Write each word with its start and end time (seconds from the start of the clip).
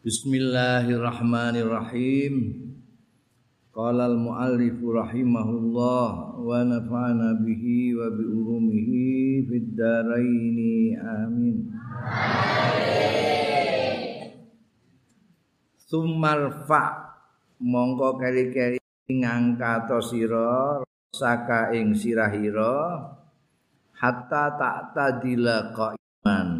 Bismillahirrahmanirrahim. 0.00 2.56
Qala 3.68 4.08
al-muallif 4.08 4.80
rahimahullah 4.80 6.40
wa 6.40 6.64
nafa'ana 6.64 7.36
bihi 7.44 7.92
wa 7.92 8.08
bi 8.08 8.24
ulumihi 8.24 9.44
fid 9.44 9.76
dharain 9.76 10.96
amin. 11.04 11.68
Sumarfa 15.84 17.12
mongko 17.60 18.24
keri-keri 18.24 18.80
ngangkat 19.04 19.84
sira 20.00 20.80
saka 21.12 21.76
ing 21.76 21.92
sirahira 21.92 23.04
hatta 24.00 24.56
tak 24.56 24.96
tadila 24.96 25.76
qaiman 25.76 26.59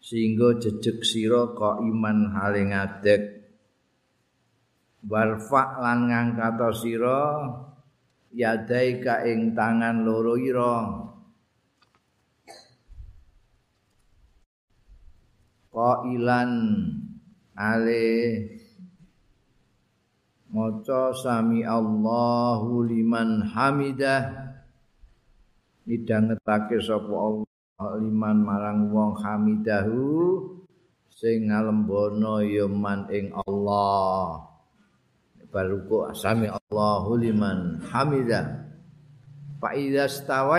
sehingga 0.00 0.56
jejeg 0.56 1.04
sira 1.04 1.52
kok 1.52 1.84
iman 1.84 2.32
hale 2.32 2.72
ngadeg 2.72 3.22
warfa 5.04 5.80
lan 5.80 6.08
ngangkat 6.08 6.60
sira 6.76 7.20
yadai 8.34 9.02
ka 9.02 9.26
ing 9.26 9.52
tangan 9.56 10.06
loro 10.06 10.34
ira. 10.38 10.76
Qailan 15.70 16.50
ale 17.54 18.06
maca 20.50 21.14
sami 21.14 21.62
Allahu 21.62 22.82
liman 22.86 23.46
hamidah. 23.54 24.50
Nidhangetake 25.86 26.78
sapa 26.82 27.14
Allah 27.14 27.49
liman 27.80 28.44
marang 28.44 28.92
wong 28.92 29.16
hamidahu 29.16 30.04
sing 31.08 31.48
ngalembono 31.48 32.44
ya 32.44 32.68
man 32.68 33.08
ing 33.08 33.32
Allah. 33.32 34.44
Baruku 35.50 36.06
asami 36.06 36.46
Allahu 36.46 37.18
liman 37.18 37.82
hamidah. 37.90 38.70
Fa 39.58 39.74
idza 39.74 40.06
stawa 40.06 40.56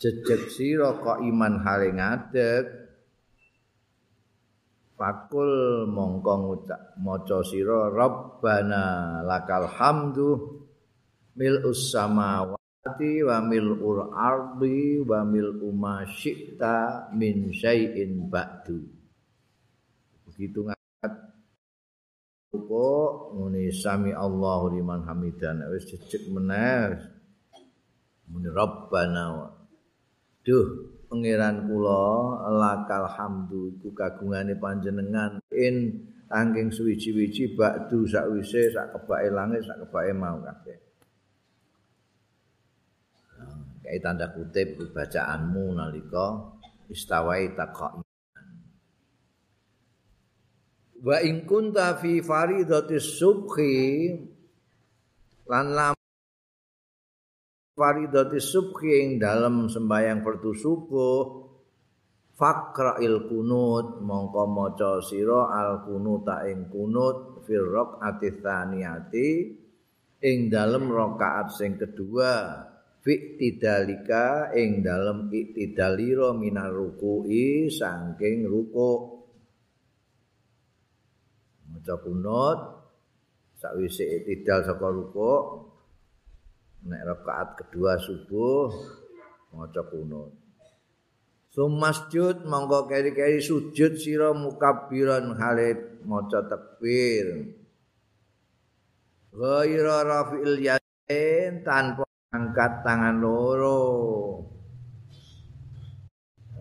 jejeg 0.00 0.42
sira 0.52 0.96
iman 1.00 1.54
hale 1.64 1.88
ngadeg 1.96 2.64
fakul 4.96 5.84
mongko 5.88 6.34
ngucap 6.44 6.82
maca 7.00 7.40
sira 7.40 7.88
rabbana 7.88 9.20
lakal 9.24 9.64
hamdu 9.64 10.28
mil 11.36 11.56
samawati 11.72 12.63
ati 12.84 13.24
wa 13.24 13.40
mil'ul 13.40 14.12
ardi 14.12 15.00
wa 15.00 15.24
mil'u 15.24 15.72
ma 15.72 16.04
syi'ta 16.04 17.08
min 17.16 17.48
syai'in 17.48 18.28
ba'du. 18.28 18.76
Begitu 20.28 20.68
ngat 20.68 21.12
kok 22.52 23.12
ngene 23.34 23.72
sami 23.72 24.12
Allahu 24.12 24.76
liman 24.76 25.00
hamidan 25.08 25.64
wis 25.72 25.88
jejeg 25.90 26.28
meneh 26.30 26.94
muni 28.30 28.46
rabbana 28.52 29.52
duh 30.44 30.68
pangeran 31.08 31.66
kula 31.66 32.04
lakal 32.52 33.08
hamdu 33.08 33.80
iku 33.80 33.96
kagungane 33.96 34.60
panjenengan. 34.60 35.40
In 35.56 36.04
angking 36.28 36.68
suwi-wiji 36.68 37.56
ba'du 37.56 38.04
sakwise 38.04 38.68
sak 38.76 38.92
kebake 38.92 39.32
langit 39.32 39.64
sak 39.64 39.88
kebake 39.88 40.12
mau 40.12 40.36
kabeh 40.44 40.93
kayak 43.84 44.00
tanda 44.00 44.32
kutip 44.32 44.80
bacaanmu 44.96 45.76
nalika 45.76 46.56
istawai 46.88 47.52
taqaiman 47.52 48.08
wa 51.04 51.16
in 51.20 51.44
kunta 51.44 52.00
fi 52.00 52.24
faridatis 52.24 53.20
subhi 53.20 54.08
lan 55.44 55.66
lam 55.76 55.94
faridatis 57.76 58.48
subhi 58.48 59.04
ing 59.04 59.08
dalam 59.20 59.68
sembahyang 59.68 60.24
fardu 60.24 60.52
subuh 60.56 61.44
faqra'il 62.40 63.28
kunut 63.28 64.00
mongko 64.00 64.44
maca 64.48 65.04
sira 65.04 65.52
al 65.52 65.84
kunut 65.84 66.24
ing 66.48 66.72
kunut 66.72 67.44
fil 67.44 67.68
raq'ati 67.68 68.40
tsaniyati 68.40 69.28
ing 70.24 70.48
dalem 70.48 70.88
rakaat 70.88 71.52
sing 71.52 71.76
kedua 71.76 72.64
fi'tidalika 73.04 74.56
ing 74.56 74.80
dalem 74.80 75.28
iktidalira 75.28 76.32
minar 76.32 76.72
ruku'i 76.72 77.68
saking 77.68 78.48
ruku. 78.48 79.20
Maca 81.68 81.94
kunut 82.00 82.58
sakwise 83.60 84.24
iktidal 84.24 84.64
saka 84.64 84.88
ruku. 84.88 85.32
Nek 86.88 87.00
rakaat 87.04 87.48
kedua 87.60 88.00
subuh 88.00 88.72
maca 89.52 89.84
kunut. 89.88 90.32
Sumasjud 91.54 92.50
monggo 92.50 92.90
keri-keri 92.90 93.38
sujud 93.38 93.94
sira 93.94 94.34
mukabbiran 94.34 95.38
halit 95.38 96.02
maca 96.02 96.40
takbir. 96.50 97.52
Ghaira 99.30 100.02
rafi'il 100.02 100.56
yadin 100.66 101.62
tanpa 101.62 102.03
angkat 102.34 102.82
tangan 102.82 103.22
loro. 103.22 103.82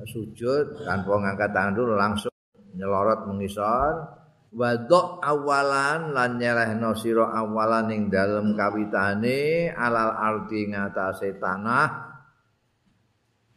Sujud 0.03 0.84
tanpa 0.84 1.16
ngangkat 1.16 1.50
tangan 1.56 1.73
dulu 1.73 1.94
langsung 1.97 2.34
nyelorot 2.78 3.25
mengisor. 3.25 3.94
Wadok 4.53 5.17
awalan 5.25 6.13
lan 6.13 6.38
nyelehno 6.38 6.94
sira 6.94 7.25
awalan 7.34 7.89
ing 7.89 8.13
dalem 8.13 8.53
kawitane 8.53 9.73
alal 9.73 10.13
arti 10.13 10.69
ngatasé 10.69 11.41
tanah. 11.41 11.90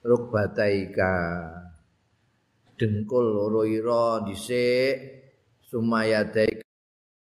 Rukbataika 0.00 1.14
dengkul 2.80 3.26
loro 3.28 3.68
ira 3.68 4.24
dhisik. 4.24 4.96
Sumayadai 5.66 6.62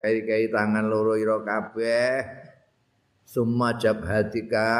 kai-kai 0.00 0.46
tangan 0.54 0.86
loro 0.86 1.18
ira 1.18 1.42
kabeh 1.42 2.45
summa 3.26 3.74
jabhatika 3.74 4.70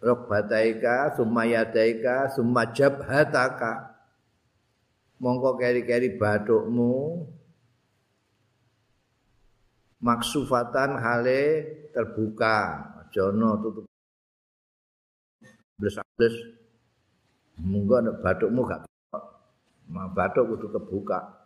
Rokbataika, 0.00 1.12
summa 1.12 1.44
yadaika, 1.44 2.32
summa 2.32 2.64
jabhataka. 2.72 4.00
Mongko 5.20 5.60
keri-keri 5.60 6.16
batukmu 6.16 7.28
maksufatan 10.00 10.96
hale 10.96 11.40
terbuka. 11.92 12.56
Jono 13.12 13.60
tutup. 13.60 13.84
Bles-bles. 15.76 16.36
Monggo 17.60 18.00
batukmu 18.24 18.64
gak 18.64 18.88
batuk 20.16 20.56
kudu 20.56 20.66
kebuka. 20.72 21.39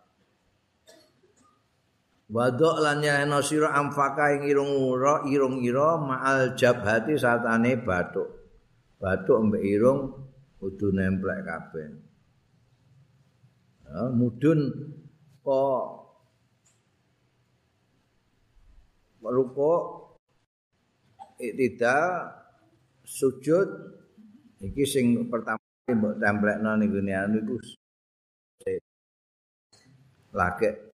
Wadok 2.25 2.81
lan 2.81 3.05
nyahno 3.05 3.37
sira 3.45 3.69
amfaka 3.77 4.33
ing 4.33 4.49
irung 4.49 4.73
ura 4.81 5.21
irung 5.29 5.61
ira 5.61 6.01
ma'al 6.01 6.57
jabhati 6.57 7.13
satane 7.21 7.77
batuk. 7.77 8.25
Batuk 8.97 9.45
mbek 9.45 9.61
irung 9.61 10.09
kudu 10.57 10.89
nemplek 10.89 11.45
kabeh. 11.45 11.87
Ya, 13.85 14.09
mudun 14.09 14.59
kok 15.45 15.81
ruko 19.21 19.73
iktida 21.37 22.25
sujud 23.05 23.69
iki 24.65 24.81
sing 24.85 25.29
pertama 25.29 25.61
mbok 25.85 26.17
templekno 26.17 26.73
niku 26.81 26.99
niku 27.05 27.55
lagi 30.33 30.94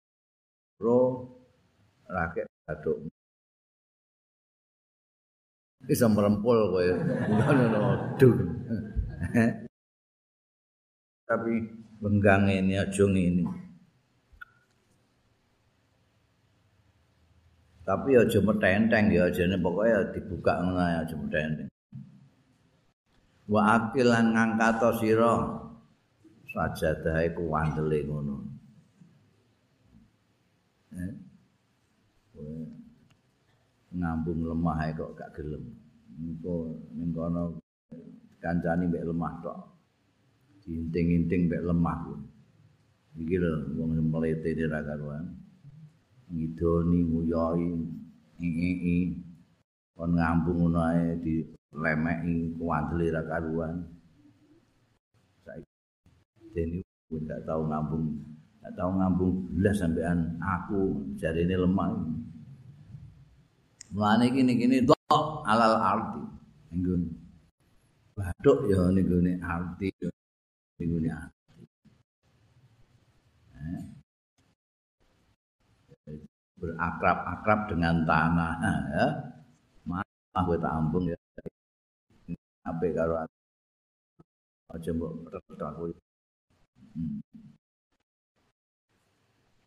ro 0.85 1.01
rakyat 2.05 2.45
aduk 2.69 3.09
bisa 5.85 6.09
merempul 6.09 6.73
kowe. 6.73 6.85
Ngono 7.29 7.81
dun. 8.17 8.37
Tapi 11.25 11.53
benggang 12.01 12.45
ini 12.49 12.77
aja 12.77 13.05
ini 13.09 13.65
tapi 17.85 18.17
aja 18.17 18.41
metenteng 18.41 19.13
ya 19.13 19.29
aja 19.29 19.45
ini 19.45 19.61
pokoknya 19.61 20.09
dibuka 20.09 20.57
ngono 20.57 20.81
aja 20.81 21.13
metenteng. 21.13 21.69
Wa 23.45 23.61
akil 23.77 24.09
lan 24.09 24.33
ngangkat 24.33 24.81
sira. 24.97 25.61
Sajadah 26.49 27.21
iku 27.29 27.45
ngono 27.45 28.44
ngambung 33.95 34.41
lemah 34.43 34.79
kok 34.97 35.15
gak 35.15 35.31
gelem. 35.35 35.63
Engko 36.15 36.79
ning 36.95 37.11
kono 37.15 37.59
kancani 38.43 38.87
mbek 38.87 39.07
lemah 39.07 39.33
tok. 39.43 39.59
Diinting-inting 40.63 41.47
mbek 41.47 41.63
lemah 41.67 41.97
iki 43.15 43.35
lho 43.39 43.51
wong 43.79 43.95
mlete 44.11 44.49
ora 44.67 44.79
karuan. 44.83 45.25
Ngidoni 46.31 46.99
nguyoi 47.05 47.67
ngii 48.39 48.99
kon 49.95 50.11
ngambung 50.19 50.57
ngono 50.67 50.79
ae 50.91 51.15
dilemeki 51.23 52.35
kuwandele 52.59 53.05
ra 53.15 53.21
karuan. 53.23 53.75
Saiki 55.43 55.71
dene 56.55 56.79
gak 57.29 57.47
tau 57.47 57.63
ngambung 57.69 58.34
gak 58.65 58.81
tau 58.81 58.89
ngambung 58.97 59.45
belas 59.53 59.77
sampean 59.77 60.41
aku 60.41 61.05
jarine 61.21 61.53
lemah 61.53 62.01
Mulane 63.93 64.27
niki 64.33 64.81
tok 64.83 65.45
alal 65.47 65.79
arti. 65.79 66.21
Nggon. 66.75 67.01
Bathuk 68.11 68.67
ya 68.67 68.91
niku 68.91 69.23
ne 69.23 69.39
arti 69.39 69.87
niku 70.81 70.97
ne 70.99 71.09
arti. 71.15 71.63
Eh. 73.55 73.81
Berakrab-akrab 76.59 77.59
dengan 77.71 78.03
tanah 78.03 78.53
ya. 78.91 79.05
Mah 79.87 80.03
kowe 80.43 80.57
tak 80.59 80.75
ambung 80.75 81.07
ya. 81.07 81.15
Ape 82.67 82.91
karo 82.97 83.23
aja 84.73 84.91
mbok 84.91 85.31
retak 85.31 85.71
Hmm. 86.95 87.19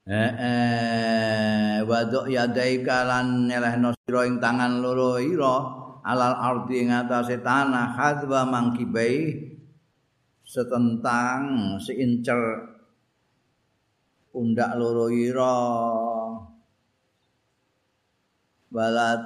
Eh 0.09 1.85
waduk 1.85 2.33
yadaika 2.33 3.05
lan 3.05 3.45
nyelehno 3.45 3.93
sira 3.93 4.25
ing 4.25 4.41
tangan 4.41 4.81
loro 4.81 5.21
ira 5.21 5.57
alal 6.01 6.33
ardi 6.33 6.81
ing 6.81 6.89
atase 6.89 7.45
tanah 7.45 7.93
hadwa 7.93 8.49
mangkibai 8.49 9.37
setentang 10.49 11.77
seincer 11.77 12.41
pundak 14.33 14.81
loro 14.81 15.13
ira. 15.13 15.61
Balat 18.73 19.21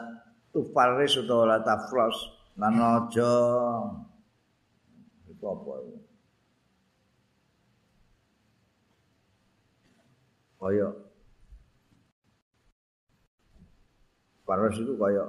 tufaris 0.50 1.14
utawa 1.14 1.62
tafros 1.62 2.18
lan 2.58 2.74
aja. 2.74 3.34
Apa 5.42 6.01
kaya. 10.62 10.88
Paras 14.46 14.78
itu 14.78 14.94
kaya 14.94 15.26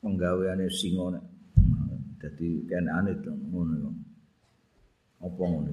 penggaweane 0.00 0.64
singa 0.72 1.20
nek. 1.20 1.24
Dadi 2.20 2.64
kenane 2.68 3.16
to 3.20 3.32
ngono 3.32 3.92
apa 5.20 5.42
ngono? 5.44 5.72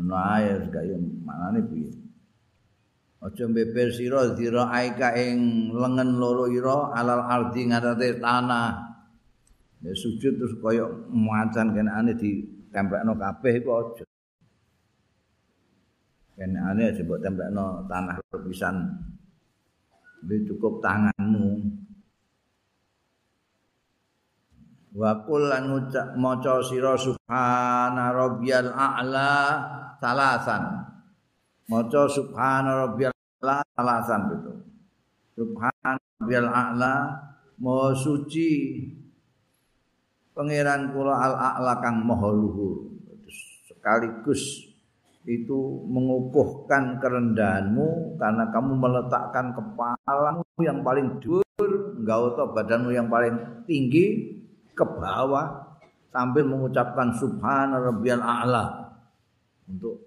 Ono 0.00 0.14
ae 0.16 0.56
kaya 0.72 0.96
manane 0.96 1.60
piye? 1.68 1.92
Aja 3.22 3.46
beber 3.46 3.88
sira 3.94 4.34
dira 4.34 4.66
aika 4.72 5.14
ing 5.14 5.70
lengen 5.72 6.16
loro 6.20 6.48
ira 6.48 6.92
alal 6.96 7.22
ardi 7.28 7.68
ngatate 7.68 8.20
tanah. 8.20 8.92
Ya 9.82 9.92
sujud 9.92 10.36
terus 10.36 10.56
kaya 10.60 10.84
macan 11.08 11.72
kenane 11.76 12.12
ditempelno 12.16 13.16
kabeh 13.16 13.60
iku 13.60 13.70
aja 13.72 14.04
kene 16.36 16.58
ane 16.58 16.84
mbok 17.04 17.20
tempelno 17.20 17.84
tanah 17.86 18.16
pisan. 18.48 18.76
Ini 20.22 20.46
cukup 20.46 20.78
tanganmu. 20.78 21.46
Wa 24.92 25.24
qul 25.24 25.50
lan 25.50 25.66
maca 26.14 26.62
sira 26.62 26.94
subhana 26.94 28.14
rabbiyal 28.14 28.70
a'la 28.70 29.32
salasan. 29.98 30.62
Maca 31.66 32.06
subhana 32.06 32.86
rabbiyal 32.86 33.12
a'la 33.12 33.64
salasan 33.74 34.20
itu 34.36 34.52
subhana 35.36 35.98
rabbiyal 35.98 36.48
a'la 36.48 36.94
maha 37.58 37.90
suci. 37.96 38.78
Pangeran 40.32 40.96
kula 40.96 41.12
al 41.12 41.34
a'la 41.36 41.76
kang 41.84 42.08
maha 42.08 42.32
luhur. 42.32 42.88
Sekaligus 43.68 44.71
itu 45.22 45.86
mengukuhkan 45.86 46.98
kerendahanmu 46.98 48.18
karena 48.18 48.44
kamu 48.50 48.72
meletakkan 48.74 49.54
kepalamu 49.54 50.58
yang 50.58 50.82
paling 50.82 51.22
dur, 51.22 51.94
enggak 52.02 52.18
usah 52.34 52.46
badanmu 52.50 52.90
yang 52.90 53.06
paling 53.06 53.38
tinggi 53.70 54.34
ke 54.74 54.82
bawah 54.82 55.78
sambil 56.10 56.42
mengucapkan 56.42 57.14
subhana 57.14 57.78
rabbiyal 57.78 58.18
a'la 58.18 58.66
untuk 59.70 60.02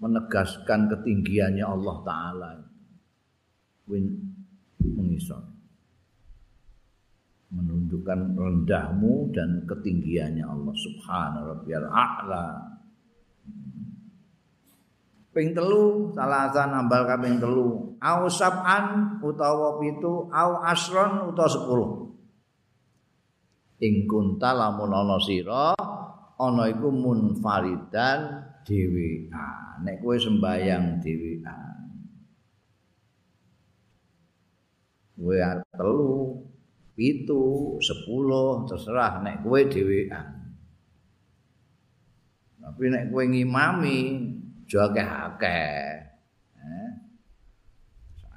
menegaskan 0.00 0.88
ketinggiannya 0.96 1.64
Allah 1.64 1.96
taala. 2.00 2.50
Win 3.86 4.18
mengisor 4.82 5.44
menunjukkan 7.46 8.34
rendahmu 8.34 9.30
dan 9.30 9.62
ketinggiannya 9.68 10.42
Allah 10.42 10.74
subhana 10.74 11.38
rabbiyal 11.54 11.86
a'la 11.86 12.75
ping 15.36 15.52
telu 15.52 16.16
salasan 16.16 16.72
nambal 16.72 17.04
kaping 17.04 17.36
telu. 17.36 17.92
Au 18.00 18.24
sab'an 18.32 19.20
utawa 19.20 19.76
pitu 19.76 20.32
au 20.32 20.50
asron 20.64 21.28
utawa 21.28 21.52
sepuluh. 21.52 21.90
Ing 23.84 24.08
kunta 24.08 24.56
lamun 24.56 24.88
ana 24.88 25.20
sira 25.20 25.76
ana 26.40 26.64
iku 26.72 26.88
munfaridan 26.88 28.48
dhewean 28.64 29.84
nek 29.84 30.00
kowe 30.04 30.16
sembayang 30.16 31.00
dhewean 31.00 31.76
kowe 35.16 35.36
arep 35.36 35.68
telu 35.72 36.12
pitu 36.92 37.76
sepuluh 37.80 38.68
terserah 38.68 39.24
nek 39.24 39.40
kowe 39.44 39.60
dhewean 39.64 40.28
tapi 42.60 42.84
nek 42.92 43.08
kowe 43.08 43.24
ngimami 43.24 44.00
aja 44.66 44.90
akeh-akeh. 44.90 45.78
Eh. 46.58 46.90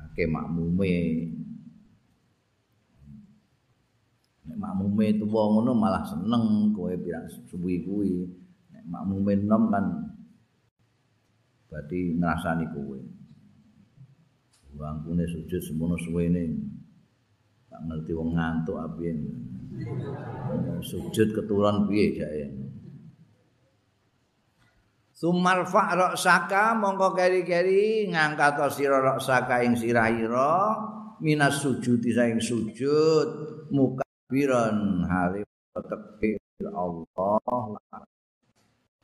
Akeh 0.06 0.30
makmume. 0.30 0.94
Nek 4.46 4.58
makmume 4.62 5.18
tuwa 5.18 5.42
ngono 5.58 5.74
malah 5.74 6.06
seneng 6.06 6.70
kowe 6.78 6.94
pirang 7.02 7.26
suwi 7.50 7.82
kuwi. 7.82 8.30
Nek 8.70 8.86
makmume 8.86 9.34
nom 9.42 9.74
kan 9.74 9.86
berarti 11.66 12.14
ngrasani 12.14 12.66
kowe. 12.78 13.00
Wangkune 14.78 15.26
sujud 15.26 15.60
semono 15.66 15.98
suwene. 15.98 16.46
Tak 17.74 17.90
ngerti 17.90 18.14
wong 18.14 18.38
ngantuk 18.38 18.78
apiye. 18.78 19.18
Sujud 20.86 21.34
keturun 21.34 21.90
piye 21.90 22.14
jake. 22.14 22.69
Sumal 25.20 25.68
fa 25.68 26.16
saka 26.16 26.72
mongko 26.80 27.12
keri-keri 27.12 28.08
ngangkat 28.08 28.72
sira 28.72 29.04
raksaka 29.04 29.68
ing 29.68 29.76
sirahira 29.76 30.80
minas 31.20 31.60
sujud 31.60 32.00
saing 32.00 32.40
sujud 32.40 33.28
mukabiran 33.68 35.04
hari 35.04 35.44
tekbir 35.76 36.40
Allah. 36.72 37.76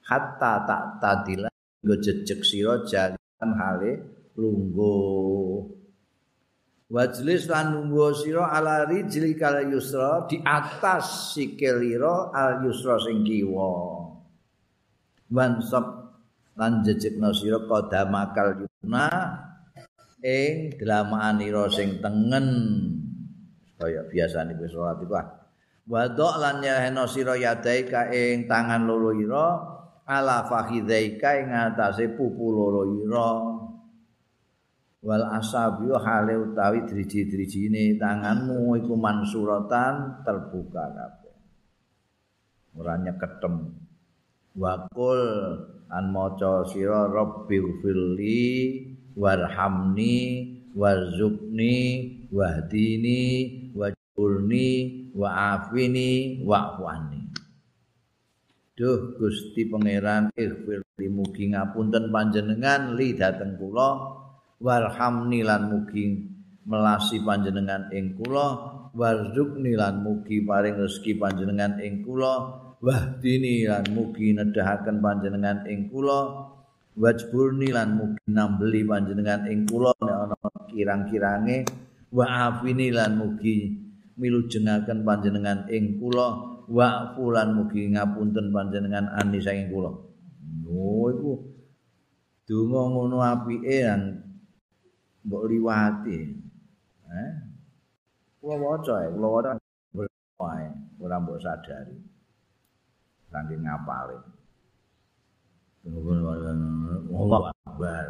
Hatta 0.08 0.64
tak 0.64 0.84
tadila 1.04 1.52
nggo 1.84 1.96
jejeg 2.00 2.48
sira 2.48 2.80
jalan 2.88 3.52
hale 3.60 3.92
lungguh. 4.40 5.68
Wajlis 6.96 7.52
lan 7.52 7.76
lungguh 7.76 8.16
sira 8.16 8.56
ala 8.56 8.88
rijli 8.88 9.36
kala 9.36 9.68
yusra 9.68 10.24
di 10.32 10.40
atas 10.40 11.36
sikilira 11.36 12.32
al 12.32 12.64
yusra 12.64 13.04
sing 13.04 13.20
kiwa. 13.28 13.68
Wansab 15.26 16.05
lan 16.56 16.84
jejekna 16.88 17.36
sira 17.36 17.60
qadamakal 17.68 18.64
yuna 18.64 19.08
ing 20.24 20.80
dlamaanira 20.80 21.68
sing 21.68 22.00
tengen. 22.00 22.48
Kaya 23.76 24.08
biasane 24.08 24.56
wis 24.56 24.72
salat 24.72 25.04
iku 25.04 25.20
wadok 25.86 26.34
lan 26.42 26.64
nyahena 26.64 27.06
sira 27.06 27.36
yadai 27.38 27.86
ka 27.86 28.10
ing 28.10 28.48
tangan 28.50 28.88
loro 28.88 29.12
ira 29.14 29.48
ala 30.08 30.48
fakhidaika 30.48 31.30
ing 31.44 31.52
atase 31.52 32.16
pupu 32.16 32.46
loro 32.50 32.84
ira. 32.88 33.32
Wal 35.06 35.22
asabi 35.38 35.94
hale 35.94 36.34
utawi 36.34 36.82
driji-drijine 36.90 37.94
tanganmu 38.02 38.74
iku 38.82 38.98
mansuratan 38.98 40.26
terbuka 40.26 40.82
kabeh. 40.82 41.38
Ora 42.74 42.98
nyeketem 42.98 43.85
wakul 44.56 45.22
an 45.92 46.06
maca 46.16 46.64
sira 46.72 47.12
rabbighfirli 47.12 48.48
warhamni 49.20 50.16
warzuqni 50.72 51.76
wahdini 52.32 53.22
wajburni 53.76 54.68
wa 55.12 55.60
afini 55.60 56.40
wa 56.44 56.80
wani 56.80 57.22
Duh 58.76 59.16
Gusti 59.16 59.72
Pangeran 59.72 60.36
ighfir 60.36 60.84
mugi 61.08 61.56
ngapunten 61.56 62.12
panjenengan 62.12 63.00
li 63.00 63.16
dhateng 63.16 63.56
kula. 63.56 64.20
Warhamni 64.60 65.48
lan 65.48 65.72
mugi 65.72 66.28
melasi 66.68 67.24
panjenengan 67.24 67.88
ing 67.96 68.20
kula. 68.20 68.76
Warzukni 68.92 69.80
lan 69.80 70.04
mugi 70.04 70.44
paring 70.44 70.76
rezeki 70.76 71.16
panjenengan 71.16 71.80
ing 71.80 72.04
kula 72.04 72.65
wahdini 72.86 73.66
lan 73.66 73.82
mugi 73.98 74.38
nedahaken 74.38 75.02
panjenengan 75.02 75.66
ing 75.66 75.90
kula 75.90 76.54
wajburni 76.94 77.74
lan 77.74 77.98
mugi 77.98 78.22
nambeli 78.30 78.86
panjenengan 78.86 79.50
ing 79.50 79.66
kula 79.66 79.90
nek 80.06 80.18
ana 80.30 80.38
kirang-kirange 80.70 81.66
wa 82.14 82.26
afini 82.30 82.94
lan 82.94 83.18
mugi 83.18 83.74
milujengaken 84.22 85.02
panjenengan 85.02 85.66
ing 85.74 85.98
kula 85.98 86.62
wa 86.70 87.18
fulan 87.18 87.58
mugi 87.58 87.90
ngapunten 87.90 88.54
panjenengan 88.54 89.10
ani 89.18 89.42
saking 89.42 89.74
kula. 89.74 89.90
Oh 90.70 91.10
iku 91.10 91.34
donga 92.46 92.82
ngono 92.86 93.18
apike 93.26 93.82
yang 93.82 94.22
mbok 95.26 95.44
liwati. 95.50 96.20
Eh? 97.10 97.32
Kula 98.38 98.56
waca, 98.62 99.10
kula 99.10 99.28
waca 99.34 99.52
ora 101.02 101.16
mbok 101.18 101.42
sadari. 101.42 102.15
Saking 103.36 103.68
ngapale. 103.68 104.16
Allah 107.12 107.52
Akbar. 107.68 108.08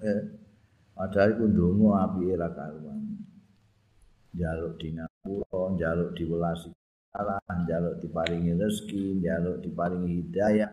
Eh, 0.00 0.20
padahal 0.96 1.36
iku 1.36 1.44
ndonga 1.52 2.08
apike 2.08 2.34
ra 2.40 2.48
karuan. 2.56 3.20
Jaluk 4.32 4.80
dinapura, 4.80 5.76
jaluk 5.76 6.16
diwelasi 6.16 6.72
Allah 7.12 7.36
njaluk 7.52 8.00
diparingi 8.00 8.56
rezeki, 8.56 9.20
njaluk 9.20 9.60
diparingi 9.60 10.24
hidayah. 10.24 10.72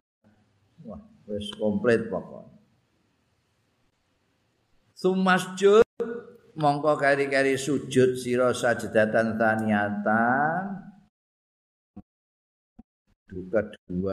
Wah, 0.87 1.03
wis 1.27 1.51
komplit 1.59 2.07
pokok. 2.07 2.47
Sumasjud 4.95 5.83
mongko 6.55 6.95
kari-kari 6.95 7.59
sujud 7.59 8.15
sira 8.15 8.55
sajdatan 8.55 9.35
taniyatan. 9.35 10.88
Duka 13.29 13.61
dua. 13.85 14.11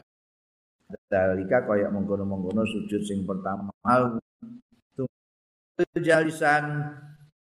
Dalika 1.09 1.65
kaya 1.65 1.89
mengkono-mengkono 1.91 2.63
sujud 2.63 3.01
sing 3.01 3.25
pertama. 3.25 3.73
Jalisan 5.97 6.93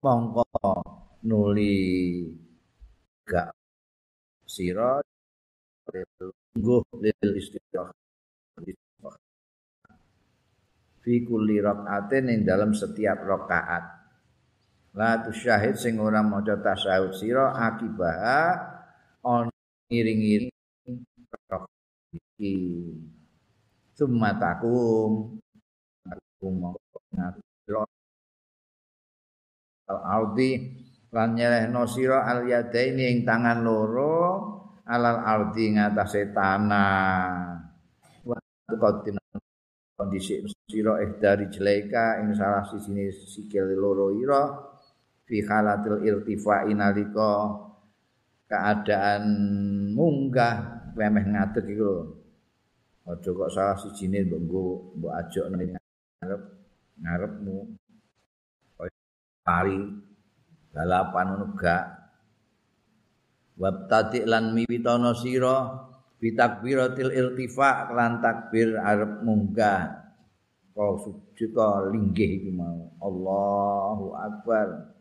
mongko 0.02 0.48
nuli 1.28 1.76
gak 3.28 3.52
sira 4.48 5.04
lungguh 6.56 6.84
lil 7.04 7.32
istirah 7.36 7.92
fi 11.04 11.24
kulli 11.24 11.64
rakaatin 11.64 12.32
ing 12.32 12.40
dalam 12.44 12.76
setiap 12.76 13.24
rakaat. 13.24 13.84
La 14.98 15.22
tusyahid 15.24 15.78
sing 15.78 16.02
ora 16.02 16.20
maca 16.26 16.58
tasyahud 16.60 17.14
sira 17.16 17.54
akibah 17.54 18.60
on 19.24 19.48
iki. 22.14 22.56
Sumatakum 23.98 25.42
takum 26.06 26.54
ngatur 27.18 27.90
al-ardi 29.90 30.52
lan 31.10 31.34
nyelehno 31.34 31.90
sira 31.90 32.30
al 32.30 32.46
yadaini 32.46 33.10
ing 33.10 33.20
tangan 33.26 33.66
loro 33.66 34.18
alal 34.86 35.18
ardi 35.26 35.74
ngatasé 35.74 36.30
tanah. 36.30 37.58
Wa 38.22 38.38
qadim 38.70 39.18
kondisi 39.98 40.46
sira 40.70 41.02
eh 41.02 41.18
dari 41.18 41.50
jeleka 41.50 42.22
ing 42.22 42.38
salah 42.38 42.62
siji 42.70 43.10
sikil 43.10 43.74
loro 43.74 44.14
ira 44.14 44.62
fi 45.26 45.42
halatil 45.42 46.06
irtifa 46.06 46.70
inalika 46.70 47.66
keadaan 48.46 49.26
munggah 49.98 50.77
wemeh 50.98 51.26
ngadeg 51.30 51.66
iku 51.70 52.18
aja 53.08 53.30
kok 53.32 53.52
salah 53.54 53.78
siji 53.80 54.12
ne 54.12 54.28
mbok 54.28 55.00
mbok 55.00 55.14
ajok 55.24 55.46
ngarep 55.54 56.42
ngarepmu. 57.00 57.58
Pari 59.48 59.80
balapan 60.76 61.26
ngono 61.32 61.48
gak. 61.56 61.86
Wabtati 63.58 64.28
lan 64.28 64.52
miwitono 64.52 65.16
sira 65.16 65.88
bitakbiratil 66.20 67.16
iltifa 67.16 67.96
lan 67.96 68.20
takbir 68.20 68.76
arep 68.76 69.24
munggah. 69.24 70.04
Kau 70.76 71.00
sujud 71.00 71.58
linggih 71.90 72.44
iki 72.44 72.52
mau. 72.52 72.92
Allahu 73.02 74.14
akbar 74.14 74.97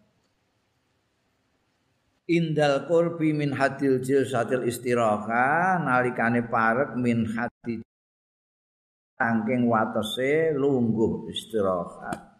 indal 2.26 2.90
qurbi 2.90 3.30
min 3.30 3.54
hadil 3.54 4.02
jilsatil 4.02 4.66
istiraha 4.66 5.78
nalikane 5.78 6.42
parek 6.42 6.99
min 6.99 7.23
hati 7.23 7.78
saking 9.14 9.71
watese 9.71 10.50
lungguh 10.59 11.30
istirahat 11.30 12.37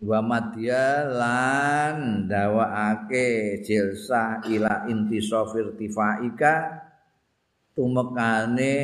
wa 0.00 0.20
madya 0.24 1.04
lan 1.04 2.24
dawaake 2.24 3.60
jilsa 3.60 4.40
ila 4.48 4.88
inti 4.88 5.20
sofir 5.20 5.76
tifaika 5.76 6.80
tumekane 7.76 8.76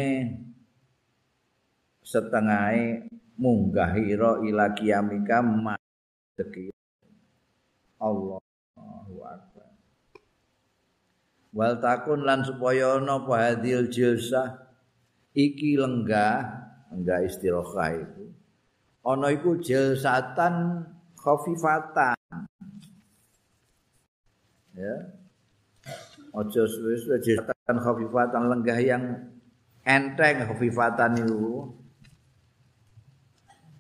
setengah 2.04 2.76
munggahira 3.40 4.44
ila 4.44 4.76
kiamika 4.76 5.40
madeki 6.32 6.72
Allahu 8.00 9.16
akbar 9.20 9.68
wal 11.52 11.76
takun 11.76 12.24
lan 12.24 12.40
supaya 12.40 12.96
ana 12.96 13.20
apa 13.20 13.52
hadil 13.52 13.92
jilsa 13.92 14.64
iki 15.36 15.76
lenggah 15.76 16.48
enggak 16.88 17.28
istirahat 17.28 18.08
itu 18.08 18.32
ana 19.04 19.28
iku 19.34 19.60
jilsatan 19.60 20.86
khafifatan. 21.22 22.16
Ya. 24.72 24.96
Aja 26.32 26.64
suwe-suwe 26.64 27.20
jilatan 27.20 27.76
khafifatan 27.76 28.42
lenggah 28.48 28.78
yang 28.80 29.04
enteng 29.84 30.48
khafifatan 30.48 31.20
itu. 31.20 31.68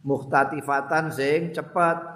Mukhtatifatan 0.04 1.08
sing 1.14 1.54
cepat. 1.54 2.11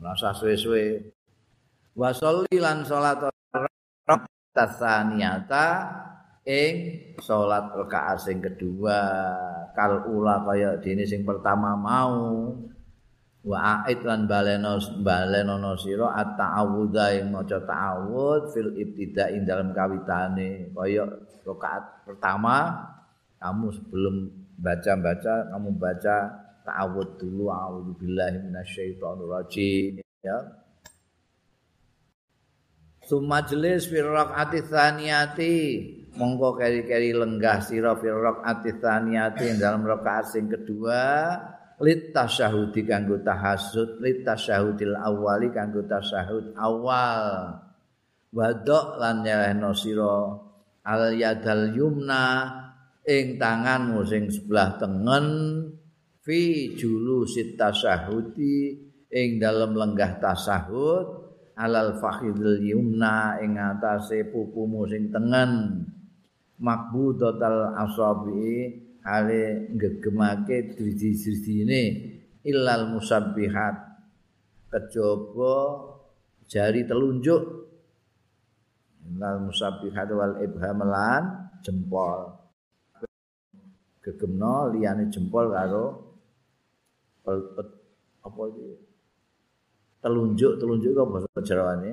Rasa 0.00 0.32
suwe-suwe. 0.32 0.96
Wa 1.92 2.08
sholli 2.16 2.56
lan 2.56 2.88
salat 2.88 3.20
tasaniyata 4.56 5.66
ing 6.48 6.74
salat 7.20 7.68
rakaat 7.76 8.16
sing 8.24 8.40
kedua. 8.40 8.98
Kal 9.76 10.08
ula 10.08 10.40
kaya 10.48 10.80
dene 10.80 11.04
sing 11.04 11.20
pertama 11.28 11.76
mau. 11.76 12.48
Wa 13.40 13.84
ait 13.88 14.00
lan 14.04 14.24
baleno 14.28 14.80
balenono 15.00 15.72
sira 15.76 16.12
at-ta'awudha 16.12 17.16
ing 17.20 17.32
maca 17.32 17.56
ta'awud 17.64 18.52
fil 18.52 18.76
ibtida 18.80 19.28
ing 19.36 19.44
dalam 19.44 19.76
kawitane. 19.76 20.72
Kaya 20.72 21.04
rakaat 21.44 22.08
pertama 22.08 22.88
kamu 23.36 23.66
sebelum 23.76 24.14
baca-baca 24.60 25.48
kamu 25.52 25.70
baca 25.76 26.16
ta'awud 26.64 27.20
dulu 27.20 27.48
a'udzu 27.48 27.92
billahi 27.98 28.36
minasyaitonir 28.44 29.28
rajim 29.28 30.00
ya. 30.24 30.38
Sumajlis 33.10 33.90
fi 33.90 33.98
rakaat 33.98 34.54
tsaniyati. 34.70 35.56
Monggo 36.14 36.58
keri-keri 36.58 37.10
lenggah 37.10 37.58
sira 37.62 37.98
fil 37.98 38.14
rakaat 38.14 38.66
tsaniyati 38.70 39.58
dalam 39.58 39.82
rakaat 39.82 40.30
sing 40.30 40.46
kedua. 40.46 41.34
Lit 41.80 42.12
tasyahudi 42.12 42.84
kanggo 42.84 43.18
tahasud 43.24 44.04
lit 44.04 44.22
tasyahudil 44.22 44.94
awali 44.94 45.50
kanggo 45.50 45.82
tasyahud 45.88 46.54
awal. 46.54 47.56
Wadok 48.30 49.00
lan 49.00 49.26
nyelehno 49.26 49.74
sira 49.74 50.38
al 50.86 51.16
yadal 51.18 51.74
yumna 51.74 52.46
ing 53.02 53.40
tanganmu 53.40 54.06
sing 54.06 54.30
sebelah 54.30 54.76
tengen 54.78 55.26
fi 56.20 56.72
julu 56.76 57.24
sit 57.24 57.56
tasyahudi 57.56 58.76
ing 59.10 59.40
dalam 59.40 59.74
lenggah 59.74 60.20
tasyahud 60.20 61.06
alal 61.60 62.00
fakhidil 62.00 62.64
yumna 62.64 63.36
ing 63.44 63.60
atase 63.60 64.24
pupumu 64.32 64.88
sing 64.88 65.12
tengen. 65.12 65.84
Makbudatal 66.60 67.72
asabi 67.72 68.68
ale 69.00 69.72
ngegemake 69.72 70.76
driji-drijine 70.76 71.82
illal 72.44 72.92
musabbihat. 72.92 73.88
Kejaba 74.68 75.56
jari 76.44 76.84
telunjuk. 76.84 77.42
Illal 79.08 79.48
musabbihat 79.48 80.08
wal 80.12 80.36
ibham 80.44 80.84
lan 80.84 81.48
jempol. 81.64 82.28
Gegemno 84.04 84.68
liyane 84.76 85.08
jempol 85.08 85.48
karo 85.52 86.09
apa 88.24 88.40
iki? 88.50 88.68
Telunjuk 90.00 90.52
telunjuk 90.56 90.90
kok 90.96 91.08
bahasa 91.12 91.40
Jawane 91.44 91.90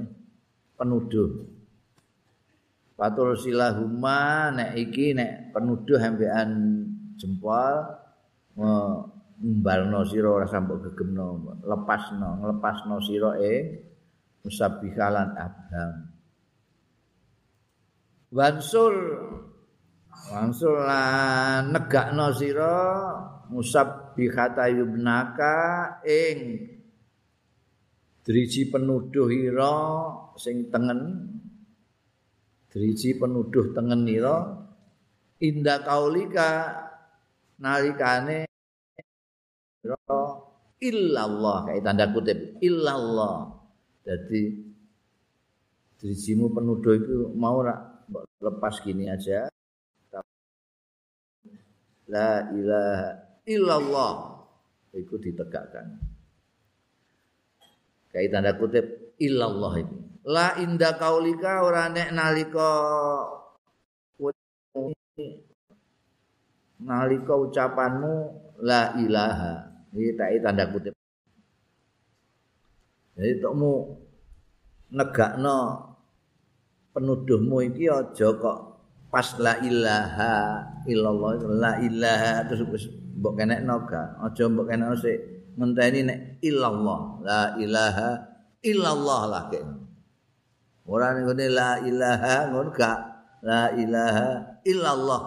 penuduh. 0.78 1.30
Fatul 2.98 3.38
silahuma 3.38 4.50
nek 4.56 4.74
iki 4.74 5.14
nek 5.14 5.54
penuduh 5.54 6.02
ambekan 6.02 6.50
jempol 7.20 7.86
mbalno 9.38 10.02
sira 10.02 10.34
ora 10.34 10.48
sampe 10.50 10.82
gegemno 10.82 11.62
lepasno 11.62 12.42
nglepasno 12.42 12.96
sira 13.06 13.38
ing 13.38 13.86
musabbihalan 14.42 15.30
abham. 15.38 15.94
Wansur 18.34 18.94
wansur 20.34 20.76
lan 20.82 21.70
negakno 21.70 22.34
sira 22.34 22.76
musabbihata 24.18 24.66
yubnaka 24.74 25.54
ing 26.02 26.66
driji 28.26 28.74
penuduh 28.74 29.30
ira 29.30 29.78
sing 30.42 30.74
tengen. 30.74 31.30
Driji 32.74 33.16
penuduh 33.22 33.74
tengenira 33.74 34.66
inda 35.40 35.82
kaulika 35.86 36.82
nalikane 37.62 38.46
illallah 40.82 41.58
kayak 41.70 41.82
tanda 41.86 42.06
kutip 42.10 42.58
illallah. 42.60 43.54
Jadi 44.02 44.66
drijimu 45.98 46.54
penuduh 46.54 46.94
itu 46.98 47.18
mau 47.38 47.62
lepas 48.42 48.82
gini 48.82 49.10
aja. 49.10 49.50
La 52.08 52.50
ilaha 52.56 53.27
illallah. 53.48 54.44
Itu 54.92 55.16
ditegakkan. 55.16 56.04
Kayak 58.12 58.30
tanda 58.34 58.52
kutip 58.60 59.16
illallah 59.18 59.74
itu 59.82 60.08
la 60.28 60.60
inda 60.60 61.00
kaulika 61.00 61.64
ora 61.64 61.88
nek 61.88 62.12
nalika 62.12 62.70
nalika 66.84 67.34
ucapanmu 67.34 68.16
la 68.60 68.92
ilaha. 69.00 69.56
Iki 69.96 70.12
tak 70.20 70.30
tanda 70.44 70.68
kutip. 70.68 70.94
Jadi 73.18 73.42
tokmu 73.42 73.98
negakno 74.94 75.58
penuduhmu 76.94 77.66
iki 77.72 77.90
aja 77.90 78.30
kok 78.38 78.60
pas 79.10 79.26
la 79.42 79.58
ilaha 79.64 80.36
illallah 80.86 81.32
la 81.50 81.72
ilaha 81.82 82.46
terus 82.46 82.86
mbok 83.18 83.34
kenekno 83.34 83.76
ga 83.90 84.22
aja 84.22 84.44
mbok 84.46 84.66
kenekno 84.70 84.96
sik 84.96 85.18
ngenteni 85.58 86.00
nek 86.06 86.20
illallah 86.46 87.02
la 87.26 87.42
ilaha 87.58 88.10
illallah 88.62 89.22
lah 89.26 89.44
kene 89.50 89.88
Ora 90.88 91.12
ning 91.12 91.28
la 91.52 91.84
ilaha 91.84 92.48
ngono 92.48 92.72
gak 92.72 93.00
la 93.44 93.76
ilaha 93.76 94.56
illallah. 94.64 95.22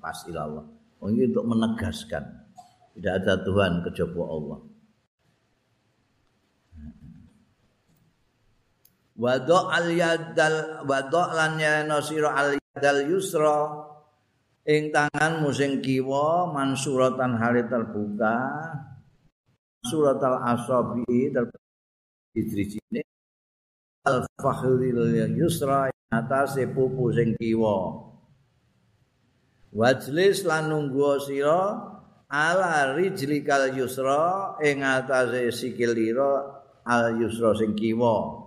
Pas 0.00 0.18
illallah. 0.24 0.64
Oh, 1.04 1.12
ini 1.12 1.28
untuk 1.28 1.44
menegaskan 1.46 2.24
tidak 2.96 3.12
ada 3.22 3.34
Tuhan 3.44 3.72
kecuali 3.84 4.24
Allah. 4.24 4.60
Wado 9.18 9.58
al 9.68 9.88
yadal 9.92 10.58
wado 10.86 11.22
lan 11.34 11.58
yana 11.58 11.98
sira 12.00 12.32
al 12.38 12.54
yadal 12.56 13.02
yusra 13.10 13.58
ing 14.68 14.92
tangan 14.92 15.40
musing 15.40 15.80
kiwa 15.80 16.52
mansuratan 16.52 17.40
hale 17.40 17.64
terbuka 17.64 18.36
suratal 19.80 20.44
asabi 20.44 21.32
terbuka. 21.32 21.64
Di 22.36 23.00
al-fakhril 24.04 25.32
yusra 25.32 25.88
atase 26.12 26.68
pupu 26.68 27.08
sing 27.16 27.32
kiwa. 27.40 28.04
Wajlis 29.72 30.44
lan 30.44 30.68
nunggu 30.68 31.16
sira 31.24 31.60
ala 32.28 32.92
rijlikal 32.92 33.72
yusra 33.72 34.56
ing 34.60 34.84
atase 34.84 35.48
sikilira 35.48 36.60
al 36.84 37.16
yusra 37.16 37.56
sing 37.56 37.72
kiwa. 37.72 38.44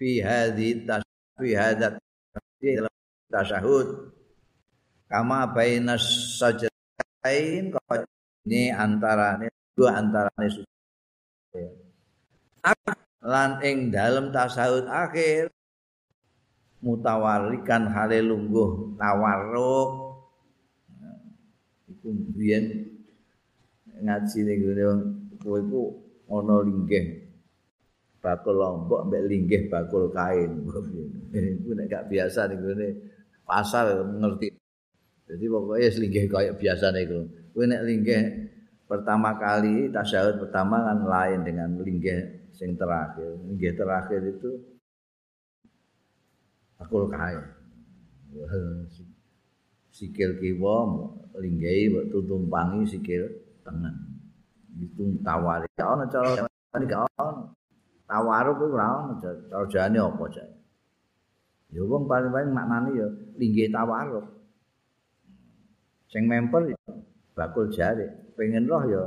Fi 0.00 0.24
hadhi 0.24 0.88
tasfi 0.88 1.52
hadat 1.52 2.00
tasyahud 3.32 4.11
kama 5.12 5.44
bainas 5.52 6.00
sajdain 6.40 7.68
ini 8.48 8.72
antarane 8.72 9.52
dua 9.76 10.00
antarane 10.00 10.48
lan 13.20 13.60
ing 13.60 13.92
dalem 13.92 14.32
tasawuf 14.32 14.88
akhir 14.88 15.52
mutawarikan 16.82 17.86
hale 17.94 18.18
lungguh 18.24 18.98
tawarruk. 18.98 19.90
Iku 21.86 22.08
biyen 22.34 22.90
ngaji 24.02 24.38
ning 24.42 24.58
kowe 25.38 25.60
iku 25.62 25.82
ana 26.26 26.56
linggih 26.66 27.30
bakul 28.18 28.58
lombok 28.58 29.06
mbek 29.06 29.22
linggih 29.30 29.62
bakul 29.70 30.10
kain. 30.10 30.66
Iku 31.62 31.70
nek 31.78 31.86
gak 31.86 32.06
biasa 32.10 32.50
ning 32.50 32.58
pasar 33.46 34.02
ngerti 34.02 34.51
jadi 35.32 35.44
pokoknya 35.48 35.88
linggih 35.96 36.24
kayak 36.28 36.60
biasa 36.60 36.92
nih 36.92 37.08
kowe 37.56 37.64
nek 37.64 37.82
linggih 37.88 38.22
pertama 38.84 39.32
kali 39.40 39.88
tasawuf 39.88 40.36
pertama 40.36 40.84
kan 40.84 41.00
lain 41.08 41.40
dengan 41.40 41.72
linggih 41.80 42.52
sing 42.52 42.76
terakhir. 42.76 43.40
Nggih 43.40 43.72
terakhir 43.72 44.20
itu 44.28 44.60
akul 46.76 47.08
kae. 47.08 47.40
Sikil 49.96 50.36
kiwa 50.36 50.76
linggai 51.40 52.12
tutumpangi 52.12 52.84
sikil 52.88 53.28
tengen. 53.64 53.92
Itu 54.76 55.16
tawari. 55.24 55.68
Ana 55.80 56.04
cara 56.08 56.44
gak 56.72 57.08
ono. 57.20 57.52
Tawaruh 58.04 58.52
kuwi 58.60 58.72
ora 58.76 58.88
ono 59.04 59.12
cara 59.16 59.64
jane 59.72 59.96
apa 59.96 60.24
jae 60.32 60.52
ya 61.72 61.80
wong 61.88 62.04
paling-paling 62.04 62.52
maknane 62.52 62.90
ya 62.92 63.08
linggih 63.40 63.72
tawaruh 63.72 64.41
sing 66.12 66.28
memper 66.28 66.76
bakul 67.32 67.72
jare 67.72 68.36
pengen 68.36 68.68
roh 68.68 68.84
ya 68.84 69.04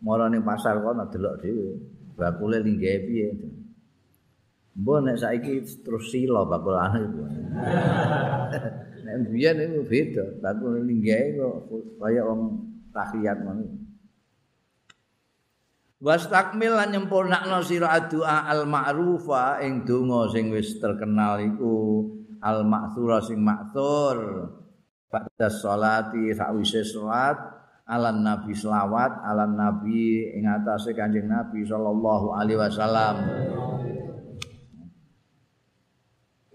mara 0.00 0.32
ning 0.32 0.40
pasar 0.42 0.80
kono 0.80 1.04
delok 1.12 1.44
dhewe 1.44 1.76
bakule 2.16 2.60
linggahe 2.60 2.98
piye. 3.06 3.28
Mbok 4.72 4.98
nek 5.04 5.20
saiki 5.20 5.60
terus 5.84 6.08
sila 6.08 6.48
bakulane. 6.48 7.04
Nek 9.02 9.16
biyen 9.28 9.58
iku 9.58 9.80
beda 9.84 10.26
bakul 10.40 10.80
linggahe 10.80 11.36
kok 11.36 11.56
kaya 12.00 12.22
wong 12.24 12.40
tahiyat 12.94 13.38
ngono. 13.44 13.66
Wastakmil 16.02 16.74
lan 16.74 16.90
nyempurnakno 16.90 17.62
sira 17.62 17.94
doa 18.10 18.50
al 18.50 18.66
ma'rufa 18.66 19.62
ing 19.62 19.86
donga 19.86 20.26
sing 20.34 20.50
wis 20.50 20.82
terkenal 20.82 21.38
iku 21.38 22.02
al 22.42 22.66
ma'thura 22.66 23.22
sing 23.22 23.38
ma'thur 23.38 24.50
pada 25.12 25.52
salati 25.52 26.32
sakwise 26.32 26.80
salat 26.88 27.36
alan 27.84 28.24
nabi 28.24 28.56
selawat 28.56 29.20
alan 29.20 29.60
nabi 29.60 30.32
ing 30.32 30.48
atase 30.48 30.96
kanjeng 30.96 31.28
nabi 31.28 31.60
sallallahu 31.68 32.32
alaihi 32.32 32.56
wasallam. 32.56 33.16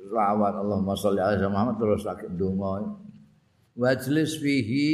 Selawat 0.01 0.53
Allahumma 0.57 0.97
sholli 0.97 1.21
ala 1.21 1.37
Muhammad 1.53 1.77
terus 1.77 2.01
sakit 2.01 2.33
donga 2.33 2.97
wajlis 3.77 4.41
fihi 4.41 4.89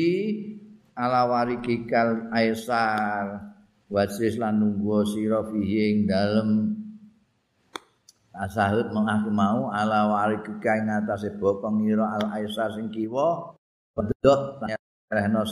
ala 1.00 1.32
warikikal 1.32 2.28
aisar. 2.36 3.56
Wajlis 3.88 4.42
lan 4.42 4.60
nunggu 4.60 5.06
sira 5.06 5.46
fihi 5.48 5.78
ing 5.94 5.98
dalem 6.10 6.83
tasahud 8.34 8.90
mengaku 8.90 9.30
mau 9.30 9.70
ala 9.70 10.10
warikika 10.10 10.82
ing 10.82 10.90
atase 10.90 11.38
bokong 11.38 11.86
ira 11.86 12.18
al 12.18 12.34
aisar 12.34 12.74
sing 12.74 12.90
kiwa. 12.90 13.54
Pedhot 13.94 14.58
rehno 15.14 15.46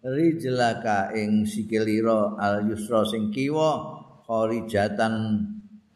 rijlaka 0.00 1.12
ing 1.12 1.44
sikilira 1.44 2.40
al 2.40 2.64
yusra 2.64 3.04
sing 3.04 3.28
kiwa? 3.28 4.00
Kharijatan 4.24 5.44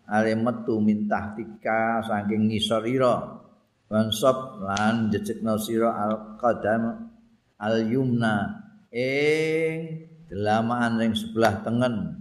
ale 0.04 0.36
metu 0.36 0.76
mintah 0.84 1.32
tika 1.32 2.04
saking 2.04 2.52
ngisorira 2.52 3.40
wansab 3.88 4.60
lan 4.60 5.08
jejekno 5.08 5.56
sira 5.56 5.96
al 5.96 6.36
qadam 6.36 7.08
al 7.56 7.76
yumna 7.88 8.68
ing 8.92 10.04
delamaan 10.28 11.00
ring 11.00 11.16
sebelah 11.16 11.64
tengen. 11.64 12.20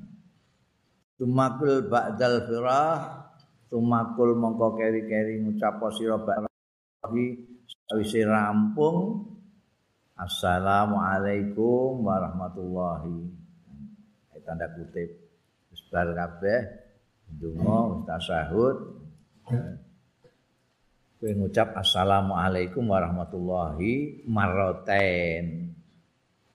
Tumakul 1.18 1.90
ba'dal 1.90 2.46
firah 2.46 3.17
tumakul 3.68 4.36
mongko 4.36 4.80
keri-keri 4.80 5.44
ngucap 5.44 5.80
sira 5.96 6.18
ba'di 6.20 7.26
sawise 7.88 8.24
rampung. 8.24 9.28
Assalamualaikum 10.18 12.02
warahmatullahi 12.02 13.30
tanda 14.42 14.66
kutip 14.74 15.12
wis 15.70 15.82
bar 15.92 16.10
kabeh. 16.16 16.88
Ndonga 17.28 18.08
tasyahud 18.08 18.76
kowe 21.18 21.32
ngucap 21.34 21.76
assalamualaikum 21.76 22.88
warahmatullahi 22.88 24.24
marroten 24.24 25.76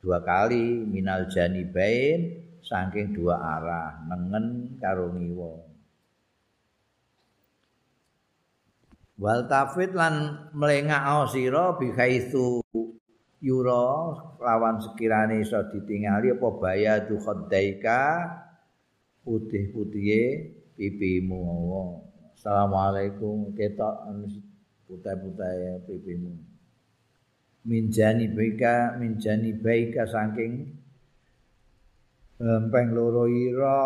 dua 0.01 0.25
kali 0.25 0.81
minal 0.89 1.29
janibain 1.29 2.41
saking 2.65 3.13
dua 3.13 3.37
arah 3.37 4.01
nengen 4.09 4.79
karo 4.81 5.13
ngiwa 5.13 5.72
wal 9.21 9.45
tafid 9.49 9.93
lan 9.93 10.49
mlengak 10.57 11.29
sira 11.29 11.77
bi 11.77 11.93
haitsu 11.93 12.65
yura 13.43 14.17
lawan 14.39 14.79
sekirane 14.79 15.43
iso 15.43 15.59
ditingali 15.69 16.31
apa 16.31 16.49
bayadu 16.63 17.19
khaddaika 17.19 18.03
putih-putihe 19.27 20.23
pipimu. 20.79 21.43
Assalamualaikum. 22.35 23.55
Ketok 23.55 24.11
putih-putih 24.87 25.87
pipimu. 25.87 26.33
Minjani 27.63 28.27
baika 28.35 28.99
minjani 28.99 29.55
baika 29.55 30.03
saking 30.11 30.75
lempeng 32.43 32.91
loro 32.91 33.31
ira 33.31 33.79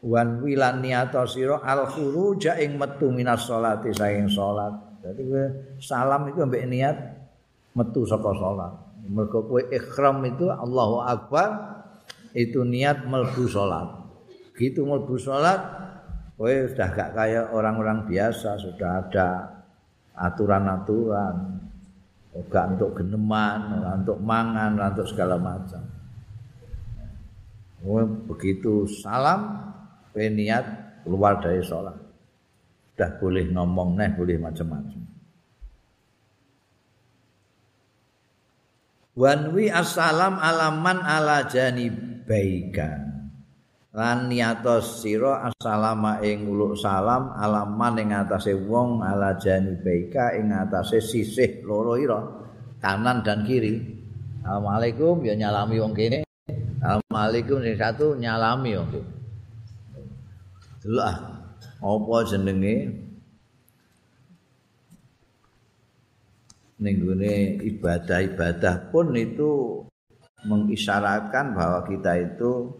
wan 0.00 0.40
wilan 0.40 0.80
niato 0.80 1.24
sira 1.28 1.60
al 1.60 1.84
khuruja 1.88 2.56
ing 2.60 2.80
metu 2.80 3.12
minas 3.12 3.44
salati 3.44 3.92
saking 3.92 4.28
salat. 4.32 4.72
Dadi 5.00 5.24
salam 5.80 6.28
itu 6.28 6.44
ambek 6.44 6.64
niat 6.68 6.96
metu 7.76 8.04
saka 8.04 8.32
salat. 8.36 8.72
Mergo 9.10 9.48
kowe 9.48 9.60
ikhram 9.72 10.22
itu 10.28 10.48
Allahu 10.48 11.02
akbar 11.02 11.80
itu 12.36 12.62
niat 12.64 13.08
melbu 13.08 13.44
salat. 13.48 13.88
Gitu 14.56 14.84
melbu 14.84 15.16
salat 15.16 15.60
kowe 16.36 16.48
sudah 16.48 16.88
gak 16.92 17.10
kayak 17.16 17.52
orang-orang 17.52 18.04
biasa 18.08 18.60
sudah 18.60 19.04
ada 19.04 19.28
aturan-aturan. 20.16 21.68
Enggak 22.30 22.78
untuk 22.78 23.02
geneman, 23.02 23.82
untuk 23.82 24.22
mangan, 24.22 24.78
untuk 24.78 25.02
segala 25.10 25.34
macam. 25.34 25.82
Oh, 27.82 28.06
begitu 28.06 28.86
salam, 28.86 29.69
peniat 30.12 30.64
keluar 31.02 31.40
dari 31.40 31.62
sholat. 31.64 31.96
Sudah 32.94 33.10
boleh 33.16 33.48
ngomong, 33.48 33.96
nih 33.96 34.12
boleh 34.12 34.36
macam-macam. 34.36 35.00
Wanwi 39.16 39.72
assalam 39.72 40.36
alaman 40.36 41.00
ala 41.00 41.48
jani 41.48 41.88
baikan. 42.28 43.10
lan 43.90 44.30
niatos 44.30 45.02
sira 45.02 45.50
assalama 45.50 46.22
ing 46.22 46.46
uluk 46.46 46.78
salam 46.78 47.34
alaman 47.34 47.98
ing 47.98 48.14
atase 48.14 48.54
wong 48.54 49.02
ala 49.02 49.34
janibaika 49.34 50.30
ing 50.38 50.54
atase 50.54 51.02
sisih 51.02 51.66
loro 51.66 51.98
ira 51.98 52.22
kanan 52.78 53.26
dan 53.26 53.42
kiri 53.42 53.82
assalamualaikum 54.46 55.26
ya 55.26 55.34
nyalami 55.34 55.82
wong 55.82 55.90
kene 55.90 56.22
assalamualaikum 56.78 57.66
sing 57.66 57.74
satu 57.74 58.14
nyalami 58.14 58.78
wong 58.78 58.88
kene 58.94 59.19
delok 60.80 61.16
apa 61.80 62.16
jenenge 62.28 62.76
ning 66.80 66.96
ibadah-ibadah 67.60 68.88
pun 68.88 69.12
itu 69.12 69.84
mengisyaratkan 70.48 71.52
bahwa 71.52 71.84
kita 71.84 72.16
itu 72.16 72.72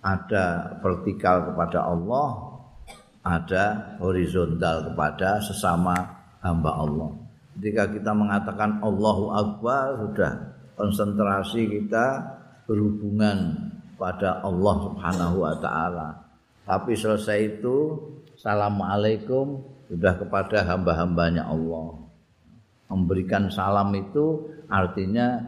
ada 0.00 0.78
vertikal 0.80 1.52
kepada 1.52 1.84
Allah, 1.84 2.28
ada 3.20 3.64
horizontal 4.00 4.88
kepada 4.92 5.44
sesama 5.44 5.92
hamba 6.40 6.72
Allah. 6.72 7.10
Ketika 7.58 7.90
kita 7.92 8.12
mengatakan 8.14 8.80
Allahu 8.80 9.34
Akbar 9.34 10.00
sudah 10.00 10.32
konsentrasi 10.78 11.68
kita 11.68 12.22
berhubungan 12.64 13.68
pada 13.98 14.40
Allah 14.40 14.74
Subhanahu 14.88 15.36
wa 15.42 15.54
taala. 15.58 16.27
Tapi 16.68 16.92
selesai 16.92 17.56
itu 17.56 17.96
Assalamualaikum 18.38 19.66
sudah 19.90 20.14
kepada 20.14 20.62
hamba-hambanya 20.62 21.42
Allah. 21.50 21.98
Memberikan 22.86 23.50
salam 23.50 23.90
itu 23.98 24.46
artinya 24.70 25.42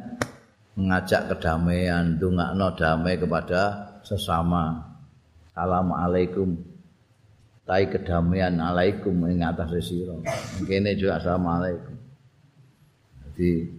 mengajak 0.74 1.30
kedamaian, 1.30 2.18
dungakno 2.18 2.74
damai 2.74 3.14
kepada 3.14 3.94
sesama. 4.02 4.90
Assalamualaikum. 5.54 6.58
Tai 7.62 7.86
kedamaian 7.86 8.58
alaikum 8.58 9.14
ing 9.30 9.46
atas 9.46 9.70
sira. 9.86 10.18
Kene 10.66 10.98
juga 10.98 11.22
assalamualaikum. 11.22 11.94
Jadi 13.22 13.70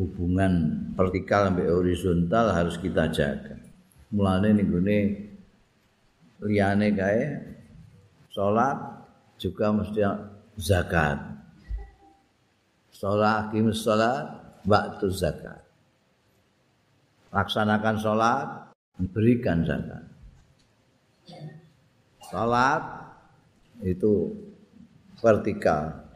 hubungan 0.00 0.52
vertikal 0.96 1.52
sampai 1.52 1.68
horizontal 1.68 2.56
harus 2.56 2.80
kita 2.80 3.12
jaga. 3.12 3.60
Mulane 4.08 4.56
ning 4.56 4.72
gone 6.40 6.48
liyane 6.48 6.88
kae 6.92 7.22
salat 8.32 8.76
juga 9.36 9.72
mesti 9.72 10.00
zakat. 10.60 11.18
Salat 12.92 13.52
kimus 13.52 13.84
salat 13.84 14.24
waktu 14.64 15.06
zakat. 15.12 15.66
laksanakan 17.36 17.96
sholat, 18.00 18.48
berikan 19.12 19.60
zakat. 19.68 20.04
Sholat 22.32 22.82
itu 23.84 24.32
vertikal. 25.20 26.08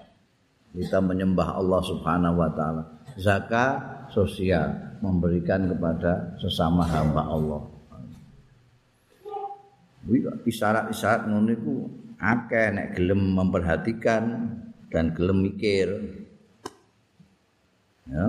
Kita 0.71 1.03
menyembah 1.03 1.61
Allah 1.61 1.83
Subhanahu 1.83 2.41
wa 2.41 2.51
taala. 2.57 2.83
Zakat 3.21 4.09
sosial, 4.15 4.97
memberikan 5.05 5.67
kepada 5.67 6.35
sesama 6.41 6.87
hamba 6.87 7.27
Allah. 7.27 7.63
Isyarat-isyarat 10.49 11.29
ngono 11.29 11.51
iku 11.53 11.75
akeh 12.17 12.73
nek 12.73 12.97
gelem 12.97 13.37
memperhatikan 13.37 14.25
dan 14.89 15.13
gelem 15.13 15.45
mikir. 15.45 15.89
Ya. 18.09 18.27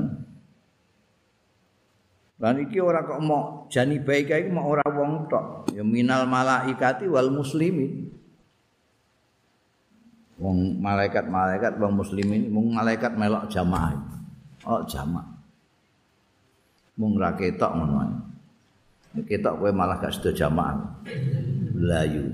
Lan 2.41 2.57
iki 2.57 2.81
ora 2.81 3.05
kok 3.05 3.21
mau 3.21 3.69
jani 3.69 4.01
baik 4.01 4.33
iki 4.33 4.49
mau 4.51 4.67
ora 4.67 4.83
wong 4.89 5.29
tok. 5.29 5.71
Ya 5.71 5.85
minal 5.85 6.25
malaikati 6.25 7.05
wal 7.07 7.31
muslimin. 7.31 8.11
Wong 10.41 10.81
malaikat-malaikat 10.81 11.77
wong 11.77 12.01
muslimin 12.01 12.49
mung 12.49 12.73
malaikat 12.73 13.13
melok 13.13 13.45
jamaah. 13.47 13.93
Oh 14.65 14.81
jamaah. 14.89 15.37
Mung 16.97 17.15
ra 17.15 17.37
ketok 17.37 17.71
ngono 17.77 17.95
ae. 18.01 18.30
Ketok 19.11 19.59
kowe 19.59 19.71
malah 19.75 19.99
gak 19.99 20.15
sedo 20.15 20.31
jamaah. 20.31 21.03
Layu. 21.75 22.31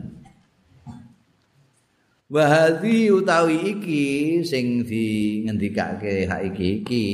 Wa 2.27 2.75
utawi 2.83 3.55
iki 3.79 4.05
sing 4.43 4.83
di 4.83 5.39
ngendikake 5.47 6.27
hak 6.27 6.51
iki 6.51 6.83
iki 6.83 7.07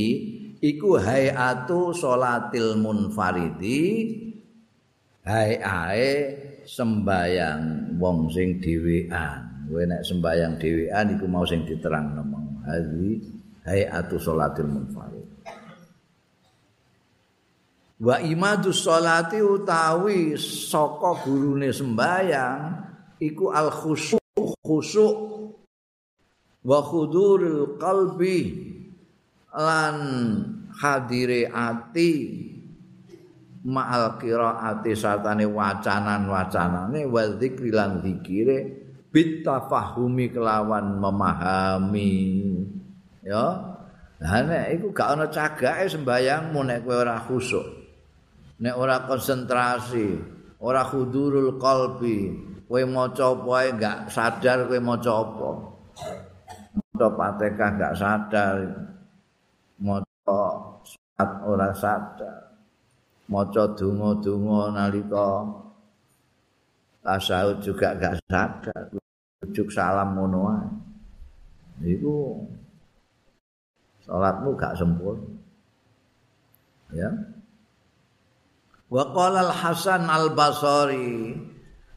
iku 0.58 0.97
hayatu 0.97 1.93
salatil 1.93 2.82
munfaridi 2.82 4.10
hayae 5.21 6.34
sembayang 6.65 7.93
wong 8.02 8.34
sing 8.34 8.58
dhewean 8.58 9.69
kowe 9.69 9.86
nek 9.86 10.02
sembayang 10.02 10.58
dhewean 10.58 11.06
iku 11.13 11.30
mau 11.30 11.45
sing 11.45 11.62
diterang 11.69 12.17
nemong 12.17 12.65
hadhi 12.65 13.21
hayatu 13.69 14.17
salatil 14.17 14.65
munfarid 14.65 15.12
wa 18.04 18.20
imadu 18.20 18.76
salati 18.76 19.39
utawi 19.39 20.36
saka 20.36 21.24
gurune 21.24 21.72
sembayang 21.72 22.84
iku 23.24 23.48
al 23.56 23.72
khusyuk 23.72 24.20
khusyuk 24.60 25.16
wa 26.68 26.80
khudurul 26.84 27.80
qalbi 27.80 28.39
lan 29.56 29.96
hadire 30.76 31.48
ati 31.48 32.12
ma'al 33.63 34.20
qiraati 34.20 34.92
satane 35.00 35.48
wacanan-wacanane 35.48 37.08
wa 37.08 37.24
dzikri 37.39 37.72
lan 37.72 38.04
dzikire 38.04 38.84
bitafahumi 39.13 40.34
kelawan 40.34 41.00
memahami. 41.00 42.12
Ya 43.24 43.72
nah 44.24 44.39
nek 44.39 44.80
iku 44.80 44.92
gak 44.92 45.20
ana 45.20 45.28
cagake 45.28 45.88
sembayangmu 45.88 46.60
nek 46.63 46.88
kowe 46.88 46.96
ora 46.96 47.20
khusuk 47.20 47.83
nek 48.63 48.80
ora 48.80 49.04
konsentrasi 49.04 50.15
ora 50.63 50.88
hudurul 50.88 51.60
qalbi 51.60 52.32
kowe 52.63 52.80
maca 52.88 53.36
apa 53.36 53.52
ae 53.60 53.69
gak 53.76 53.99
sadar 54.08 54.63
kowe 54.71 54.80
maca 54.80 55.12
apa. 55.12 55.49
Maca 56.73 57.08
Fatihah 57.12 57.69
gak 57.76 57.93
sadar 57.99 58.56
maca 59.84 60.39
surat 60.88 61.32
ora 61.43 61.69
sadar 61.76 62.39
maca 63.28 63.63
donga-donga 63.76 64.80
nalika 64.80 65.28
tasawuf 67.04 67.60
juga 67.60 67.99
gak 67.99 68.15
sadar 68.32 68.95
ujuk 69.43 69.67
salam 69.67 70.15
ngono 70.15 70.39
ae. 70.56 70.67
Iku 71.99 72.47
salatmu 74.08 74.56
gak 74.56 74.80
sempurna. 74.80 75.36
Ya 76.95 77.12
wa 78.93 79.03
qala 79.10 79.49
al 79.49 79.53
hasan 79.58 80.06
al 80.06 80.38
basri 80.38 81.34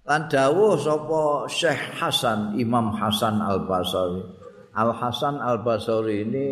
lan 0.08 0.20
dawuh 0.32 0.80
sapa 0.80 1.44
syekh 1.52 2.00
hasan 2.00 2.56
imam 2.56 2.96
hasan 2.96 3.36
al 3.44 3.68
basri 3.68 4.24
al 4.72 4.96
hasan 4.96 5.36
al 5.36 5.60
basri 5.60 6.24
ini 6.24 6.48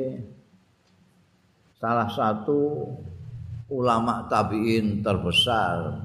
salah 1.80 2.12
satu 2.12 2.84
ulama 3.72 4.24
tabiin 4.28 5.00
terbesar. 5.00 6.00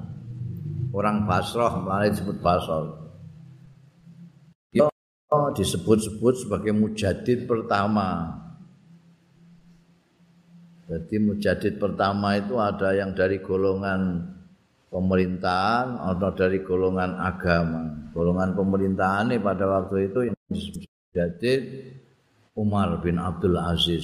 Orang 0.90 1.22
Basrah 1.22 1.78
malah 1.78 2.10
disebut 2.10 2.42
Basrah. 2.42 2.98
Disebut-sebut 5.30 6.34
sebagai 6.34 6.74
mujadid 6.74 7.46
pertama. 7.46 8.34
Jadi 10.90 11.22
mujadid 11.22 11.78
pertama 11.78 12.34
itu 12.34 12.58
ada 12.58 12.90
yang 12.90 13.14
dari 13.14 13.38
golongan 13.38 14.26
pemerintahan 14.90 16.02
atau 16.02 16.34
dari 16.34 16.66
golongan 16.66 17.14
agama. 17.14 18.10
Golongan 18.10 18.58
pemerintahan 18.58 19.30
ini 19.30 19.38
pada 19.38 19.70
waktu 19.70 20.10
itu 20.10 20.18
yang 20.26 20.38
mujadid 20.50 21.62
Umar 22.58 22.98
bin 22.98 23.22
Abdul 23.22 23.54
Aziz 23.54 24.02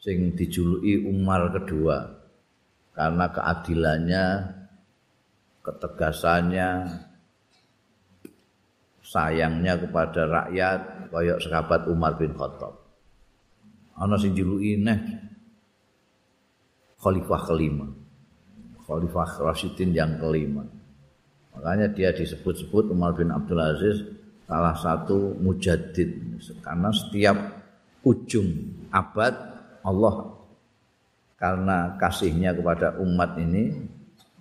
sing 0.00 0.32
dijuluki 0.32 1.04
Umar 1.04 1.52
kedua 1.52 2.16
karena 2.96 3.28
keadilannya, 3.28 4.26
ketegasannya, 5.60 6.68
sayangnya 9.04 9.76
kepada 9.84 10.22
rakyat 10.24 10.80
koyok 11.12 11.38
sahabat 11.44 11.80
Umar 11.92 12.16
bin 12.16 12.32
Khattab. 12.32 12.72
Ana 14.00 14.16
sing 14.16 14.32
juluki 14.32 14.80
neh 14.80 15.33
khalifah 17.04 17.44
kelima. 17.44 17.84
Khalifah 18.88 19.44
Rasyidin 19.44 19.92
yang 19.92 20.16
kelima. 20.16 20.64
Makanya 21.52 21.92
dia 21.92 22.10
disebut-sebut 22.16 22.88
Umar 22.88 23.12
bin 23.12 23.28
Abdul 23.28 23.60
Aziz 23.60 24.00
salah 24.48 24.76
satu 24.76 25.36
mujaddid 25.36 26.40
karena 26.64 26.88
setiap 26.92 27.36
ujung 28.04 28.48
abad 28.92 29.32
Allah 29.84 30.32
karena 31.40 31.96
kasihnya 32.00 32.56
kepada 32.56 32.96
umat 33.00 33.36
ini 33.40 33.72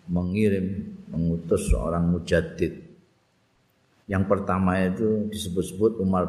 mengirim 0.08 0.96
mengutus 1.08 1.72
seorang 1.72 2.12
mujaddid 2.12 2.94
Yang 4.04 4.24
pertama 4.28 4.84
itu 4.84 5.32
disebut-sebut 5.32 6.04
Umar 6.04 6.28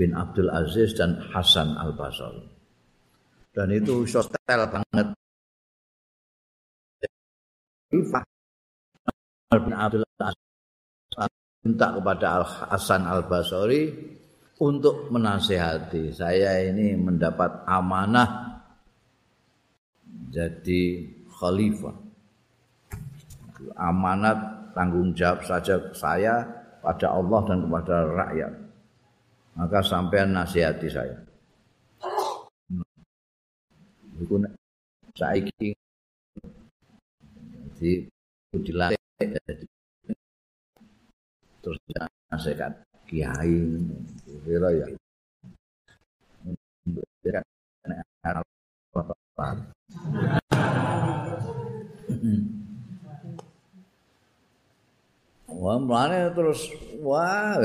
bin 0.00 0.16
Abdul 0.16 0.48
Aziz 0.48 0.96
dan 0.96 1.20
Hasan 1.28 1.76
Al 1.76 1.92
Basri. 1.92 2.40
Dan 3.52 3.68
itu 3.72 4.08
sosial 4.08 4.64
banget. 4.68 5.12
Bin 7.92 9.72
Abdul 9.72 10.02
minta 11.66 11.90
kepada 11.98 12.26
Al 12.38 12.44
Hasan 12.46 13.02
Al 13.06 13.26
Basri 13.26 13.90
untuk 14.62 15.10
menasehati 15.10 16.14
saya 16.14 16.62
ini 16.62 16.94
mendapat 16.94 17.66
amanah 17.66 18.62
jadi 20.30 21.10
khalifah 21.26 22.06
amanat 23.76 24.38
tanggung 24.76 25.12
jawab 25.16 25.42
saja 25.44 25.80
saya 25.96 26.44
pada 26.84 27.10
Allah 27.10 27.40
dan 27.48 27.58
kepada 27.66 27.96
rakyat. 28.04 28.52
Maka 29.56 29.78
sampean 29.80 30.36
nasihati 30.36 30.88
saya. 30.92 31.16
Saiki 35.16 35.72
di 37.76 38.08
dilatih 38.56 38.96
terus 41.60 41.78
nasihat 42.30 42.72
kiai 43.06 43.58
kira 44.46 44.70
ya. 44.70 44.86
Wah, 55.56 55.78
mulane 55.82 56.30
terus 56.36 56.70
wah 57.02 57.58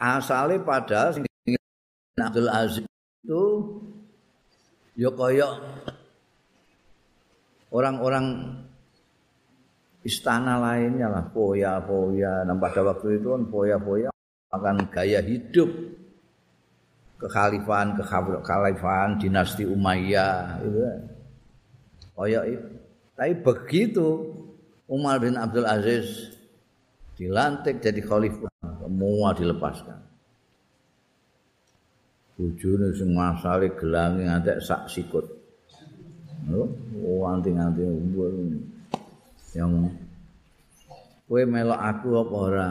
asale 0.00 0.56
padahal 0.62 1.20
sing 1.20 1.24
Abdul 2.16 2.48
Aziz 2.48 2.86
itu 3.24 3.42
ya 4.96 5.12
kaya 5.12 5.48
orang-orang 7.68 8.56
istana 10.06 10.62
lainnya 10.62 11.10
lah 11.10 11.26
poya-poya 11.34 12.46
nah 12.46 12.54
pada 12.54 12.86
waktu 12.86 13.18
itu 13.18 13.34
kan 13.34 13.42
poya-poya 13.50 14.08
akan 14.54 14.86
gaya 14.88 15.20
hidup. 15.20 15.68
Kekhalifahan 17.16 17.96
kekhalifahan 17.96 19.16
dinasti 19.16 19.64
Umayyah 19.64 20.60
itu 20.60 20.80
kaya 22.12 22.44
itu. 22.44 22.68
Tapi 23.16 23.32
begitu 23.40 24.36
Umar 24.84 25.16
bin 25.24 25.40
Abdul 25.40 25.64
Aziz 25.64 26.36
dilantik 27.16 27.80
jadi 27.80 28.04
khalifah 28.04 28.52
semua 28.60 29.32
dilepaskan. 29.32 29.96
Bujune 32.36 32.92
sing 32.92 33.16
masale 33.16 33.72
gelange 33.72 34.28
ngantek 34.28 34.60
sak 34.60 34.84
sikut. 34.92 35.24
Lho 36.52 36.68
oh, 37.00 37.24
anti-anti 39.56 39.58
yang 39.58 39.72
kowe 41.26 41.42
melok 41.42 41.80
aku 41.80 42.08
apa 42.20 42.36
ora 42.36 42.68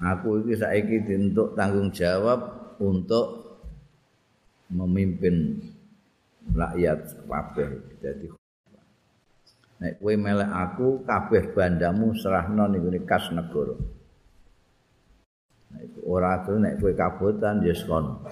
aku 0.00 0.28
iki 0.44 0.54
saiki 0.56 0.96
dientuk 1.04 1.54
tanggung 1.54 1.92
jawab 1.92 2.72
untuk 2.80 3.60
memimpin 4.72 5.60
rakyat 6.56 6.98
kabeh 7.28 7.70
jadi 8.00 8.26
Nek 9.76 10.00
kowe 10.00 10.16
melek 10.16 10.48
aku 10.48 11.04
kabeh 11.04 11.52
bandamu 11.52 12.16
serahno 12.16 12.64
ngene 12.64 13.04
kas 13.04 13.28
negara. 13.28 13.76
Nek 15.76 16.00
ora 16.00 16.40
atuh 16.40 16.56
nek 16.56 16.80
kowe 16.80 16.96
kabutan 16.96 17.60
ya 17.60 17.76
sekono. 17.76 18.24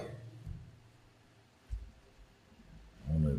Ngono. 3.05 3.29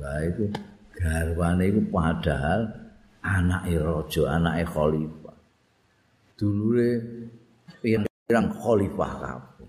Lah 0.00 0.24
iku 0.24 0.48
garwane 0.96 1.64
iku 1.68 1.80
padahal 1.92 2.83
anake 3.24 3.80
raja, 3.80 4.22
anake 4.36 4.64
khalifah. 4.68 5.36
Dulure 6.36 6.92
pirang 7.80 8.52
khalifah 8.60 9.12
kabeh. 9.24 9.68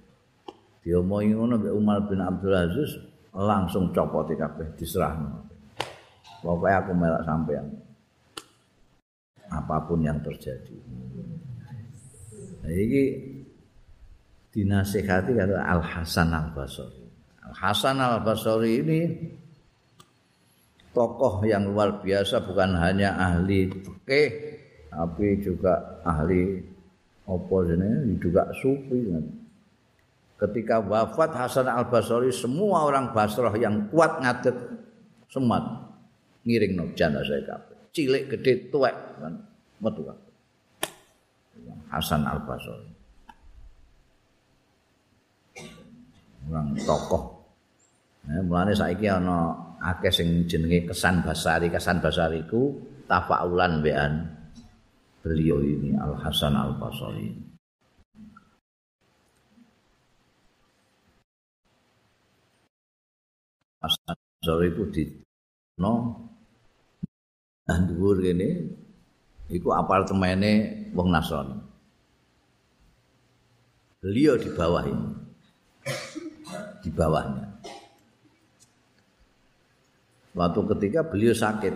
Diomongi 0.83 1.33
ngono 1.33 1.57
mbek 1.57 1.73
Umar 1.73 1.97
bin 2.05 2.19
Abdul 2.21 2.53
Aziz 2.53 2.91
langsung 3.33 3.89
copot 3.95 4.27
kabeh 4.27 4.75
diserahno. 4.75 5.47
Pokoknya 6.43 6.77
aku 6.83 6.91
melak 6.93 7.23
sampean. 7.25 7.65
Apapun 9.49 10.05
yang 10.05 10.21
terjadi. 10.21 10.77
Nah, 12.61 12.73
ini 12.73 13.03
dinasihati 14.53 15.31
kata 15.37 15.57
Al 15.57 15.81
Hasan 15.81 16.33
Al 16.33 16.49
Basri. 16.53 17.05
Al 17.45 17.53
Hasan 17.53 17.97
Al 18.01 18.21
Basri 18.25 18.81
ini 18.81 18.99
tokoh 20.95 21.43
yang 21.43 21.67
luar 21.67 21.99
biasa 21.99 22.47
bukan 22.47 22.79
hanya 22.79 23.19
ahli 23.19 23.67
fikih 23.67 24.29
tapi 24.88 25.43
juga 25.43 25.99
ahli 26.08 26.63
ini 27.27 28.15
juga 28.21 28.47
sufi 28.55 29.12
ketika 30.39 30.84
wafat 30.84 31.36
Hasan 31.36 31.67
Al 31.67 31.88
Basri 31.89 32.31
semua 32.31 32.88
orang 32.88 33.12
Basrah 33.12 33.51
yang 33.58 33.88
kuat 33.91 34.21
ngadet 34.21 34.55
semat 35.31 35.63
ngiring 36.45 36.73
no 36.77 36.86
jenazah 36.93 37.41
kabeh. 37.41 37.77
Cilik 37.95 38.23
gede 38.29 38.69
tuwek 38.69 38.93
kan 39.19 39.34
metu 39.81 40.05
Hasan 41.89 42.27
Al 42.27 42.39
Basri. 42.43 42.93
Orang 46.45 46.77
tokoh. 46.77 47.41
Nah, 48.29 48.41
mulane 48.45 48.73
saiki 48.77 49.10
ana 49.10 49.53
akeh 49.85 50.09
sing 50.09 50.49
jenenge 50.49 50.89
Kesan 50.89 51.21
Basari. 51.21 51.69
Kesan 51.69 52.01
Basari 52.01 52.41
iku 52.41 52.73
tafaulan 53.05 53.85
bean 53.85 54.25
beliau 55.21 55.61
ini 55.61 55.93
Al 55.97 56.17
Hasan 56.17 56.57
Al 56.57 56.73
Basri. 56.81 57.29
Hasan 63.81 64.17
Basri 64.17 64.67
itu 64.73 64.83
di 64.89 65.03
no 65.77 65.93
dhuwur 67.65 68.21
kene 68.21 68.49
iku 69.49 69.73
apartemene 69.73 70.85
wong 70.93 71.09
Nasrani. 71.13 71.57
Beliau 74.05 74.37
di 74.37 74.49
bawah 74.53 74.85
ini. 74.85 75.09
Di 76.85 76.89
bawahnya. 76.93 77.54
Waktu 80.35 80.59
ketika 80.75 81.07
beliau 81.07 81.31
sakit, 81.31 81.71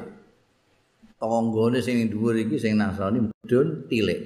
tonggone 1.15 1.79
sing 1.79 2.11
dhuwur 2.11 2.35
iki 2.35 2.59
sing 2.59 2.75
Nasrani 2.75 3.23
mudhun 3.23 3.87
tilik. 3.87 4.19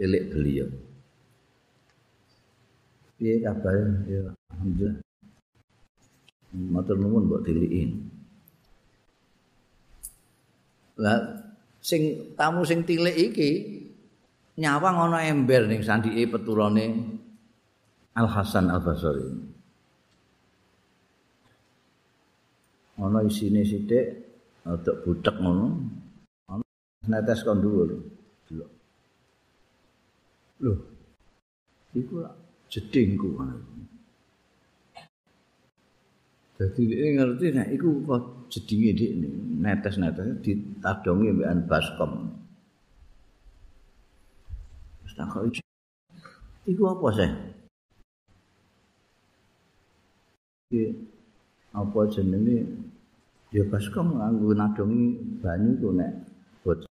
Tilik 0.00 0.22
beliau. 0.32 0.68
Piye 3.20 3.44
kabar? 3.44 3.76
Ya, 4.08 4.32
alhamdulillah. 4.56 5.04
Matur 6.52 6.96
nuwun 6.96 7.28
mbok 7.28 7.44
tilikin. 7.44 8.08
Lah 10.96 11.44
sing 11.84 12.32
tamu 12.36 12.64
sing 12.64 12.88
tilik 12.88 13.12
iki 13.12 13.50
nyawang 14.56 14.96
ana 15.08 15.28
ember 15.28 15.68
ning 15.68 15.84
sandike 15.84 16.28
peturane 16.28 17.20
Al 18.12 18.28
Hasan 18.28 18.68
Al 18.68 18.80
Basri. 18.84 19.28
Ana 23.02 23.18
isine 23.26 23.66
sithik 23.66 24.06
rada 24.62 24.92
butek 25.02 25.36
ngono. 25.42 25.66
Ana 26.52 26.64
netes 27.10 27.42
kon 27.42 27.58
dhuwur. 27.58 27.90
Delok. 28.46 28.70
Lho. 30.62 30.74
Iku 31.98 32.14
jedingku. 32.70 33.28
Dadi 36.56 36.82
dia 36.86 37.10
ngerti 37.18 37.46
nek 37.50 37.68
iku 37.74 37.90
kok 38.06 38.22
jedinge 38.46 38.90
dik 38.94 39.12
netes-netes 39.58 40.38
ditadongi 40.46 41.34
mbekan 41.34 41.66
baskom. 41.66 42.12
Wis 45.02 45.12
tak 45.18 45.34
Iku 46.62 46.82
apa 46.86 47.08
sih? 47.18 47.30
Iki 50.70 50.82
apa 51.74 51.98
jenenge? 52.14 52.91
Ya 53.52 53.60
baskom 53.68 54.16
nganggo 54.16 54.56
nadongi 54.56 55.20
banyu 55.44 55.76
ku 55.76 55.92
nek. 55.92 56.08
Bocor. 56.64 56.88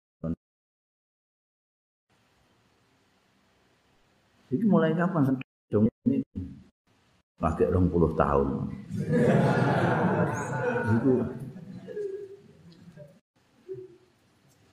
Iki 4.52 4.64
mulai 4.68 4.92
kapan 4.92 5.24
sedong 5.24 5.88
ini? 6.04 6.20
pakai 7.40 7.72
rong 7.72 7.88
puluh 7.88 8.12
tahun. 8.12 8.68
Itu. 11.00 11.24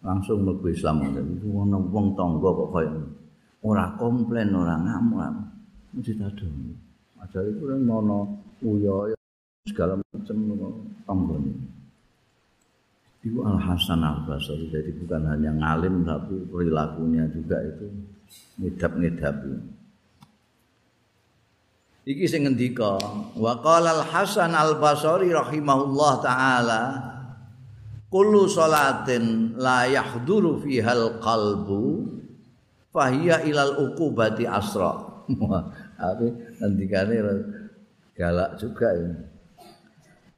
Langsung 0.03 0.43
mlebu 0.43 0.67
Islam. 0.67 1.07
Itu 1.39 1.47
wong 1.55 1.71
wong 1.71 2.19
tangga 2.19 2.51
kok 2.51 2.69
kaya 2.75 2.99
ora 3.63 3.95
komplain 3.95 4.51
ora 4.51 4.75
ngamuk. 4.75 5.23
Mesti 5.95 6.19
tadu 6.19 6.51
aja 7.17 7.41
itu 7.41 7.65
kan 7.65 7.81
mono 7.81 8.29
uyo 8.61 9.09
segala 9.65 9.97
macam 9.97 10.37
tangga 11.07 11.37
itu 13.27 13.43
Al 13.43 13.59
Hasan 13.59 13.99
Al 14.01 14.23
Basri 14.23 14.71
jadi 14.71 14.91
bukan 14.95 15.27
hanya 15.27 15.51
ngalim 15.51 16.07
tapi 16.07 16.47
perilakunya 16.47 17.27
juga 17.29 17.59
itu 17.59 17.87
ngidap-ngidap 18.63 19.35
Iki 22.07 22.23
sing 22.23 22.47
ngendika 22.47 22.95
wa 23.35 23.53
qala 23.59 23.99
Al 23.99 24.03
Hasan 24.07 24.55
Al 24.55 24.79
Basri 24.79 25.27
rahimahullah 25.35 26.13
taala 26.23 26.81
kullu 28.07 28.47
salatin 28.47 29.51
la 29.59 29.83
yahduru 29.91 30.63
fiha 30.63 30.95
al 30.95 31.19
qalbu 31.19 32.07
fahiya 32.95 33.43
ilal 33.43 33.91
uqubati 33.91 34.47
asra. 34.47 34.95
Tapi 35.99 36.27
ngendikane 36.63 37.15
galak 38.15 38.55
juga 38.55 38.87
ya. 38.95 39.11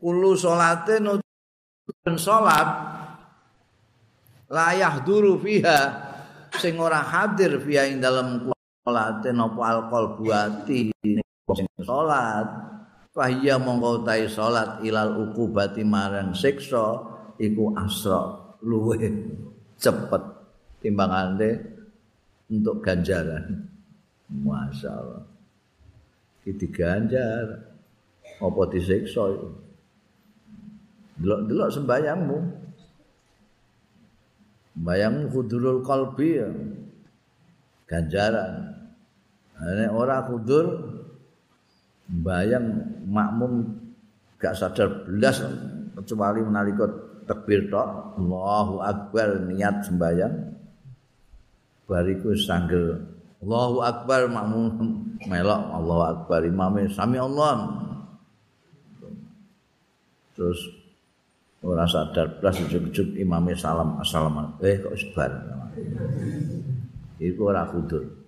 Kullu 0.01 0.33
salatin 0.33 1.21
salat 2.17 2.67
la 4.49 4.67
yahduru 4.73 5.37
fiha 5.41 5.79
sing 6.57 6.77
ora 6.81 7.01
hadir 7.05 7.61
fiha 7.61 7.89
ing 7.89 8.01
dalem 8.01 8.49
salatin 8.85 9.37
apa 9.37 9.61
al 9.61 9.81
qalbu 9.89 10.25
ati 10.29 10.89
sing 11.53 11.67
salat 11.81 12.47
fahiya 13.13 13.61
mongko 13.61 14.05
tai 14.05 14.25
salat 14.29 14.81
ilal 14.85 15.29
ukubati 15.29 15.85
marang 15.85 16.33
siksa 16.33 17.01
iku 17.37 17.73
asra 17.77 18.55
luwe 18.65 18.97
cepet 19.79 20.23
timbangane 20.83 21.79
untuk 22.49 22.81
ganjaran. 22.81 23.69
Masya 24.29 24.89
Allah. 24.89 25.25
Kita 26.45 26.65
ganjar 26.69 27.45
Apa 28.39 28.71
disiksa 28.71 29.35
itu 29.35 29.49
Delok-delok 31.19 31.69
sembayangmu 31.75 32.37
Sembayangmu 34.79 35.27
kudurul 35.35 35.83
kalbi 35.83 36.39
ya. 36.39 36.47
Ganjaran. 37.83 38.79
Ini 39.59 39.91
orang 39.91 40.23
kudur 40.31 40.65
bayang 42.23 42.79
makmum 43.03 43.75
gak 44.39 44.55
sadar 44.55 45.03
belas 45.03 45.43
kecuali 45.99 46.39
menalika 46.39 46.87
takbir 47.27 47.67
tok. 47.67 48.15
Allahu 48.23 48.79
akbar 48.79 49.51
niat 49.51 49.83
sembayang 49.83 50.35
bariku 51.91 52.31
sanggel 52.39 53.03
Allahu 53.43 53.83
akbar 53.83 54.31
makmum 54.31 54.79
melok 55.27 55.61
Allahu 55.75 56.03
akbar 56.07 56.39
imam 56.47 56.79
sami 56.87 57.19
Allah. 57.19 57.83
Terus 60.39 60.78
ora 61.59 61.83
sadar 61.83 62.39
belas 62.39 62.55
ujug-ujug 62.63 63.19
imam 63.19 63.51
salam 63.55 63.99
assalamualaikum 63.99 64.63
eh 64.63 64.75
kok 64.79 64.95
sebar 64.95 65.31
iku 67.19 67.41
ora 67.51 67.67
kudur 67.67 68.19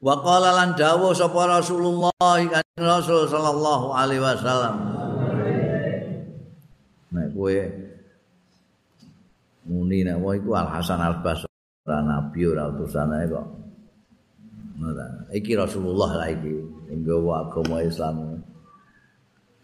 Wa 0.00 0.16
qala 0.24 0.56
lan 0.56 0.72
dawuh 0.80 1.12
sapa 1.12 1.60
Rasulullah 1.60 2.12
kanjeng 2.16 2.80
Rasul 2.80 3.28
sallallahu 3.28 3.92
alaihi 3.92 4.24
wasallam. 4.24 4.96
Nek 7.12 7.36
kowe 7.36 7.56
muni 9.68 10.00
nek 10.00 10.16
wae 10.24 10.40
iku 10.40 10.56
Al 10.56 10.72
Hasan 10.72 11.04
Al 11.04 11.20
Basri 11.20 11.52
nabi 11.84 12.40
ora 12.48 12.72
utusane 12.72 13.28
kok. 13.28 13.46
Iki 15.36 15.52
Rasulullah 15.52 16.24
lah 16.24 16.28
iki 16.32 16.48
nggawa 16.96 17.52
agama 17.52 17.84
Islam. 17.84 18.40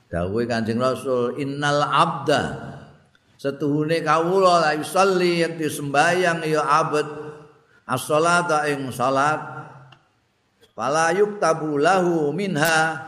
Dawuh 0.07 0.47
kanjeng 0.47 0.79
Rasul 0.79 1.35
innal 1.43 1.83
abda 1.83 2.43
setuhune 3.35 4.07
kawula 4.07 4.63
la 4.63 4.71
yusalli 4.79 5.43
yen 5.43 5.59
disembayang 5.59 6.47
ya 6.47 6.63
abad 6.63 7.07
as-salata 7.91 8.71
ing 8.71 8.89
salat 8.95 9.67
Fala 10.77 11.09
yuktabu 11.17 11.81
lahu 11.81 12.37
minha 12.37 13.01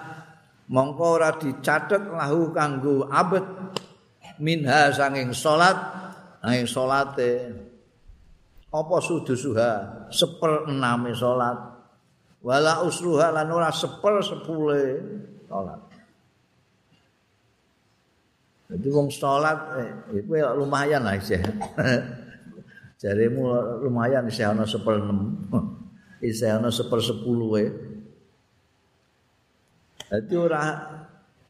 mongko 0.73 1.20
ora 1.20 1.37
dicatet 1.37 2.01
lahu 2.01 2.49
kanggo 2.49 3.05
abet 3.12 3.45
minha 4.41 4.89
sanging 4.89 5.37
salat 5.37 5.77
nang 6.41 6.64
salate. 6.64 7.53
Apa 8.73 8.97
sudusuha? 9.05 9.73
Seper 10.09 10.64
ename 10.64 11.12
salat. 11.12 11.61
Wala 12.41 12.81
usruha 12.89 13.37
lan 13.37 13.53
ora 13.53 13.68
seper 13.68 14.25
sepule 14.25 14.85
salat 15.45 15.88
Jadi 18.69 18.89
wong 18.93 19.09
salat 19.09 19.81
eh, 19.81 20.21
itu 20.21 20.29
lumayan 20.61 21.01
lah 21.09 21.16
isih. 21.16 21.41
Jarimu 23.01 23.49
lumayan 23.81 24.29
isih 24.29 24.53
ana 24.53 24.69
seper 24.69 25.01
isih 26.29 26.61
ana 26.61 26.69
sepersepuluh 26.69 27.49
wae. 27.49 27.66
Dadi 30.09 30.35
ora 30.37 30.64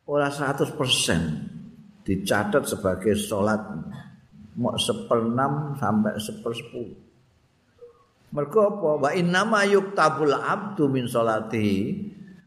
ora 0.06 0.28
100% 0.30 0.78
dicatat 2.06 2.62
sebagai 2.70 3.18
salat 3.18 3.66
mau 4.54 4.78
seperenam 4.78 5.74
sampai 5.74 6.14
sepersepuluh. 6.22 7.08
Mergo 8.28 8.60
apa? 8.60 8.90
Wa 9.08 9.10
inna 9.16 9.42
yuktabul 9.64 10.36
abdu 10.36 10.86
min 10.86 11.08
salati. 11.08 11.96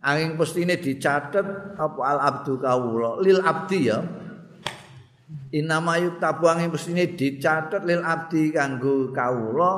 Angin 0.01 0.33
pestine 0.33 0.81
dicatat 0.81 1.77
apa 1.77 2.01
al 2.01 2.19
abdu 2.21 2.57
kawula 2.57 3.21
lil 3.21 3.41
abdi 3.41 3.89
ya. 3.89 4.01
Inama 5.51 5.99
yuk 5.99 6.19
tabuangi 6.19 6.67
mestine 6.71 7.15
dicatat 7.15 7.83
lil 7.83 8.03
abdi 8.03 8.51
kanggo 8.51 9.11
kawula 9.11 9.73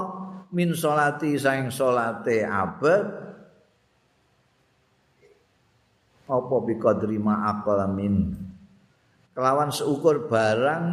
min 0.53 0.73
salati 0.73 1.37
saing 1.37 1.69
salate 1.73 2.45
abad. 2.45 3.05
Apa 6.29 6.55
biqadri 6.65 7.21
ma 7.21 7.53
min? 7.89 8.33
Kelawan 9.33 9.69
seukur 9.73 10.29
barang 10.29 10.85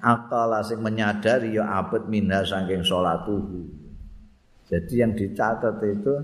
akala 0.00 0.64
sing 0.64 0.80
menyadari 0.80 1.56
ya 1.56 1.80
abad 1.80 2.08
minha 2.08 2.44
saking 2.44 2.84
salatuhu 2.84 3.80
jadi 4.70 4.94
yang 5.02 5.12
dicatat 5.18 5.82
itu 5.82 6.14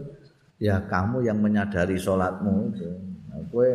ya 0.62 0.78
kamu 0.86 1.26
yang 1.26 1.42
menyadari 1.42 1.98
salatmu 1.98 2.70
itu 2.70 2.90
nah, 3.26 3.42
kowe 3.50 3.70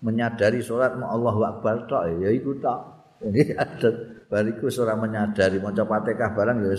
menyadari 0.00 0.64
salatmu 0.64 1.04
Allahu 1.04 1.44
akbar 1.44 1.84
tok. 1.84 2.24
Ya 2.24 2.32
iku 2.32 2.56
tok 2.56 2.95
ini 3.24 3.56
ada 3.56 3.88
bariku 4.28 4.68
ora 4.82 4.98
menyadari 4.98 5.56
maca 5.62 5.86
Fatihah 5.86 6.30
barang 6.36 6.58
ya 6.60 6.76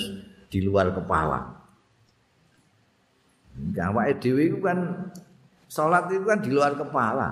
di 0.47 0.59
luar 0.63 0.93
kepala 0.93 1.57
Gawake 3.57 4.21
dhewe 4.21 4.53
iku 4.53 4.59
kan 4.61 4.79
salat 5.65 6.05
itu 6.13 6.23
kan 6.23 6.39
di 6.39 6.53
luar 6.53 6.77
kepala. 6.77 7.29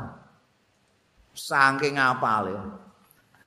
Saking 1.38 2.02
apal 2.02 2.50
ya. 2.50 2.64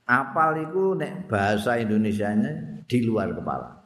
Apal 0.09 0.65
itu 0.65 0.95
nek 0.95 1.27
bahasa 1.29 1.77
Indonesianya 1.77 2.81
di 2.87 2.97
luar 3.03 3.35
kepala. 3.35 3.77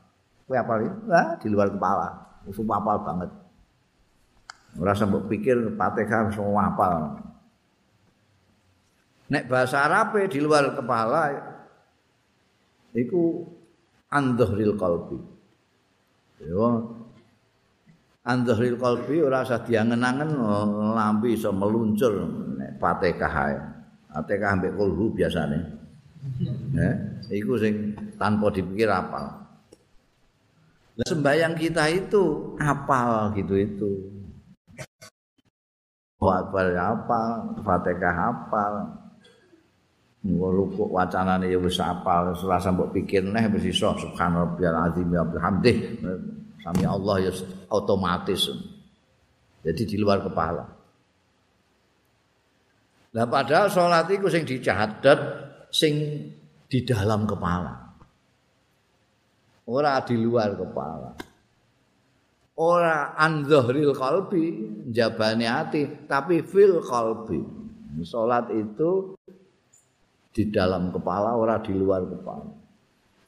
Kowe 0.45 0.55
apal 0.55 0.87
itu? 0.87 0.97
Wah, 1.09 1.35
di 1.41 1.47
luar 1.49 1.67
kepala. 1.73 2.07
Usum 2.45 2.69
apal 2.69 3.01
banget. 3.01 3.29
Ora 4.77 4.93
sampe 4.93 5.19
pikir 5.25 5.57
Fatihah 5.73 6.29
semua 6.29 6.69
apal. 6.69 7.17
Nek 9.33 9.49
bahasa 9.49 9.89
Arab 9.89 10.13
di 10.29 10.39
luar 10.39 10.77
kepala 10.77 11.52
iku 12.93 13.45
andhril 14.13 14.77
qalbi. 14.77 15.19
Yo 16.45 16.93
andhril 18.23 18.77
qalbi 18.77 19.21
ora 19.25 19.43
usah 19.43 19.65
diangen-angen 19.65 20.37
lambi 20.93 21.35
iso 21.35 21.49
meluncur 21.51 22.23
nek 22.57 22.77
Fatihah 22.77 23.35
ae. 23.49 23.57
Fatihah 24.13 24.53
ambek 24.55 24.77
kulhu 24.77 25.11
biasane. 25.11 25.59
Ya, 26.71 26.89
iku 27.35 27.59
sing 27.59 27.91
tanpa 28.15 28.47
dipikir 28.47 28.87
apal. 28.87 29.43
Lah 30.93 31.07
sembayang 31.09 31.57
kita 31.57 31.89
itu 31.91 32.55
apal 32.61 33.33
gitu 33.35 33.59
itu. 33.59 33.91
Akbar 36.23 36.71
apal, 36.79 37.59
Fatihah 37.59 38.17
apal. 38.31 39.02
Ngrukuk 40.23 40.87
wacanane 40.87 41.51
ya 41.51 41.59
wis 41.59 41.83
apal, 41.83 42.31
selasa 42.31 42.71
mbok 42.71 42.95
pikir 42.95 43.27
neh 43.27 43.43
wis 43.51 43.75
iso 43.75 43.91
subhanallahil 43.99 44.77
azim 44.87 45.11
wa 45.11 45.27
bihamdih. 45.27 45.77
Sami 46.63 46.87
Allah 46.87 47.27
ya 47.27 47.31
otomatis. 47.67 48.47
Jadi 49.63 49.83
di 49.83 49.97
luar 49.99 50.23
kepala. 50.23 50.63
Nah 53.13 53.27
padahal 53.27 53.67
sholat 53.67 54.07
itu 54.07 54.31
sing 54.31 54.47
dicatat 54.47 55.19
sing 55.75 55.93
di 56.71 56.79
dalam 56.87 57.27
kepala. 57.27 57.83
Ora 59.67 59.99
di 60.03 60.15
luar 60.19 60.55
kepala. 60.55 61.11
Ora 62.53 63.17
anzahril 63.17 63.97
qalbi, 63.97 64.45
jabane 64.93 65.47
hati, 65.49 66.05
tapi 66.05 66.45
fil 66.45 66.83
qalbi. 66.83 67.41
Salat 68.05 68.49
itu 68.53 69.13
di 70.33 70.49
dalam 70.49 70.89
kepala, 70.89 71.37
ora 71.37 71.61
di 71.61 71.71
luar 71.77 72.03
kepala. 72.09 72.49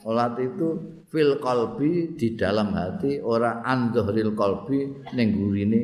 Salat 0.02 0.38
itu 0.42 0.68
fil 1.10 1.42
qalbi 1.42 2.14
di 2.14 2.38
dalam 2.38 2.74
hati 2.78 3.18
ora 3.22 3.66
andhril 3.66 4.34
qalbi 4.38 5.10
ning 5.14 5.28
gurine. 5.34 5.82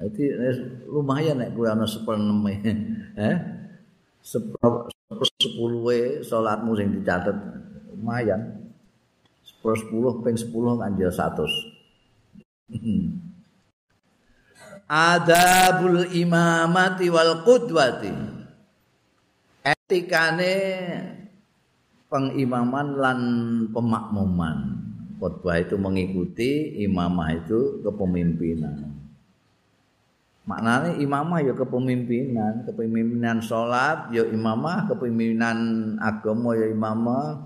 Jadi 0.00 0.24
lumayan 0.86 1.42
nek 1.42 1.52
kowe 1.52 1.68
ana 1.68 1.84
16 1.84 2.06
eh 3.26 3.36
sepuluh 5.40 6.22
salatmu 6.24 6.72
sing 6.76 6.88
dicatet 7.00 7.36
lumayan 7.92 8.70
sepuluh 9.44 10.24
ping 10.24 10.36
sepuluh 10.36 10.78
anjir 10.80 11.12
satu 11.12 11.44
adabul 14.90 16.10
imamati 16.10 17.06
wal 17.14 17.46
qudwati 17.46 18.10
etikane 19.62 20.54
pengimaman 22.10 22.98
lan 22.98 23.20
pemakmuman. 23.70 24.58
Khotbah 25.20 25.60
itu 25.60 25.76
mengikuti 25.76 26.80
imamah 26.80 27.36
itu 27.36 27.84
kepemimpinan. 27.84 28.88
Maknanya 30.48 30.96
imamah 30.96 31.44
ya 31.44 31.52
kepemimpinan, 31.52 32.64
kepemimpinan 32.64 33.44
sholat 33.44 34.08
ya 34.16 34.24
imamah, 34.24 34.88
kepemimpinan 34.88 35.58
agama 36.00 36.56
ya 36.56 36.72
imamah, 36.72 37.36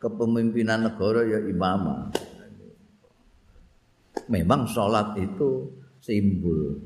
kepemimpinan 0.00 0.88
negara 0.88 1.28
ya 1.28 1.44
imamah. 1.44 2.08
Memang 4.32 4.64
sholat 4.64 5.20
itu 5.20 5.79
simbol. 6.10 6.82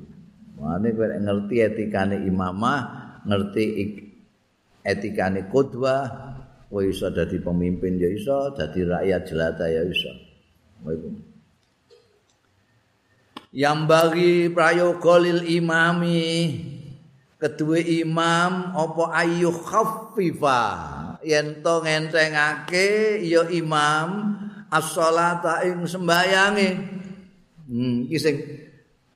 Maknanya 0.61 1.16
ngerti 1.25 1.57
etikane 1.64 2.16
imamah, 2.29 2.81
ngerti 3.25 3.64
etikane 4.85 5.49
qudwah 5.49 6.05
kowe 6.68 6.85
iso 6.85 7.09
dadi 7.09 7.41
pemimpin 7.41 7.97
ya 7.97 8.12
iso 8.12 8.53
dadi 8.53 8.85
rakyat 8.85 9.22
jelata 9.25 9.64
ya 9.64 9.83
iso. 9.89 10.12
Yang 13.55 13.79
bagi 13.89 14.35
prayoga 14.53 15.14
lil 15.25 15.41
imami 15.49 16.27
kedua 17.41 17.81
imam 17.81 18.77
apa 18.77 19.05
ayu 19.25 19.49
khaffifa? 19.49 20.62
Yen 21.25 21.64
to 21.64 21.81
ngentengake 21.81 23.22
ya 23.25 23.49
imam 23.49 24.37
as-shalata 24.68 25.64
ing 25.64 25.89
sembayange 25.89 26.68
hmm 27.64 28.12
iki 28.12 28.18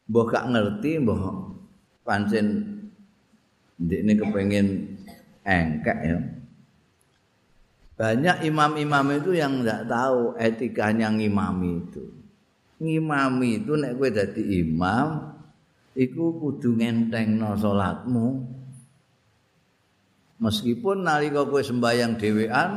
mbah 0.09 0.24
gak 0.24 0.48
ngerti 0.48 0.90
mbah 1.04 1.20
pancen 2.02 2.46
ndekne 3.78 4.12
kepengin 4.18 4.66
engkek 5.44 5.98
ya. 6.02 6.18
Banyak 7.98 8.46
imam-imam 8.46 9.06
itu 9.18 9.34
yang 9.34 9.62
enggak 9.62 9.90
tahu 9.90 10.38
etikanya 10.38 11.11
ngimami 11.11 11.82
itu. 11.82 12.04
Ngimami 12.78 13.48
itu 13.59 13.74
nek 13.74 13.98
kowe 13.98 14.06
dadi 14.06 14.62
imam 14.62 15.34
iku 15.98 16.38
kudu 16.38 16.78
ngentengno 16.78 17.59
salatmu. 17.59 18.26
Meskipun 20.38 21.02
nalika 21.02 21.42
kowe 21.42 21.59
sembayang 21.59 22.14
dhewean 22.22 22.70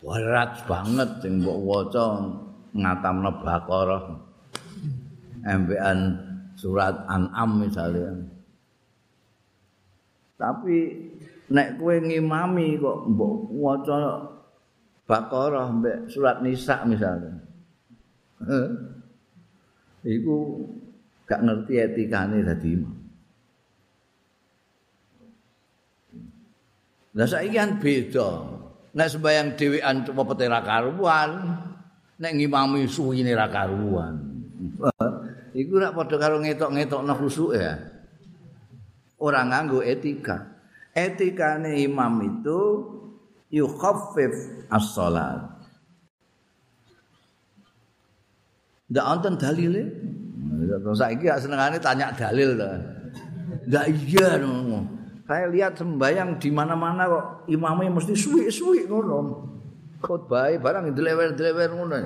berat 0.00 0.64
banget 0.64 1.20
sing 1.20 1.44
mbok 1.44 1.58
waca 1.60 2.04
ngatamno 2.72 3.30
Baqarah. 3.44 4.04
Embean 5.44 6.25
surat 6.56 7.04
An'am 7.06 7.60
misalnya. 7.60 8.16
Tapi 10.36 10.76
nek 11.52 11.78
kowe 11.78 11.96
ngimami 11.96 12.80
kok 12.80 12.98
mbok 13.12 13.34
waca 13.54 13.96
Baqarah 15.06 15.70
mbek 15.70 16.10
surat 16.10 16.42
Nisa 16.42 16.82
misalnya. 16.82 17.38
Iku 20.16 20.66
gak 21.30 21.46
ngerti 21.46 21.72
etikane 21.78 22.42
dadi 22.42 22.68
imam. 22.74 22.94
Lah 27.16 27.26
saiki 27.30 27.54
kan 27.54 27.78
beda. 27.78 28.28
Nek 28.96 29.08
sembayang 29.12 29.48
dhewean 29.54 29.96
cuma 30.08 30.26
petera 30.26 30.60
karuan, 30.60 31.30
nek 32.18 32.32
ngimami 32.34 32.84
suwine 32.90 33.32
ra 33.32 33.46
karuan. 33.46 34.14
Iku 35.56 35.80
rak 35.80 35.96
padha 35.96 36.20
karo 36.20 36.36
ngetok-ngetokno 36.44 37.12
khusuk 37.16 37.56
ya. 37.56 37.80
Ora 39.16 39.40
nganggo 39.48 39.80
etika. 39.80 40.56
etikane 40.96 41.76
imam 41.84 42.24
itu 42.24 42.60
yukhaffif 43.52 44.32
as-salat. 44.72 45.44
Ndak 48.88 49.04
wonten 49.04 49.34
dalile. 49.36 49.84
Saiki 50.96 51.28
gak 51.28 51.40
senengane 51.44 51.76
tanya 51.76 52.12
dalil 52.16 52.56
to. 52.56 52.68
Ndak 53.68 53.86
iya 53.92 54.40
Saya 55.26 55.50
lihat 55.50 55.74
sembayang 55.74 56.38
di 56.38 56.54
mana-mana 56.54 57.10
kok 57.10 57.24
imamnya 57.50 57.90
mesti 57.98 58.14
suwi-suwi 58.14 58.86
ngono. 58.86 59.42
Khotbah 59.98 60.54
barang 60.54 60.94
dilewer-dilewer 60.94 61.70
ngono. 61.74 61.98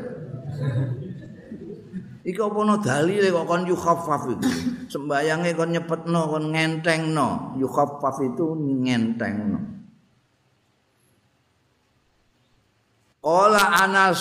Iki 2.30 2.40
apa 2.40 2.58
ana 2.62 2.76
dalile 2.78 3.28
kok 3.34 3.46
kon 3.50 3.66
yukhaffaf 3.66 4.22
itu 4.38 4.48
sembayange 4.86 5.50
kon 5.58 5.74
nyepetno 5.74 6.20
kon 6.30 6.44
ngentengno 6.54 7.58
yukhaffaf 7.58 8.16
itu 8.22 8.54
ngentengno 8.54 9.80
Ola 13.20 13.84
Anas 13.84 14.20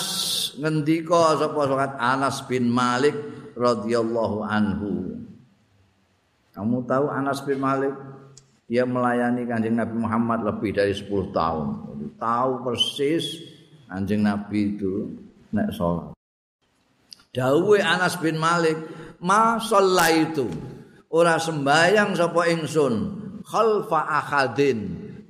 ngendika 0.60 1.40
sapa 1.40 1.60
salat 1.64 1.96
Anas 1.96 2.44
bin 2.44 2.68
Malik 2.68 3.16
radhiyallahu 3.56 4.44
anhu. 4.44 5.16
Kamu 6.52 6.84
tahu 6.84 7.08
Anas 7.08 7.40
bin 7.40 7.64
Malik 7.64 7.96
dia 8.68 8.84
melayani 8.84 9.48
Kanjeng 9.48 9.80
Nabi 9.80 9.96
Muhammad 9.96 10.44
lebih 10.44 10.76
dari 10.76 10.92
10 10.92 11.32
tahun. 11.32 11.66
Tahu 12.20 12.50
persis 12.60 13.40
Kanjeng 13.88 14.20
Nabi 14.20 14.76
itu 14.76 15.08
nek 15.48 15.72
salat. 15.72 16.19
Dawuhe 17.30 17.78
Anas 17.78 18.18
bin 18.18 18.42
Malik, 18.42 18.74
"Ma 19.22 19.62
itu 20.10 20.50
ora 21.14 21.38
sembayang 21.38 22.18
sapa 22.18 22.42
ingsun 22.50 22.94
khalfa 23.46 24.00
ahadin 24.02 24.78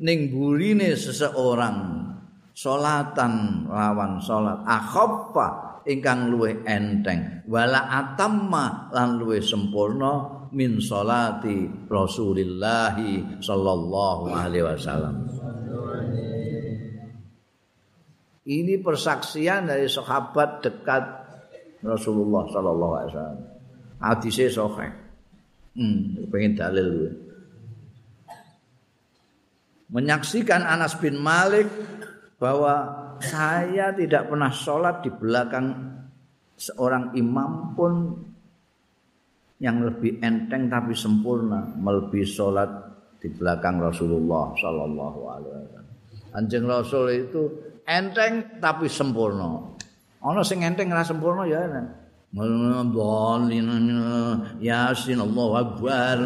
ning 0.01 0.33
burine 0.33 0.97
seseorang. 0.97 2.01
Salatan 2.57 3.65
lawan 3.69 4.21
salat 4.21 4.61
akhaffa 4.69 5.81
ingkang 5.89 6.29
luwih 6.29 6.61
enteng. 6.69 7.45
Wala 7.49 7.89
atamma 7.89 8.93
lan 8.93 9.17
luwih 9.17 9.41
sempurna 9.41 10.45
min 10.53 10.77
salati 10.83 11.89
Rasulillah 11.89 12.97
sallallahu 13.41 14.25
alaihi 14.29 14.67
wasallam. 14.67 15.25
Ini 18.51 18.83
persaksian 18.83 19.71
dari 19.71 19.87
sahabat 19.87 20.65
dekat 20.65 21.20
Rasulullah 21.81 22.45
sallallahu 22.49 22.95
alaihi 22.97 23.11
wasallam 23.13 23.41
hadise 24.01 24.47
sahih 24.53 24.93
hmm 25.77 26.29
pengen 26.29 26.53
dalil 26.57 26.89
menyaksikan 29.91 30.63
Anas 30.63 30.95
bin 30.97 31.19
Malik 31.19 31.67
bahwa 32.41 32.75
saya 33.21 33.93
tidak 33.93 34.33
pernah 34.33 34.49
sholat 34.49 35.05
di 35.05 35.11
belakang 35.13 35.77
seorang 36.57 37.13
imam 37.17 37.77
pun 37.77 37.93
yang 39.61 39.85
lebih 39.85 40.25
enteng 40.25 40.73
tapi 40.73 40.97
sempurna 40.97 41.69
melebihi 41.77 42.25
sholat 42.25 42.71
di 43.21 43.29
belakang 43.29 43.77
Rasulullah 43.77 44.57
Sallallahu 44.57 45.21
Alaihi 45.29 45.53
Wasallam. 45.53 45.87
Anjing 46.33 46.65
Rasul 46.65 47.07
itu 47.13 47.43
enteng 47.85 48.57
tapi 48.57 48.89
sempurna. 48.89 49.77
Ono 50.21 50.45
sing 50.45 50.61
enteng 50.61 50.93
ora 50.93 51.01
sempurna 51.01 51.49
ya. 51.49 51.65
Yasin 54.61 55.19
Allahu 55.19 55.53
Akbar. 55.57 56.17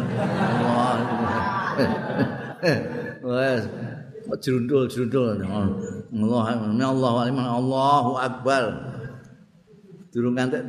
Allah. 3.23 3.63
Jerundul-jerundul. 4.35 5.39
Allah 5.47 6.43
Allah 6.83 7.13
Allahu 7.31 8.11
Akbar. 8.19 8.63
Durung 10.11 10.35
ngantek 10.35 10.63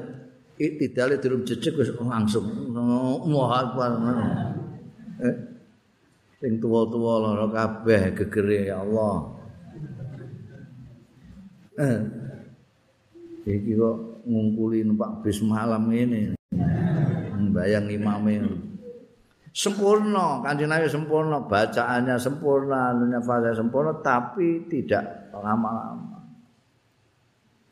iktidale 0.57 1.19
durung 1.19 1.43
jejeg 1.43 1.75
wis 1.75 1.91
langsung 1.99 2.47
Allahu 3.27 3.53
Akbar. 3.53 3.91
Eh, 5.17 5.35
sing 6.39 6.63
tuwa-tuwa 6.63 7.13
lara 7.27 7.47
kabeh 7.51 8.15
gegere 8.15 8.71
ya 8.71 8.87
Allah. 8.87 9.35
Eh. 11.77 12.16
Iki 13.47 13.79
kok 13.79 14.27
ngungkuli 14.27 14.83
numpak 14.83 15.23
bis 15.23 15.39
malam 15.39 15.87
ini. 15.95 16.35
Bayang 17.55 17.87
imame 17.87 18.43
sempurna, 19.57 20.45
kanjeng 20.45 20.69
Nabi 20.69 20.91
sempurna, 20.91 21.41
bacaannya 21.41 22.21
sempurna, 22.21 22.93
anunya 22.93 23.23
sempurna, 23.57 23.97
tapi 24.05 24.69
tidak 24.69 25.33
lama-lama. 25.33 26.21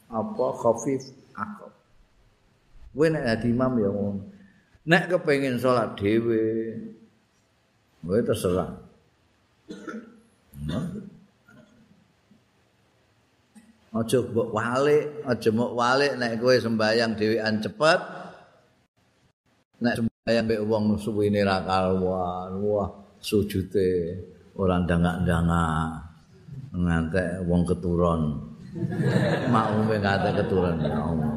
Apa 0.08 0.46
khafif 0.62 1.10
akal. 1.36 1.68
Kowe 2.94 3.06
nek 3.10 3.26
dadi 3.26 3.50
imam 3.50 3.74
ya 3.82 3.90
ngono. 3.90 4.22
Nek 4.86 5.10
kepengin 5.10 5.58
salat 5.58 5.98
dhewe, 5.98 6.70
kowe 8.00 8.18
terserah. 8.22 8.70
Aja 13.94 14.18
mbok 14.26 14.50
walik, 14.50 15.22
aja 15.22 15.48
mbok 15.54 15.72
walik 15.78 16.18
nek 16.18 16.42
kowe 16.42 16.58
sembayang 16.58 17.14
dhewean 17.14 17.62
cepet. 17.62 18.00
Nek 19.78 20.02
ayam 20.26 20.50
mbek 20.50 20.66
wong 20.66 20.98
suwine 20.98 21.46
ra 21.46 21.62
karuan 21.62 22.58
wah 22.58 22.90
sujute 23.22 24.18
ora 24.58 24.82
ndangak-ndangak 24.82 26.10
ngantek 26.74 27.46
wong 27.46 27.62
keturun 27.70 28.22
makmume 29.54 29.96
ngate 30.02 30.42
keturun 30.42 30.82
ya 30.82 30.98
Allah. 30.98 31.30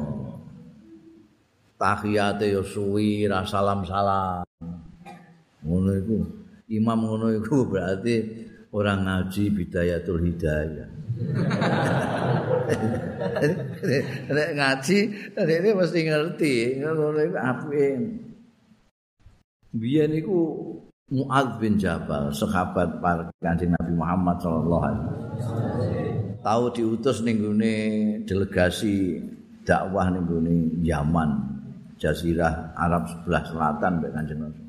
Tahiyate 1.78 2.50
yo 2.50 2.66
suwi 2.66 3.30
ra 3.30 3.46
salam-salam. 3.46 4.42
Ngono 5.62 5.90
iku. 5.94 6.18
Imam 6.74 7.06
ngono 7.06 7.30
iku 7.38 7.70
berarti 7.70 8.48
orang 8.74 9.08
ngaji 9.08 9.44
bidayatul 9.56 10.20
hidayah 10.20 10.88
nek 14.28 14.50
ngaji 14.56 14.98
ini 15.36 15.70
mesti 15.72 16.00
ngerti 16.04 16.54
ngono 16.84 17.18
iku 17.20 17.36
apik 17.36 17.94
biyen 19.72 20.12
niku 20.12 20.38
Mu'adz 21.08 21.56
bin 21.56 21.80
Jabal, 21.80 22.28
sahabat 22.36 23.00
Kanjeng 23.40 23.72
Nabi 23.72 23.96
Muhammad 23.96 24.44
sallallahu 24.44 24.84
alaihi 24.84 25.00
wasallam. 25.00 25.32
Tahu 26.44 26.64
diutus 26.76 27.24
ning 27.24 27.40
delegasi 28.28 29.16
dakwah 29.64 30.12
ning 30.12 30.84
Yaman, 30.84 31.48
jazirah 31.96 32.76
Arab 32.76 33.08
sebelah 33.08 33.40
selatan 33.48 34.04
mbek 34.04 34.12
Kanjeng 34.12 34.40
Nabi. 34.44 34.62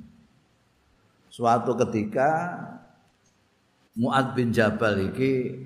Suatu 1.27 1.75
ketika 1.75 2.55
Mu'adz 3.99 4.31
bin 4.31 4.55
Jabal 4.55 5.11
iki 5.11 5.59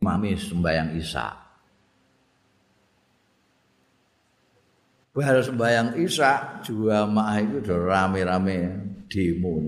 imami 0.00 0.32
sembahyang 0.32 0.96
Isya. 0.96 1.28
Bar 5.12 5.36
sembayang 5.44 6.00
Isya 6.00 6.64
jamaah 6.64 7.36
itu 7.44 7.60
udah 7.60 7.78
rame-rame 7.84 8.80
demo 9.12 9.60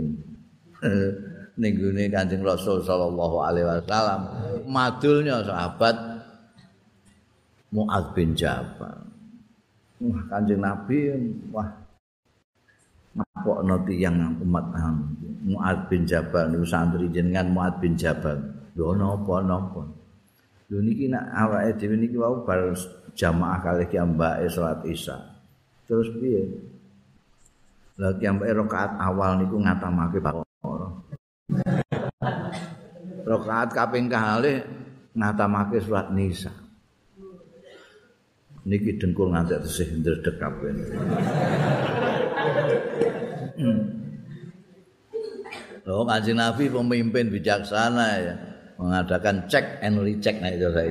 ning 1.60 1.72
gone 1.76 2.04
Kanjeng 2.08 2.40
Rasul 2.40 2.80
sallallahu 2.80 3.44
alaihi 3.44 3.68
wasallam 3.68 4.20
madulnya 4.64 5.44
sahabat 5.44 5.96
Muaz 7.68 8.08
bin 8.16 8.32
Jabal. 8.32 9.04
Wah 10.00 10.22
Kanjeng 10.32 10.64
Nabi 10.64 11.12
wah 11.52 11.68
ngapokno 13.20 13.84
tiyang 13.84 14.40
umat 14.40 14.64
Muaz 15.44 15.76
bin 15.92 16.08
Jabal 16.08 16.48
niku 16.48 16.64
santri 16.64 17.12
jenengan 17.12 17.52
Muaz 17.52 17.76
bin 17.84 18.00
Jabal. 18.00 18.40
Lho 18.72 18.96
napa-napa. 18.96 20.01
Lho 20.72 20.80
niki 20.80 21.12
nak 21.12 21.28
awake 21.36 21.76
dhewe 21.76 22.00
niki 22.00 22.16
wau 22.16 22.48
bar 22.48 22.72
jamaah 23.12 23.60
kalih 23.60 23.84
ki 23.92 24.00
mbake 24.00 24.48
salat 24.48 24.80
Isya. 24.88 25.32
terus 25.92 26.08
piye 26.16 26.48
lha 28.00 28.16
kiampe 28.16 28.48
rakaat 28.48 28.96
awal 28.96 29.36
niku 29.36 29.60
ngatamake 29.60 30.16
bakara 30.24 30.88
rakaat 33.28 33.68
kaping 33.76 34.08
kalih 34.08 34.64
ngatamake 35.12 35.84
surat 35.84 36.08
nisa 36.16 36.48
niki 38.64 38.96
dengkul 38.96 39.28
ngantek 39.36 39.68
tesih 39.68 40.00
ndredeg 40.00 40.40
kabeh 40.40 40.72
Oh, 45.82 46.06
kanjeng 46.06 46.38
Nabi 46.38 46.70
pemimpin 46.70 47.26
bijaksana 47.26 48.06
ya. 48.22 48.34
Mengadakan 48.82 49.46
cek 49.46 49.78
and 49.78 50.02
recheck 50.02 50.42
nah 50.42 50.50
itu 50.50 50.66
saya. 50.74 50.90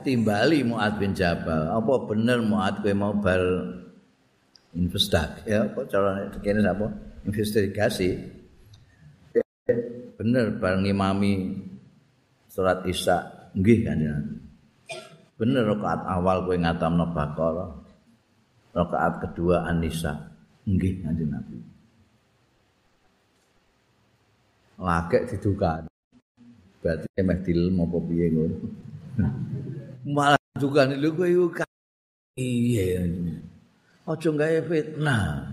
Timbali 0.00 0.64
Muad 0.64 0.96
bin 0.96 1.12
Jabal, 1.12 1.68
apa 1.68 1.94
bener 2.08 2.40
Muad 2.40 2.80
bin 2.80 2.96
mau 2.96 3.12
bar 3.12 3.44
investigasi 4.72 5.52
ya, 5.52 5.68
apa 5.68 5.84
cara 5.84 6.32
ini 6.32 6.64
apa? 6.64 6.88
Investigasi. 7.28 8.08
Bener 10.16 10.56
bar 10.56 10.80
ngimami 10.80 11.60
surat 12.48 12.80
Isya, 12.88 13.52
nggih 13.52 13.78
kan 13.84 13.98
ya. 14.00 14.16
Bener 15.36 15.68
rakaat 15.76 16.08
awal 16.08 16.48
kowe 16.48 16.56
ngatamno 16.56 17.04
Baqarah. 17.12 17.70
Rakaat 18.72 19.28
kedua 19.28 19.68
An-Nisa, 19.68 20.16
nggih 20.64 21.04
kanjeng 21.04 21.28
Nabi. 21.28 21.60
Lagek 24.80 25.28
didukan. 25.28 25.91
Berarti 26.82 27.06
emeh 27.14 27.38
dilem 27.46 27.78
apa 27.78 27.98
piye 28.02 28.26
ngono 28.34 28.56
malah 30.02 30.42
juga 30.58 30.90
lho 30.90 31.14
kowe 31.14 31.30
iya 32.36 33.06
aja 34.06 34.30
gawe 34.30 34.60
fitnah. 34.66 35.46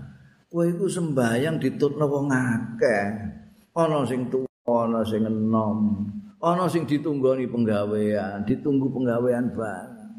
Kowe 0.50 0.66
iku 0.66 0.90
sembayang 0.90 1.62
ditutno 1.62 2.04
wong 2.10 2.34
akeh 2.34 3.04
ana 3.78 4.02
sing 4.02 4.26
tuwa 4.26 4.90
ana 4.90 5.06
sing 5.06 5.22
enom. 5.22 5.78
Ana 6.42 6.66
sing 6.66 6.88
ditunggoni 6.88 7.46
penggawean 7.46 8.42
ditunggu 8.42 8.90
penggawean 8.90 9.54
bareng. 9.54 10.10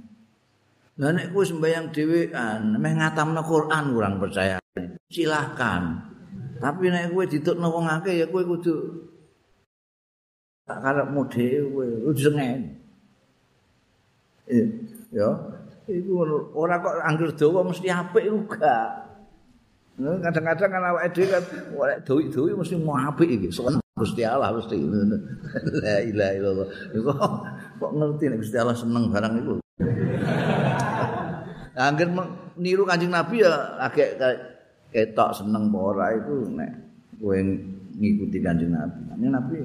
Lah 1.01 1.12
nek 1.12 1.34
kowe 1.34 1.41
sembayang 1.41 1.89
dhewean, 1.91 2.78
meh 2.78 2.93
ngatamno 2.93 3.41
Quran 3.43 3.84
kurang 3.91 4.16
percaya. 4.22 4.62
Silahkan. 5.12 6.07
Tapi 6.62 6.88
nek 6.88 7.12
kowe 7.12 7.26
ditutno 7.28 7.68
wong 7.68 7.89
akeh 7.89 8.22
ya 8.22 8.30
kowe 8.32 8.45
kudu 8.47 8.76
karepmu 10.80 11.22
dhewe, 11.28 11.88
sengen. 12.16 12.80
Ya, 15.12 15.28
iku 15.92 16.24
ora 16.56 16.80
kok 16.80 16.96
anggur 17.04 17.36
dawa 17.36 17.68
mesti 17.68 17.92
apik 17.92 18.24
juga. 18.24 19.08
Kadang-kadang 20.00 20.70
kan 20.72 20.84
awake 20.88 21.12
dhewe 21.12 21.28
kan 21.36 21.44
oleh 21.76 21.98
duwi-duwi 22.08 22.56
mesti 22.56 22.80
mau 22.80 22.96
apik 22.96 23.28
iki. 23.28 23.52
Seneng 23.52 23.84
Gusti 24.00 24.24
Allah 24.24 24.56
mesti. 24.56 24.80
La 25.84 26.00
ilaha 26.00 26.32
illallah. 26.36 26.68
Kok 27.80 27.92
ngerti 27.92 28.24
nek 28.32 28.40
Gusti 28.40 28.58
Allah 28.58 28.76
seneng 28.76 29.12
barang 29.12 29.34
iku. 29.44 29.54
Angger 31.76 32.10
niru 32.60 32.84
Kanjeng 32.84 33.12
Nabi 33.12 33.44
ya 33.44 33.80
agak 33.80 34.20
ketok 34.92 35.32
seneng 35.32 35.72
ora 35.72 36.12
itu 36.12 36.50
nek 36.52 36.72
kowe 37.20 37.38
ngikuti 37.96 38.38
Kanjeng 38.44 38.72
Nabi. 38.76 39.00
Kanjeng 39.12 39.32
Nabi. 39.32 39.58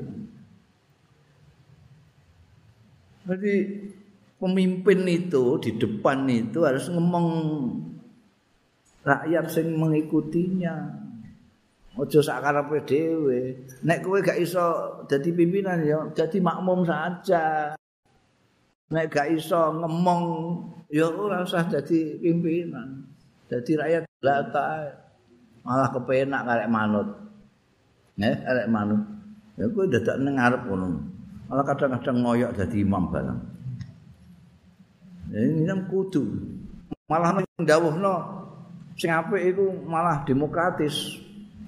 Jadi 3.26 3.54
pemimpin 4.38 5.02
itu 5.10 5.58
di 5.58 5.74
depan 5.74 6.30
itu 6.30 6.62
harus 6.62 6.86
ngomong 6.94 7.26
rakyat 9.02 9.44
sing 9.50 9.74
mengikutinya. 9.74 11.02
Ojo 11.96 12.20
sak 12.22 12.44
karepe 12.44 12.86
dhewe. 12.86 13.66
Nek 13.82 14.04
kowe 14.04 14.20
gak 14.22 14.38
iso 14.38 15.00
dadi 15.10 15.32
pimpinan 15.32 15.82
ya 15.82 16.06
dadi 16.12 16.38
makmum 16.38 16.86
saja. 16.86 17.72
Nek 18.92 19.06
gak 19.10 19.32
iso 19.34 19.74
ngomong 19.74 20.22
ya 20.92 21.10
ora 21.10 21.42
usah 21.42 21.66
dadi 21.66 22.20
pimpinan. 22.20 23.10
Dadi 23.50 23.72
rakyat 23.74 24.02
belata 24.22 24.92
malah 25.66 25.88
kepenak 25.90 26.42
karek 26.46 26.68
manut. 26.70 27.08
Nek 28.20 28.44
karek 28.44 28.68
manut. 28.70 29.02
Ya 29.56 29.66
kowe 29.72 29.88
dadak 29.88 30.20
ning 30.20 30.36
ngarep 30.36 30.62
ngono. 30.68 31.15
Malah 31.46 31.64
kadang-kadang 31.64 32.16
ngoyok 32.26 32.50
dadi 32.58 32.82
imam 32.82 33.06
barang. 33.06 33.40
Ya 35.30 35.38
ini 35.46 35.62
kan 35.66 35.86
kudu. 35.86 36.22
Malah 37.06 37.38
ndawuhno 37.62 38.14
sing 38.98 39.14
apik 39.14 39.54
iku 39.54 39.70
malah 39.86 40.26
demokratis. 40.26 41.22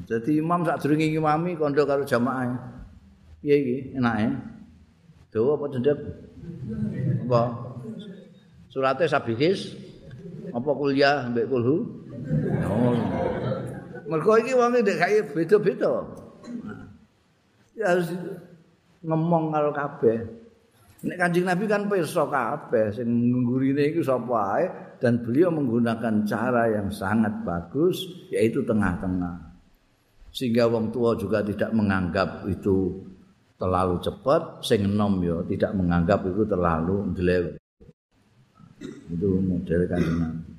Jadi 0.08 0.40
imam 0.42 0.66
sak 0.66 0.82
durunge 0.82 1.06
ngimami 1.06 1.54
kandha 1.54 1.86
karo 1.86 2.02
jamaah. 2.02 2.58
Piye 3.38 3.54
iki 3.54 3.76
enake? 3.94 4.34
Dawa 5.30 5.54
apa 5.54 5.64
cendek? 5.70 5.98
Apa? 7.28 7.42
Surate 8.72 9.04
sabihis 9.06 9.76
apa 10.50 10.70
kuliah 10.74 11.28
mbek 11.30 11.46
kulhu? 11.46 11.86
Oh. 12.66 12.98
Mergo 14.08 14.32
iki 14.40 14.56
wong 14.58 14.74
ndek 14.74 14.98
kaya 14.98 15.20
beda-beda. 15.22 16.08
Ya 17.78 17.94
harus 17.94 18.10
ngomong 19.04 19.54
karo 19.54 19.70
kabeh. 19.70 20.18
Nek 20.98 21.14
Kanjeng 21.14 21.46
Nabi 21.46 21.70
kan 21.70 21.86
pirsa 21.86 22.26
kabeh 22.26 22.90
sing 22.90 23.06
nggurine 23.30 23.94
iki 23.94 24.02
sapa 24.02 24.58
ae 24.58 24.64
dan 24.98 25.22
beliau 25.22 25.54
menggunakan 25.54 26.26
cara 26.26 26.74
yang 26.74 26.90
sangat 26.90 27.30
bagus 27.46 28.02
yaitu 28.34 28.66
tengah-tengah. 28.66 29.38
Sehingga 30.34 30.66
wong 30.66 30.90
tua 30.90 31.14
juga 31.14 31.46
tidak 31.46 31.70
menganggap 31.70 32.50
itu 32.50 32.98
terlalu 33.58 34.02
cepat, 34.02 34.62
sing 34.62 34.90
enom 34.90 35.22
ya 35.22 35.38
tidak 35.46 35.72
menganggap 35.78 36.26
itu 36.26 36.42
terlalu 36.46 36.96
ndelewet. 37.14 37.54
Itu 39.06 39.28
model 39.38 39.80
kanjeng 39.86 40.18
Nabi. 40.18 40.50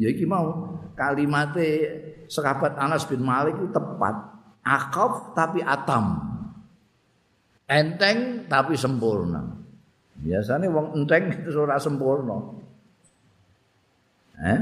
Ya 0.00 0.08
iki 0.08 0.24
mau 0.24 0.76
kalimatnya 0.96 2.00
sekabat 2.28 2.76
Anas 2.80 3.04
bin 3.04 3.20
Malik 3.20 3.56
itu 3.60 3.68
tepat. 3.68 4.16
Akaf 4.60 5.32
tapi 5.32 5.64
atam. 5.64 6.20
Enteng 7.70 8.50
tapi 8.50 8.74
sempurna. 8.74 9.46
Biasanya 10.18 10.66
wong 10.74 10.98
enteng 10.98 11.30
itu 11.38 11.54
ora 11.54 11.78
sempurna. 11.78 12.58
Eh? 14.42 14.60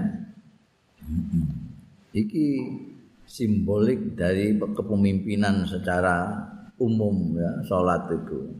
Iki 2.12 2.46
simbolik 3.24 4.12
dari 4.12 4.52
kepemimpinan 4.60 5.64
secara 5.64 6.36
umum 6.76 7.32
ya 7.40 7.64
salat 7.64 8.12
itu. 8.12 8.52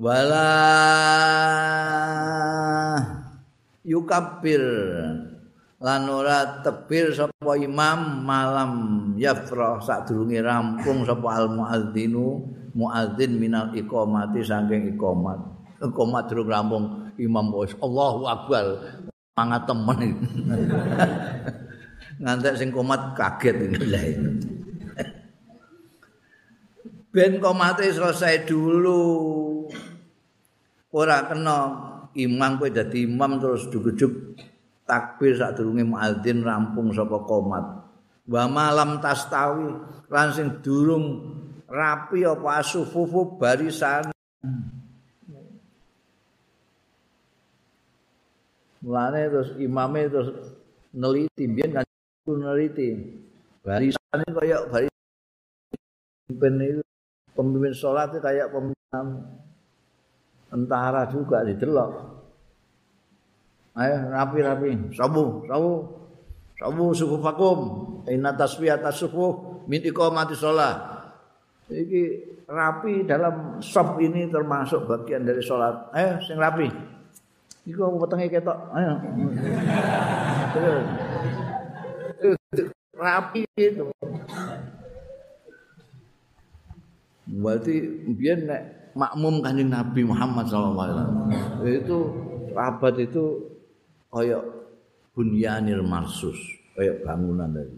Wala 0.00 0.50
yukabbir 3.84 4.64
lan 5.84 6.08
ora 6.08 6.64
tebir 6.64 7.12
sapa 7.12 7.60
imam 7.60 8.24
malam 8.24 8.72
yafrah 9.20 9.84
sadurunge 9.84 10.40
rampung 10.40 11.04
sapa 11.04 11.28
al 11.28 11.52
muadzinu 11.52 12.40
muadzin 12.72 13.36
minal 13.36 13.68
iqamati 13.76 14.40
saking 14.40 14.96
iqamat. 14.96 15.36
Iqamat 15.84 16.24
durung 16.32 16.48
rampung 16.48 16.84
imam 17.20 17.52
wis 17.52 17.76
Allahu 17.84 18.24
akbar. 18.24 18.64
Mangat 19.36 19.68
temen. 19.68 20.00
Ngantek 22.22 22.54
sing 22.56 22.72
komat 22.72 23.12
kaget. 23.18 23.76
Iki 23.76 23.84
ben 27.12 27.32
komate 27.42 27.92
selesai 27.92 28.48
dulu. 28.48 29.68
Ora 30.94 31.26
kena 31.28 31.58
imam 32.14 32.56
kowe 32.56 32.70
dadi 32.70 33.04
imam 33.04 33.42
terus 33.42 33.66
dugujuk 33.68 34.38
takbir 34.84 35.36
sadurunge 35.36 35.84
muadzin 35.84 36.44
rampung 36.44 36.92
sapa 36.92 37.20
komat. 37.24 37.64
Wa 38.24 38.48
malam 38.48 39.04
tastawi 39.04 39.68
lan 40.08 40.28
sing 40.32 40.64
durung 40.64 41.28
rapi 41.68 42.24
apa 42.24 42.64
asufufu 42.64 43.36
barisan. 43.36 44.12
Mulane 48.84 49.20
terus 49.32 49.50
imame 49.56 50.08
terus 50.12 50.28
neliti 50.92 51.44
biyen 51.48 51.72
kan 51.72 51.84
neliti. 52.28 52.88
Barisan 53.64 54.20
kaya 54.28 54.64
barisan. 54.68 54.92
Itu 56.28 56.80
pemimpin 57.36 57.72
sholat 57.76 58.12
kayak 58.20 58.52
pemimpin 58.52 59.06
tentara 60.48 61.08
juga 61.08 61.44
didelok. 61.44 62.13
Ayo 63.74 64.06
rapi-rapi, 64.06 64.94
sabu, 64.94 65.42
sabu, 65.50 65.82
sabu 66.54 66.94
suku 66.94 67.18
vakum, 67.18 67.58
inna 68.06 68.30
tasbiyat 68.30 68.86
suku 68.94 69.34
min 69.66 69.82
iqamati 69.82 70.38
sholat. 70.38 70.78
Iki 71.66 72.02
rapi 72.46 73.02
dalam 73.02 73.58
sop 73.58 73.98
ini 73.98 74.30
termasuk 74.30 74.86
bagian 74.86 75.26
dari 75.26 75.42
sholat. 75.42 75.90
Ayo, 75.90 76.22
sing 76.22 76.38
rapi. 76.38 76.70
Iku 77.66 77.82
aku 77.82 78.06
petengnya 78.06 78.38
ketok. 78.38 78.58
Ayo. 78.78 78.94
rapi 82.94 83.42
itu. 83.58 83.90
Berarti 87.24 87.74
biar 88.14 88.38
nek 88.46 88.62
makmum 88.94 89.42
kanjeng 89.42 89.72
Nabi 89.72 90.06
Muhammad 90.06 90.46
SAW 90.46 90.78
itu 91.66 91.98
abad 92.54 92.94
itu 93.02 93.53
kayak 94.14 94.42
bunyanir 95.10 95.82
marsus 95.82 96.38
kayak 96.78 97.02
bangunan 97.02 97.50
dari 97.50 97.74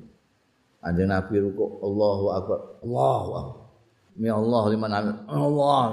kanjeng 0.85 1.09
Nabi 1.09 1.35
ruku 1.41 1.81
Allahu 1.81 2.27
Akbar 2.37 2.61
Allahu 2.85 3.31
Akbar. 3.41 3.65
Mi 4.17 4.29
Allah 4.33 4.63
liman 4.73 4.93
Allah. 5.29 5.85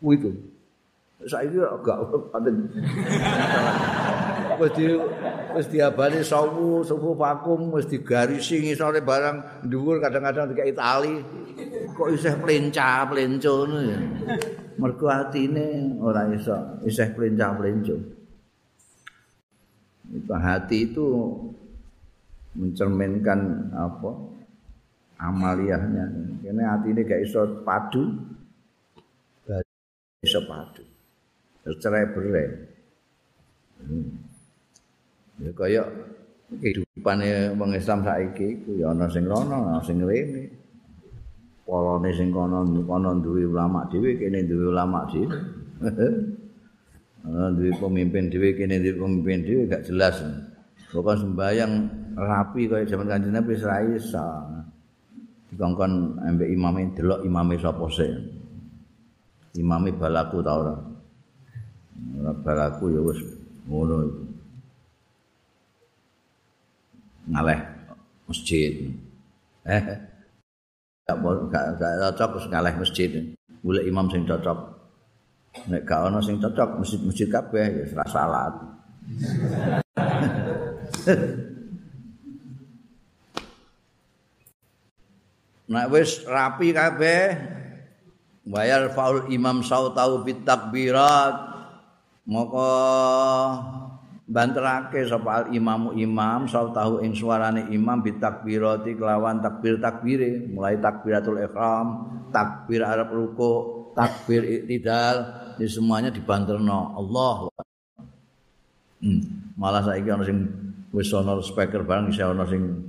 Itu 0.00 0.32
saya 1.28 1.48
kira 1.52 1.68
agak 1.76 2.00
ada 2.32 2.48
wis 4.60 4.72
di 4.76 4.92
wis 5.52 5.66
diabani 5.68 6.20
sawu 6.24 6.80
sufu 6.80 7.12
vakum 7.12 7.72
wis 7.76 7.84
digarisi 7.88 8.60
ngisore 8.60 9.04
barang 9.04 9.68
dhuwur 9.68 10.00
kadang-kadang 10.00 10.52
dikai 10.52 10.72
tali. 10.72 11.20
Kok 11.92 12.08
isih 12.16 12.40
plencah 12.40 13.08
plenco 13.08 13.68
ngono 13.68 13.78
ya? 13.84 13.98
Mergo 14.80 15.06
atine 15.12 15.96
ora 16.00 16.24
iso 16.32 16.80
isih 16.88 17.12
plencah 17.12 17.52
plenco 17.56 18.19
itu 20.10 20.32
hati 20.34 20.90
itu 20.90 21.06
mencerminkan 22.58 23.70
apa? 23.70 24.10
Amaliyahnya 25.20 26.04
ini 26.42 26.62
hati 26.64 26.96
gak 27.06 27.22
iso 27.22 27.62
padu. 27.62 28.18
Gak 29.46 29.62
iso 30.24 30.40
padu. 30.48 30.82
Tercerai 31.62 32.08
berai. 32.10 32.46
Ya 35.40 35.50
kaya 35.56 35.82
kehidupane 36.50 37.54
wong 37.56 37.70
Islam 37.76 38.02
saiki 38.02 38.60
iku 38.60 38.70
ya 38.80 38.92
ana 38.92 39.06
sing 39.12 39.24
rono, 39.28 39.70
ana 39.70 39.80
sing 39.84 40.02
rene. 40.02 40.50
Polone 41.68 42.10
sing 42.16 42.34
kono 42.34 42.66
kono 42.82 43.14
duwe 43.22 43.46
ulama 43.46 43.86
dhewe, 43.86 44.18
kene 44.18 44.42
duwe 44.42 44.74
ulama 44.74 45.06
dhewe. 45.06 45.36
Ana 47.20 47.52
duwe 47.52 47.70
pemimpin 47.76 48.32
dhewe, 48.32 48.56
kene 48.56 48.80
duwe 48.80 48.96
pemimpin 48.96 49.44
dhewe 49.44 49.62
gak 49.68 49.84
jelas. 49.84 50.16
Pokok 50.90 51.22
sembayang 51.22 51.72
rapi 52.18 52.66
kaya 52.66 52.88
zaman 52.88 53.06
Kanjeng 53.06 53.34
Nabi 53.36 53.54
iso. 53.54 54.26
Dikongkon 55.50 56.18
ambek 56.22 56.50
imame 56.50 56.94
delok 56.94 57.22
imame 57.26 57.54
sapa 57.58 57.86
sih. 57.90 58.10
Imame 59.58 59.94
balaku 59.94 60.42
ta 60.42 60.52
ora? 60.54 60.74
Balaku 62.42 62.90
ya 62.94 63.00
wis 63.02 63.20
ngono 63.66 63.96
iku. 64.06 64.22
ngaleh 67.30 67.58
masjid. 68.26 68.90
Eh, 69.62 69.82
gak 71.06 71.16
gak 71.50 71.66
gak 71.78 72.14
cocok 72.18 72.50
ngaleh 72.50 72.74
masjid. 72.74 73.10
Golek 73.62 73.86
imam 73.86 74.10
sing 74.10 74.26
cocok. 74.26 74.79
Nek 75.50 75.82
gak 75.82 76.06
ana 76.06 76.22
sing 76.22 76.38
cocok 76.38 76.78
masjid-masjid 76.78 77.26
kabeh 77.26 77.66
ya 77.74 77.84
ora 77.90 78.06
salat. 78.06 78.54
Nek 85.70 85.86
wis 85.90 86.22
rapi 86.26 86.70
kabeh 86.70 87.34
bayar 88.46 88.90
faul 88.94 89.26
imam 89.30 89.62
sautau 89.62 90.22
bit 90.26 90.42
takbirat 90.46 91.34
moko 92.26 92.70
banterake 94.30 95.02
sapa 95.10 95.50
imamu 95.50 95.90
imam 95.98 96.46
sau 96.46 96.70
tahu 96.70 97.02
ing 97.02 97.18
suarane 97.18 97.66
imam 97.74 97.98
bitakbirati 97.98 98.94
kelawan 98.94 99.42
takbir 99.42 99.82
takbire 99.82 100.46
mulai 100.46 100.78
takbiratul 100.78 101.42
ihram 101.42 101.86
takbir 102.30 102.86
arab 102.86 103.10
ruku 103.10 103.54
takbir 103.98 104.46
iktidal 104.46 105.39
ini 105.60 105.68
semuanya 105.68 106.08
dibanterno. 106.08 106.96
Allah 106.96 107.52
hmm. 109.04 109.20
malah 109.60 109.84
saiki 109.84 110.08
ana 110.08 110.24
sing 110.24 110.48
wis 110.88 111.12
ana 111.12 111.36
speaker 111.44 111.84
barang 111.84 112.08
iso 112.08 112.32
ana 112.32 112.48
sing 112.48 112.88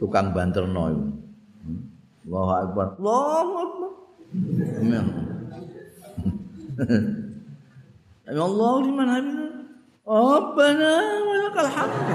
tukang 0.00 0.32
banterno 0.32 0.88
iku. 0.88 1.04
Hmm. 1.60 1.92
Allahu 2.24 2.52
akbar. 2.56 2.86
Akbar. 2.96 3.44
Amin. 4.80 5.04
Allah 8.32 8.72
liman 8.80 9.08
hamidah. 9.12 9.52
Rabbana 10.08 10.92
walakal 11.28 11.68
hamd. 11.68 12.00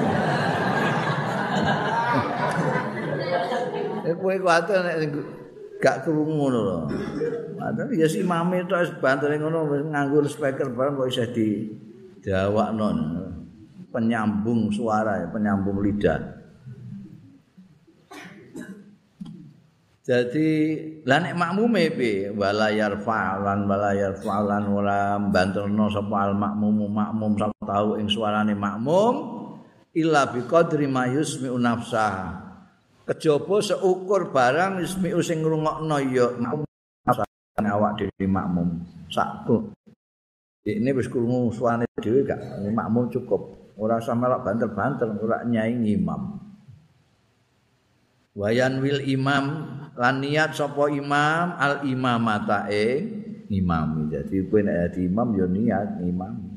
Eh 4.07 4.15
kowe 4.15 4.31
kuwatir 4.39 4.79
nek 4.87 5.11
gak 5.77 6.05
krungu 6.05 6.33
ngono 6.33 6.59
lho. 6.61 6.79
Padahal 7.57 7.93
ya 7.93 8.07
si 8.09 8.25
mami 8.25 8.65
tok 8.65 8.81
wis 8.85 8.91
bantene 8.97 9.37
ngono 9.37 9.69
wis 9.69 9.83
nganggo 9.85 10.25
speaker 10.25 10.73
bareng 10.73 10.97
kok 10.97 11.09
isih 11.09 11.29
di 11.33 11.49
dawakno. 12.21 12.87
Penyambung 13.87 14.69
suara 14.69 15.23
ya, 15.23 15.27
penyambung 15.31 15.79
lidah. 15.79 16.37
Jadi 20.07 20.49
lan 21.03 21.27
nek 21.27 21.35
makmume 21.35 21.91
piye 21.91 22.31
wala 22.31 22.71
yarfa'lan 22.71 23.67
wala 23.67 23.91
yarfa'lan 23.91 24.63
ora 24.71 25.19
banterno 25.19 25.91
sapa 25.91 26.31
al 26.31 26.33
makmum 26.39 26.87
makmum 26.87 27.35
sapa 27.35 27.59
tau 27.67 27.99
ing 27.99 28.07
suarane 28.07 28.55
makmum 28.55 29.13
illa 29.91 30.31
bi 30.31 30.47
qadri 30.47 30.87
ma 30.87 31.11
yusmi'u 31.11 31.59
nafsa. 31.59 32.46
Kejaba 33.07 33.63
seukur 33.63 34.35
barang 34.35 34.83
yusmi'u 34.83 35.23
sing 35.23 35.39
ngrungokno 35.39 35.97
ya 36.11 36.27
awak 37.57 38.03
dhewe 38.03 38.25
makmum. 38.27 38.83
Sakku. 39.07 39.71
Ini 40.67 40.91
wis 40.91 41.07
krungu 41.07 41.47
suarane 41.55 41.87
dhewe 42.03 42.27
gak 42.27 42.39
makmum 42.67 43.07
cukup. 43.07 43.71
Ora 43.79 44.01
usah 44.01 44.17
melok 44.17 44.43
banter-banter, 44.43 45.07
ora 45.21 45.45
nyai 45.45 45.71
imam. 45.95 46.41
Wayan 48.37 48.83
wil 48.83 49.01
imam 49.01 49.45
lan 49.97 50.21
niat 50.21 50.53
sapa 50.53 50.93
imam 50.93 51.57
al 51.57 51.81
imamata 51.89 52.69
ing 52.69 53.25
imam 53.49 54.13
jadi 54.13 54.45
kowe 54.45 54.61
nek 54.61 54.75
dadi 54.77 55.09
imam 55.09 55.33
ya 55.33 55.45
niat 55.49 55.89
imam 56.05 56.56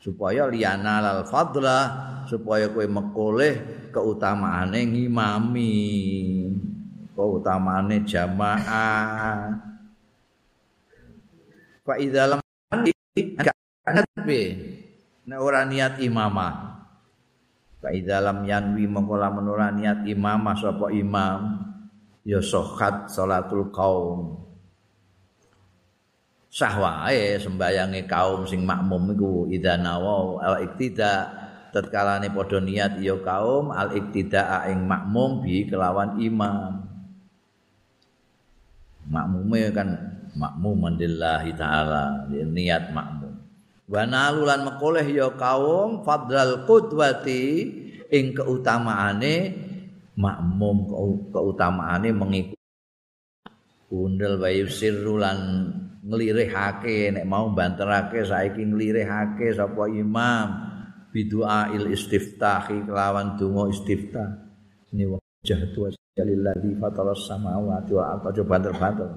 supaya 0.00 0.48
liyana 0.48 1.04
al 1.04 1.22
fadla 1.28 1.78
supaya 2.24 2.72
kowe 2.72 2.86
mekoleh 2.88 3.88
keutamaane 3.92 4.80
ngimami 4.88 5.72
keutamaane 7.12 8.02
jamaah. 8.08 9.54
Fa 11.84 11.94
idza 12.00 12.24
lam 12.26 12.40
nek 15.28 15.38
ora 15.38 15.62
niat 15.68 16.00
imamah. 16.02 16.70
Faidha 17.80 18.20
lam 18.20 18.44
yanwi 18.44 18.84
mengkola 18.84 19.32
menura 19.32 19.72
niat 19.72 20.04
imam 20.04 20.52
sapa 20.52 20.92
imam 20.92 21.64
ya 22.28 22.44
sohat 22.44 23.08
salatul 23.08 23.72
kaum 23.72 24.36
sahwae 26.50 27.38
sembayange 27.38 28.10
kaum 28.10 28.42
sing 28.44 28.66
makmum 28.66 29.14
iku 29.14 29.32
idza 29.46 29.78
nawa 29.78 30.42
al 30.42 30.56
iktida 30.66 31.30
tatkalane 31.70 32.26
padha 32.34 32.58
niat 32.58 32.98
ya 32.98 33.14
kaum 33.22 33.70
al 33.70 33.94
iktida 33.94 34.66
ing 34.66 34.82
makmum 34.82 35.46
bi 35.46 35.70
kelawan 35.70 36.18
imam 36.18 36.90
makmume 39.10 39.70
kan 39.70 39.88
makmum 40.34 40.86
mandillahi 40.86 41.50
taala 41.58 42.30
niat 42.30 42.94
makmum. 42.94 43.34
Wa 43.90 44.06
nalulan 44.06 44.62
mekoleh 44.62 45.02
ya 45.10 45.34
kaum 45.34 46.06
fadlal 46.06 46.62
qudwati 46.62 47.42
ing 48.06 48.30
keutamaane 48.38 49.34
makmum 50.14 50.86
keutamaane 51.34 52.14
mengikuti 52.14 52.58
undel 53.90 54.38
bayu 54.38 54.70
sirrulan 54.70 55.38
nglirihake 56.00 57.12
nek 57.12 57.24
mau 57.28 57.52
banterake 57.52 58.24
saiki 58.24 58.64
nglirihake 58.64 59.52
sapa 59.52 59.88
imam. 59.88 60.68
Bidua 61.10 61.74
il 61.74 61.90
istiftahi 61.90 62.86
kelawan 62.86 63.34
donga 63.34 63.66
istiftah. 63.74 64.30
Ini 64.94 65.10
wajah 65.10 65.60
tu 65.74 65.90
jalilladzi 66.14 66.78
fataras 66.78 67.26
samawati 67.26 67.90
wa 67.98 68.14
al 68.14 68.22
banter-banter. 68.22 69.10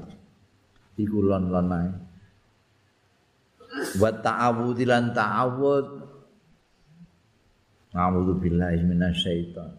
Iku 0.97 1.21
lon-lon 1.21 1.69
wa 3.97 4.09
ta'awudz 4.09 4.79
lan 4.85 5.13
ta'awud. 5.13 5.87
A'udzu 7.93 8.33
billahi 8.41 8.81
minasyaiton. 8.89 9.71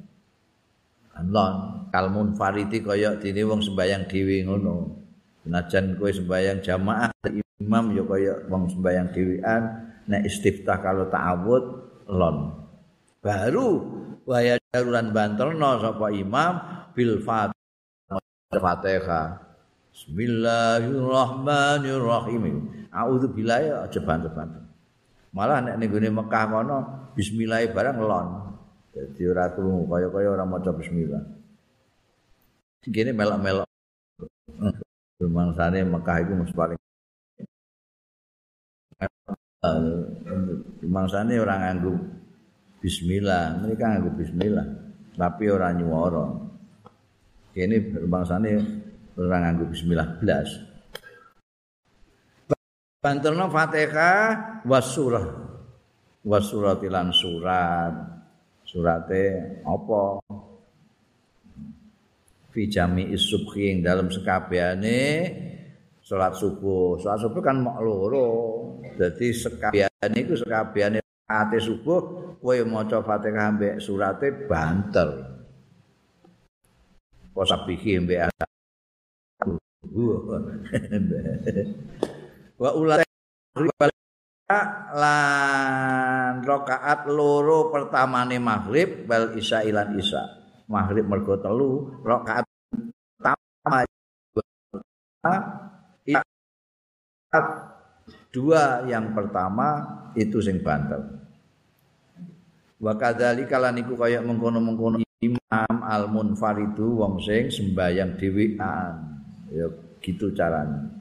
Allah 1.15 1.51
kalmun 1.91 2.35
fariti 2.39 2.83
kaya 2.83 3.19
dene 3.19 3.43
wong 3.43 3.63
sembayang 3.63 4.07
dhewe 4.07 4.37
ngono. 4.47 5.04
Senajan 5.45 6.01
kowe 6.01 6.09
sembayang 6.09 6.65
jamaah 6.65 7.13
imam 7.61 7.93
ya 7.93 8.01
kaya 8.09 8.49
wong 8.49 8.73
sembayang 8.73 9.13
dhewean 9.13 9.63
nek 10.09 10.25
istiftah 10.25 10.81
kalau 10.81 11.13
ta'awud 11.13 11.65
lon. 12.09 12.65
Baru 13.21 13.69
waya 14.25 14.57
daruran 14.73 15.13
banterno 15.13 15.85
sapa 15.85 16.09
imam 16.17 16.65
bil 16.97 17.21
Fatihah. 18.55 19.43
Bismillahirrahmanirrahim. 19.95 22.45
A'udzu 22.91 23.31
billahi 23.31 23.71
aja 23.71 24.03
banter-banter. 24.03 24.67
Malah 25.35 25.61
nek 25.61 25.77
ning 25.79 25.91
gone 25.91 26.11
Mekah 26.11 26.47
kono 26.51 26.79
bismillah 27.15 27.67
barang 27.69 27.99
lon. 28.01 28.27
Dadi 28.95 29.27
ora 29.27 29.51
kaya-kaya 29.53 30.31
ora 30.35 30.45
maca 30.47 30.73
bismillah. 30.73 31.23
Gini 32.87 33.11
melok-melok. 33.11 33.64
Mangsane 35.29 35.85
Mekah 35.85 36.17
iku 36.25 36.33
mesti 36.41 36.55
paling 36.55 36.79
Mangsane 40.85 41.41
ora 41.41 41.57
nganggo 41.57 41.97
bismillah, 42.85 43.65
mereka 43.65 43.97
nganggo 43.97 44.13
bismillah, 44.13 44.67
tapi 45.17 45.49
ora 45.49 45.73
nyuwara. 45.73 46.37
Kene 47.57 48.05
bangsane 48.05 48.51
ora 49.17 49.37
nganggo 49.41 49.65
bismillah 49.73 50.21
blas. 50.21 50.49
Banterno 53.01 53.49
Fatihah 53.49 54.61
was 54.69 54.93
surah. 54.93 55.27
Was 56.25 56.49
suratilan 56.49 57.13
surat. 57.13 57.93
Surate 58.65 59.61
apa? 59.65 60.25
Fi 62.55 62.71
jami'is 62.71 63.35
subhi 63.35 63.75
ing 63.75 63.83
dalam 63.83 64.15
sekabehane 64.15 65.27
salat 65.99 66.39
subuh. 66.39 67.03
Salat 67.03 67.27
subuh 67.27 67.43
kan 67.43 67.59
mok 67.59 67.83
loro. 67.83 68.31
Dadi 68.95 69.35
sekabehane 69.35 70.15
iku 70.23 70.39
sekabehane 70.39 71.03
ate 71.27 71.59
subuh 71.59 72.01
kowe 72.39 72.59
maca 72.63 73.03
Fatihah 73.03 73.59
mbek 73.59 73.83
surate 73.83 74.47
banter. 74.47 75.35
Posabihi 77.35 77.99
mbek 78.07 78.31
Wa 82.63 82.71
ulat 82.71 83.03
lan 84.95 86.47
rakaat 86.47 87.11
loro 87.11 87.75
pertamane 87.75 88.39
maghrib 88.39 89.11
bal 89.11 89.35
isya 89.35 89.67
ilan 89.67 89.99
isya. 89.99 90.23
Maghrib 90.65 91.05
mergo 91.05 91.37
telu, 91.37 92.01
rakaat 92.01 92.44
dua 98.35 98.85
yang 98.85 99.17
pertama 99.17 99.81
itu 100.13 100.39
sing 100.45 100.61
banter. 100.61 101.01
Wa 102.77 102.93
kadzalika 103.01 103.57
lan 103.57 103.81
iku 103.81 103.97
kaya 103.97 104.21
mengkono-mengkono 104.21 105.01
imam 105.25 105.77
al 105.81 106.05
munfaridu 106.13 107.01
wong 107.01 107.23
sing 107.25 107.49
sembayang 107.49 108.21
dhewean. 108.21 108.95
Ya 109.49 109.67
gitu 110.05 110.35
carane. 110.37 110.93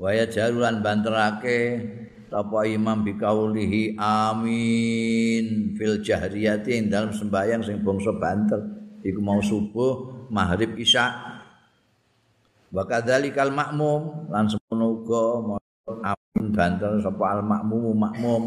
Waya 0.00 0.26
jarulan 0.26 0.80
banterake 0.80 1.76
apa 2.30 2.62
imam 2.64 3.04
bikaulihi 3.04 4.00
amin 4.00 5.76
fil 5.76 6.00
jahriyati 6.00 6.88
dalam 6.88 7.12
sembahyang 7.12 7.60
sing 7.60 7.82
bangsa 7.82 8.14
banter 8.16 8.60
iku 9.02 9.20
mau 9.20 9.42
subuh 9.42 10.19
maghrib 10.30 10.78
isya. 10.78 11.10
Wa 12.70 12.86
kadzalikal 12.86 13.50
makmum 13.50 14.30
lan 14.30 14.46
semono 14.46 15.02
uga 15.02 15.42
amin 16.14 16.54
banter 16.54 17.02
sapa 17.02 17.24
al 17.34 17.42
makmum 17.42 17.98
makmum 17.98 18.42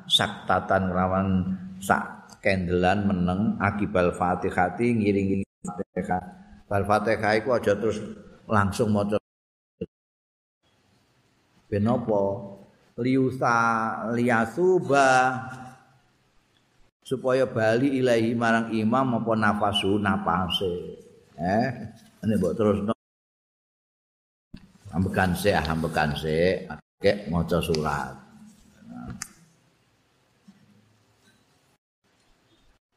saktatan 0.08 0.88
rawan 0.88 1.52
sak 1.84 2.32
kendelan 2.40 3.04
meneng 3.04 3.60
akibal 3.60 4.08
fatihati 4.16 4.96
ngiring-ngiring 4.96 5.44
fatihah. 5.68 6.24
Bal 6.64 6.88
fatihah 6.88 7.36
iku 7.36 7.60
aja 7.60 7.76
terus 7.76 8.00
langsung 8.48 8.96
maca. 8.96 9.20
Benopo 11.68 12.56
liusa 12.96 13.52
liyasuba 14.16 15.36
supaya 17.08 17.48
bali 17.48 18.04
ilahi 18.04 18.36
marang 18.36 18.68
imam 18.68 19.16
apa 19.16 19.32
nafasu 19.32 19.96
napase. 19.96 21.00
Eh 21.40 21.68
ini 22.20 22.36
mbok 22.36 22.52
terus 22.52 22.84
no. 22.84 22.92
ambekan 24.92 25.32
se 25.32 25.56
ambekan 25.56 26.12
se 26.12 26.68
kek 27.00 27.32
maca 27.32 27.64
surat. 27.64 28.12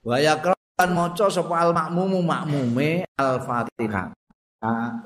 Wa 0.04 0.18
yakran 0.20 0.90
maca 0.92 1.32
sapa 1.32 1.56
al 1.56 1.72
makmumu 1.72 2.20
makmume 2.20 3.08
al 3.16 3.40
fatihah 3.40 4.12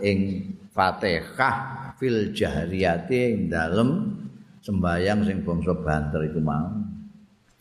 ing 0.02 0.50
fatihah 0.74 1.94
fil 2.02 2.34
jahriyati 2.34 3.18
ing 3.38 3.54
dalem 3.54 4.18
sembayang 4.66 5.20
sing 5.30 5.38
bangsa 5.46 5.78
banter 5.78 6.26
iku 6.26 6.42
mau 6.42 6.95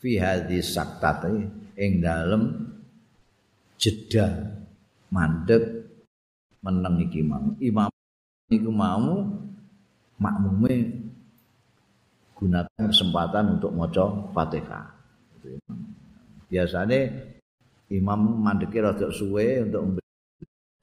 fi 0.05 0.21
hadis 0.21 0.77
saktati 0.77 1.49
ing 1.81 1.97
dalem 1.97 2.69
jeda 3.81 4.53
mandek 5.09 5.65
meneng 6.61 7.09
iki 7.09 7.25
mau 7.25 7.57
imam 7.57 7.89
iku 8.53 8.69
mau 8.69 9.25
makmume 10.21 10.93
gunakan 12.37 12.85
kesempatan 12.93 13.57
untuk 13.57 13.73
maca 13.73 14.05
Fatihah. 14.29 14.85
Biasanya 16.53 17.01
imam 17.89 18.45
mandeki 18.45 18.85
rada 18.85 19.09
suwe 19.09 19.65
untuk 19.65 20.05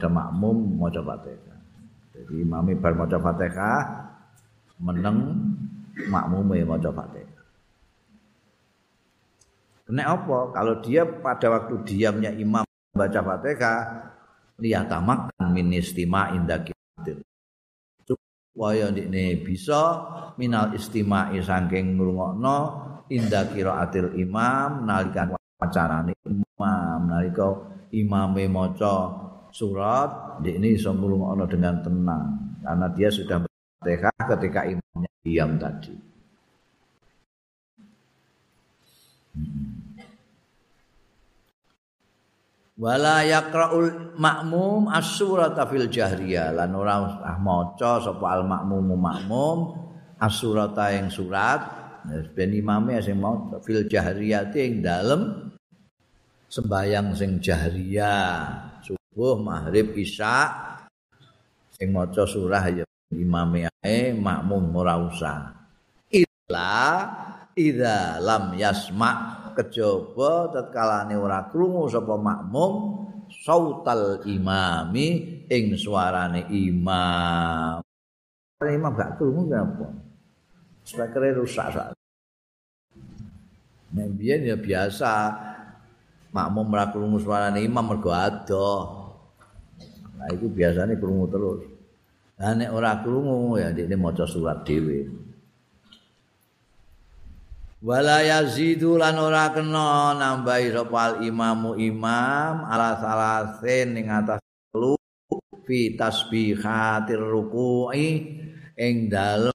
ada 0.03 0.11
makmum 0.11 0.83
maca 0.83 0.99
Fatihah. 0.99 1.59
Jadi 2.11 2.43
imam 2.43 2.75
bar 2.75 2.99
maca 2.99 3.23
Fatihah 3.23 3.83
meneng 4.83 5.47
makmume 6.11 6.67
maca 6.67 6.91
Fatihah. 6.91 7.42
Kena 9.83 10.15
apa? 10.15 10.55
Kalau 10.55 10.75
dia 10.79 11.03
pada 11.03 11.47
waktu 11.51 11.75
diamnya 11.83 12.31
imam 12.31 12.63
baca 12.95 13.21
Fatihah 13.21 13.81
liyatamak 14.63 15.35
min 15.51 15.75
istima 15.75 16.31
indakitil. 16.31 17.25
Supaya 18.07 18.93
ini 18.95 19.43
bisa 19.43 19.81
minal 20.39 20.71
istima'i 20.77 21.43
saking 21.43 21.99
ngrungokno 21.99 22.59
inda 23.11 23.49
qiraatil 23.51 24.15
imam 24.21 24.87
nalikan 24.87 25.35
wacarane 25.59 26.15
imam 26.29 27.01
nalika 27.11 27.49
imame 27.91 28.47
maca 28.47 28.95
surat 29.51 30.39
ini 30.47 30.79
iso 30.79 30.95
ngrungokno 30.95 31.45
dengan 31.51 31.83
tenang 31.83 32.27
karena 32.63 32.87
dia 32.95 33.09
sudah 33.11 33.43
Fatihah 33.83 34.15
ketika 34.39 34.63
imamnya 34.63 35.11
diam 35.27 35.59
tadi. 35.59 36.12
Wala 42.83 43.23
yaqra'ul 43.23 44.17
makmum 44.19 44.91
as-surata 44.91 45.69
fil 45.71 45.87
jahriyah. 45.87 46.57
Lan 46.57 46.73
ora 46.75 46.95
usah 47.05 47.37
maca 47.39 48.03
sapa 48.03 48.27
al 48.27 48.43
makmum 48.49 48.91
as-surata 50.19 50.91
ing 50.97 51.13
surat. 51.13 51.61
Ben 52.35 52.51
imame 52.51 52.99
sing 52.99 53.23
maca 53.23 53.63
fil 53.63 53.87
jahriyah 53.87 54.51
ing 54.57 54.83
dalem 54.83 55.53
sembayang 56.51 57.15
sing 57.15 57.39
jahriyah. 57.39 58.83
Subuh 58.83 59.39
maghrib 59.39 59.95
isya 59.95 60.51
sing 61.71 61.95
maca 61.95 62.27
surah 62.27 62.83
ya 62.83 62.85
imame 63.15 63.71
ae 63.85 64.11
makmum 64.11 64.75
ora 64.75 64.99
usah. 64.99 65.55
Illa 66.11 66.83
idza 67.57 68.23
lam 68.23 68.57
yasma 68.57 69.41
kejaba 69.53 70.49
tatkalane 70.53 71.15
ora 71.17 71.49
krungu 71.53 71.89
sapa 71.89 72.17
makmum 72.17 72.73
sautal 73.29 74.25
imami 74.25 75.41
ing 75.49 75.77
suarane 75.77 76.49
imam 76.49 77.81
imam 78.63 78.93
gak 78.97 79.21
krungu 79.21 79.53
apa 79.53 79.87
spekere 80.83 81.37
rusak 81.37 81.69
sak 81.73 81.93
Nek 83.93 84.17
ya 84.17 84.57
biasa 84.57 85.13
makmum 86.33 86.73
ora 86.73 86.89
krungu 86.89 87.21
suarane 87.21 87.61
imam 87.61 87.85
mergo 87.93 88.09
adoh. 88.09 88.81
Nah 90.17 90.29
itu 90.33 90.49
biasanya 90.49 90.97
krungu 90.97 91.29
terus. 91.29 91.61
Lah 92.41 92.57
nek 92.57 92.73
ora 92.73 92.97
krungu 93.05 93.61
ya 93.61 93.69
dene 93.69 93.93
maca 94.01 94.25
surat 94.25 94.65
dhewe. 94.65 95.22
Wala 97.83 98.23
yazidu 98.23 98.95
lan 98.95 99.19
ora 99.19 99.51
kena 99.51 100.15
nambahi 100.15 100.71
sapa 100.71 100.99
al 101.03 101.15
imamu 101.27 101.75
imam 101.75 102.63
ala 102.63 102.95
salasin 102.95 103.99
ing 103.99 104.07
atas 104.07 104.39
telu 104.71 104.95
fi 105.67 105.99
tasbihatir 105.99 107.19
ruku'i 107.19 108.39
ing 108.79 109.11
dalem 109.11 109.51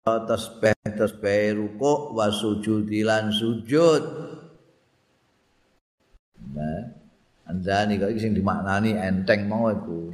tasbih 0.00 0.72
tasbih 0.88 1.60
rukuk 1.60 2.16
wa 2.16 2.32
sujud 2.32 2.88
lan 3.04 3.28
sujud. 3.28 4.02
Nah 6.56 6.80
andani 7.44 8.00
kok 8.00 8.16
sing 8.16 8.32
dimaknani 8.32 8.96
enteng 8.96 9.44
mau 9.44 9.68
iku. 9.68 10.08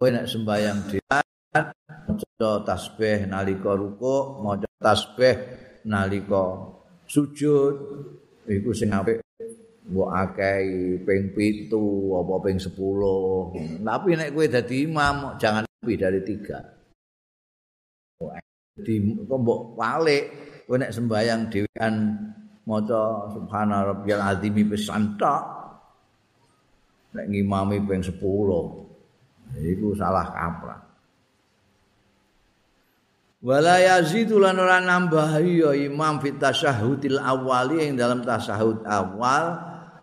Kowe 0.00 0.08
nek 0.08 0.24
sembayang 0.24 0.88
dhewe 0.88 1.20
maca 1.52 2.50
tasbih 2.64 3.28
nalika 3.28 3.76
rukuk 3.76 4.40
maca 4.40 4.64
tasbih 4.80 5.36
nalika 5.84 6.77
sujud. 7.08 7.74
Iku 8.48 8.72
sing 8.72 8.92
apik 8.92 9.20
mbok 9.88 10.12
akeh 10.12 11.00
ping 11.00 11.32
7 11.32 12.20
apa 12.20 12.34
ping 12.44 12.60
10 12.60 13.80
tapi 13.80 14.20
nek 14.20 14.36
kowe 14.36 14.44
dadi 14.44 14.84
imam 14.84 15.40
jangan 15.40 15.64
lebih 15.64 15.96
dari 15.96 16.20
3 16.20 18.84
di 18.84 19.00
mbok 19.00 19.80
walik 19.80 20.28
kowe 20.68 20.76
nek 20.76 20.92
sembayang 20.92 21.48
dhewean 21.48 22.20
maca 22.68 23.32
subhana 23.32 23.88
rabbiyal 23.88 24.28
azim 24.28 24.60
pisan 24.68 25.16
tok 25.16 25.40
nek 27.16 27.24
ngimami 27.32 27.80
ping 27.88 28.04
10 28.04 28.20
iku 29.56 29.96
salah 29.96 30.28
kaprah 30.36 30.84
wala 33.38 33.78
yazidu 33.78 34.42
lan 34.42 34.58
ora 34.58 34.82
nambah 34.82 35.38
ya 35.42 35.70
imam 35.74 36.18
fit 36.18 36.38
tasyahudil 36.38 37.22
awali 37.22 37.86
ing 37.86 37.94
dalam 37.94 38.22
tasyahud 38.26 38.82
awal 38.82 39.58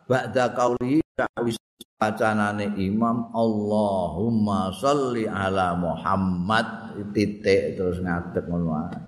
ba'da 0.07 0.55
qauli 0.55 1.03
ta'wis 1.15 1.59
bacanane 1.99 2.75
imam 2.79 3.31
Allahumma 3.31 4.71
sholli 4.75 5.25
ala 5.25 5.75
Muhammad. 5.79 6.85
Titik 6.95 7.75
terus 7.75 7.99
ngadeg 7.99 8.47
ngono 8.47 8.71
wae 8.71 8.99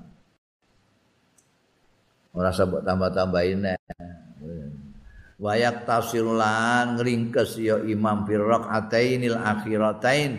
ora 2.36 2.52
sabuk 2.52 2.84
tambah-tambahin 2.84 3.64
wayak 5.40 5.88
tafsirulan 5.88 7.00
ngringkes 7.00 7.56
ya 7.64 7.80
imam 7.80 8.28
fir 8.28 8.44
rakaatainil 8.44 9.40
akhiratain 9.40 10.32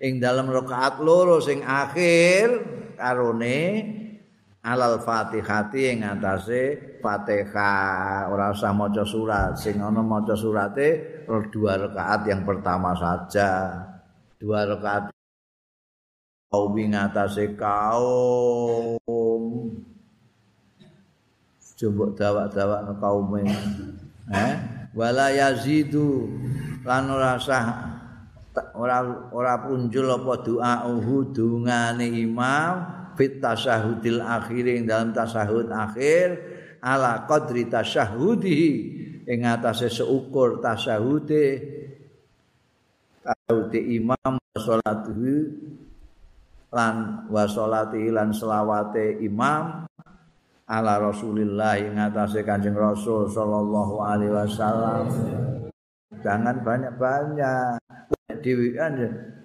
ing 0.00 0.16
dalam 0.16 0.48
rakaat 0.48 0.98
loro 1.04 1.44
sing 1.44 1.60
akhir 1.60 2.64
karone 2.96 3.58
alal 4.64 4.96
fatihati 5.04 5.92
ing 5.92 6.08
atase 6.08 6.96
fatihah. 7.04 8.32
Ora 8.32 8.50
usah 8.50 8.72
maca 8.72 9.04
surat 9.04 9.58
sing 9.60 9.76
ana 9.82 10.00
maca 10.00 10.32
surate 10.32 11.22
dua 11.52 11.76
rakaat 11.76 12.24
yang 12.26 12.42
pertama 12.48 12.96
saja. 12.96 13.84
Dua 14.40 14.64
rakaat. 14.64 15.12
Kaum 16.48 16.74
ing 16.78 16.94
atase 16.96 17.52
kaum. 17.58 18.96
Coba 21.74 22.04
dawak-dawak 22.14 23.02
kaum 23.02 23.34
eh? 23.42 24.54
Wala 24.94 25.34
yazidu 25.34 26.30
lan 26.86 27.10
ora 27.10 27.34
sah 27.34 27.98
ora 28.78 29.02
ora 29.34 29.54
punjul 29.66 30.06
apa 30.14 30.34
doa 30.46 30.74
uhu 30.86 31.34
dungane 31.34 32.06
imam 32.06 32.72
fit 33.18 33.42
tasyahudil 33.42 34.22
akhir 34.22 34.64
ing 34.70 34.82
dalam 34.86 35.10
tasyahud 35.10 35.66
akhir 35.70 36.38
ala 36.78 37.26
qadri 37.26 37.66
tasyahudi 37.66 38.62
ing 39.26 39.40
atase 39.42 39.90
seukur 39.90 40.62
tasyahude 40.62 41.46
tasyahude 43.24 43.80
imam 43.98 44.38
salatuhu 44.54 45.34
lan 46.74 47.26
wa 47.30 47.46
salati 47.46 48.10
lan 48.10 48.34
selawate 48.34 49.22
imam 49.22 49.86
ala 50.64 50.94
Rasulillah 50.96 51.78
ing 51.78 51.94
atase 52.00 52.42
Kanjeng 52.42 52.74
Rasul 52.74 53.28
sallallahu 53.28 54.00
alaihi 54.00 54.32
wasallam. 54.32 55.06
Jangan 56.24 56.64
banyak-banyak 56.64 57.83
dhewean 58.42 58.94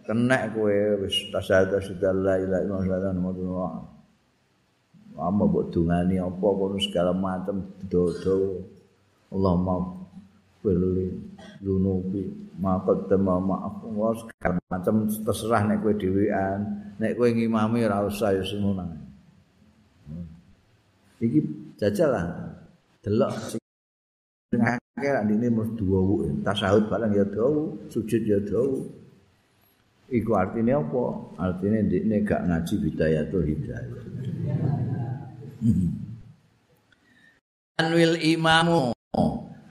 kena 0.03 0.49
kowe 0.51 0.77
wis 1.05 1.29
tasawuf 1.29 1.83
sudah 1.83 2.13
la 2.15 2.35
ilaha 2.41 2.61
illallah. 2.65 3.13
Muhammadur 3.13 3.97
Amma 5.19 5.43
mbok 5.51 5.67
dungani 5.75 6.15
apa 6.15 6.47
kono 6.47 6.79
segala 6.79 7.11
macam 7.11 7.59
dodo. 7.91 8.63
Allah 9.35 9.53
mau 9.59 10.07
beli 10.63 11.11
lunubi 11.59 12.23
maka 12.59 12.91
tema 13.07 13.39
maaf 13.39 13.83
Allah 13.83 14.11
segala 14.15 14.59
macam 14.71 14.95
terserah 15.11 15.61
nek 15.67 15.83
kowe 15.83 15.91
dhewean. 15.91 16.59
Nek 16.97 17.19
kowe 17.19 17.27
ngimami 17.27 17.83
ora 17.83 18.07
usah 18.07 18.31
ya 18.31 18.43
semono 18.47 19.09
iki 21.19 21.39
jajal 21.75 22.09
lah. 22.15 22.25
Delok 23.03 23.58
akeh 24.77 25.11
ra 25.15 25.25
dene 25.25 25.47
mesti 25.49 25.73
duwu 25.79 26.43
tasawuf 26.45 26.85
barang 26.91 27.15
ya 27.15 27.25
duwu 27.25 27.89
sujud 27.89 28.21
ya 28.27 28.37
duwu 28.43 28.99
iku 30.09 30.31
artine 30.35 30.73
apa? 30.73 31.03
Artine 31.37 31.85
ndekne 31.85 32.25
gak 32.25 32.41
ngaji 32.49 32.73
bidayatul 32.81 33.45
hidayah. 33.45 34.01
Anwil 37.79 38.17
imamu. 38.17 38.91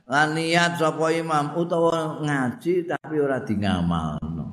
Lan 0.09 0.29
niat 0.33 0.81
sapa 0.81 1.13
imam? 1.13 1.53
Utawa 1.59 2.23
ngaji 2.25 2.89
tapi 2.89 3.21
ora 3.21 3.45
di 3.45 3.55
ngamalno 3.61 4.47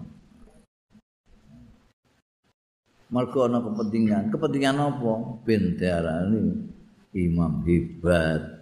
mergo 3.06 3.48
ana 3.48 3.64
kepentingan. 3.64 4.28
Kepentingan 4.28 4.76
apa? 4.76 5.14
Ben 5.48 5.80
diarani 5.80 6.68
imam 7.16 7.64
hebat 7.64 8.55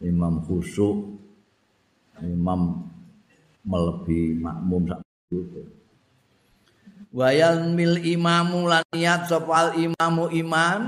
imam 0.00 0.42
khusyuk 0.44 1.20
imam 2.20 2.90
melebi 3.64 4.36
makmum 4.40 4.88
sak 4.88 5.00
itu 5.30 5.64
wayal 7.12 7.70
mil 7.72 8.00
imamu 8.00 8.68
lan 8.68 8.84
niat 8.92 9.28
sopal 9.28 9.76
imamu 9.76 10.32
iman 10.32 10.80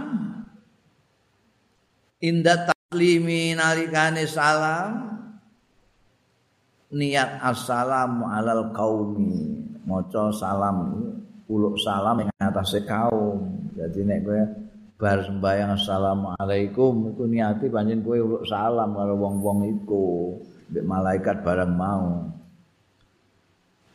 inda 2.19 2.69
taklimi 2.69 3.53
nalikane 3.53 4.25
salam 4.25 5.13
niat 6.93 7.41
assalamu 7.41 8.29
alal 8.29 8.73
qaumi 8.73 9.73
maca 9.85 10.33
salam 10.33 11.13
uluk 11.53 11.77
salam 11.77 12.25
ing 12.25 12.29
atase 12.41 12.81
kaum. 12.89 13.69
Jadi 13.77 14.01
nek 14.09 14.19
kowe 14.25 14.43
bar 15.03 15.19
sembayang 15.27 15.75
assalamualaikum. 15.75 17.11
Iku 17.11 17.27
niati 17.27 17.67
panjen 17.67 18.07
kowe 18.07 18.15
uluk 18.15 18.47
salam 18.47 18.95
karo 18.95 19.19
wong-wong 19.19 19.67
iku. 19.67 20.39
Mbek 20.71 20.87
malaikat 20.87 21.37
bareng 21.43 21.75
mau. 21.75 22.31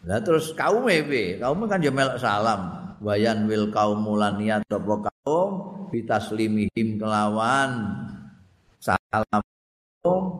Lah 0.03 0.19
terus 0.19 0.51
kaum 0.51 0.83
piye? 0.83 1.39
Kaum 1.39 1.63
kan 1.63 1.79
ya 1.79 1.95
melok 1.95 2.19
salam. 2.19 2.91
Wayan 2.99 3.47
wil 3.47 3.71
kaum 3.71 4.03
mulan 4.03 4.35
niat 4.35 4.67
apa 4.67 5.07
kaum? 5.07 5.51
Bitaslimihim 5.95 6.99
kelawan. 6.99 8.03
Salam. 8.83 9.39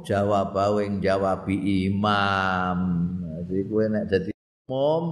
Jawab 0.04 0.52
wing 0.76 1.00
jawab 1.00 1.48
imam. 1.48 2.78
Jadi 3.48 3.62
kowe 3.72 3.86
nek 3.88 4.04
dadi 4.12 4.32
umum 4.68 5.04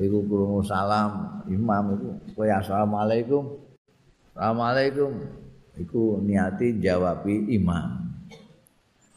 iku 0.00 0.24
krungu 0.24 0.64
salam. 0.64 1.44
Imam 1.44 1.92
iku 1.92 2.08
kowe 2.32 2.48
assalamualaikum 2.48 3.67
Assalamualaikum. 4.38 5.18
Iku 5.82 6.22
niati 6.22 6.78
jawabi 6.78 7.50
imam. 7.58 8.06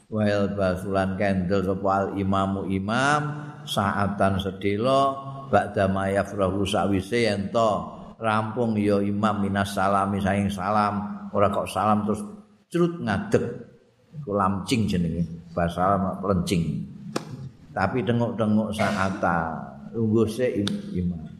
Wal 0.09 0.57
basulan 0.57 1.13
kendel 1.13 1.61
sapa 1.61 2.17
imamu 2.17 2.65
imam 2.65 3.21
saatan 3.61 4.41
sedelo 4.41 5.21
ba'da 5.53 5.85
mayafrahu 5.93 6.65
sawise 6.65 7.29
ento 7.29 7.69
rampung 8.17 8.73
ya 8.81 8.97
imam 8.97 9.45
minas 9.45 9.77
salami 9.77 10.17
saing 10.17 10.49
salam. 10.49 11.29
Ora 11.29 11.53
kok 11.53 11.69
salam 11.69 12.01
terus 12.01 12.25
crut 12.73 12.97
ngadeg. 12.97 13.45
Iku 14.17 14.33
lamcing 14.33 14.89
jenenge 14.89 15.53
bahasa 15.53 16.01
lencing 16.25 16.81
tapi 17.71 18.03
denguk-denguk 18.03 18.75
saata 18.75 19.55
lungguh 19.95 20.27
se 20.27 20.51
imam 20.91 21.30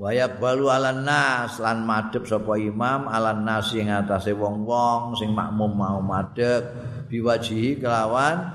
Waya 0.00 0.32
balu 0.32 0.72
alan 0.72 1.04
nas 1.04 1.60
lan 1.60 1.84
madhep 1.84 2.24
sapa 2.24 2.56
imam 2.56 3.04
alan 3.04 3.44
nas 3.44 3.68
ing 3.76 3.92
atase 3.92 4.32
wong-wong 4.32 5.12
sing 5.20 5.36
makmum 5.36 5.76
mau 5.76 6.00
madhep 6.00 6.72
biwajihi 7.12 7.76
kelawan 7.76 8.48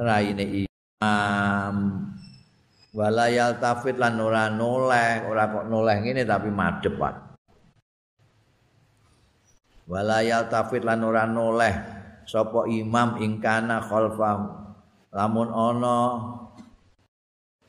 raine 0.00 0.64
imam. 0.64 1.74
Wala 2.96 3.28
yaltafit 3.28 4.00
lan 4.00 4.16
ora 4.16 4.48
noleh 4.48 5.28
ora 5.28 5.44
kok 5.52 5.68
noleh 5.68 6.00
ngene 6.00 6.24
tapi 6.24 6.48
madhep 6.48 6.96
Pak. 6.96 7.14
Wala 9.92 10.24
yaltafit 10.24 10.80
lan 10.80 11.04
ora 11.04 11.28
noleh 11.28 11.76
sapa 12.24 12.64
imam 12.72 13.20
ing 13.20 13.36
kana 13.44 13.84
khalfa 13.84 14.32
lamun 15.12 15.52
ana 15.52 15.98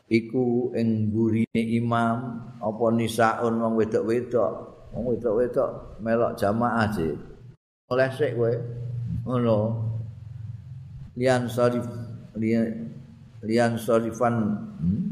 iku 0.07 0.71
ing 0.75 1.11
burine 1.11 1.61
imam 1.61 2.17
apa 2.63 2.85
nisaun 2.95 3.59
wong 3.59 3.73
wedok-wedok? 3.75 4.53
Wong 4.95 5.03
wedok-wedok 5.15 5.99
melok 5.99 6.35
jamaah 6.39 6.87
sih 6.95 7.15
oleh 7.87 8.09
sik 8.11 8.35
kowe 8.35 8.53
ngono. 9.23 9.59
Lian 11.17 11.49
sarif 11.49 11.87
lian 12.37 12.93
lian 13.41 13.73
sarifan 13.79 14.35
hmm? 14.77 15.05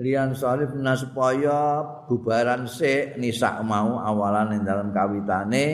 lian 0.00 0.32
sarif 0.32 0.72
supaya 0.96 1.84
bubaran 2.08 2.64
sik 2.64 3.20
nisak 3.20 3.60
mau 3.66 4.00
awalan 4.00 4.56
ing 4.56 4.62
dalam 4.64 4.94
kawitane 4.96 5.66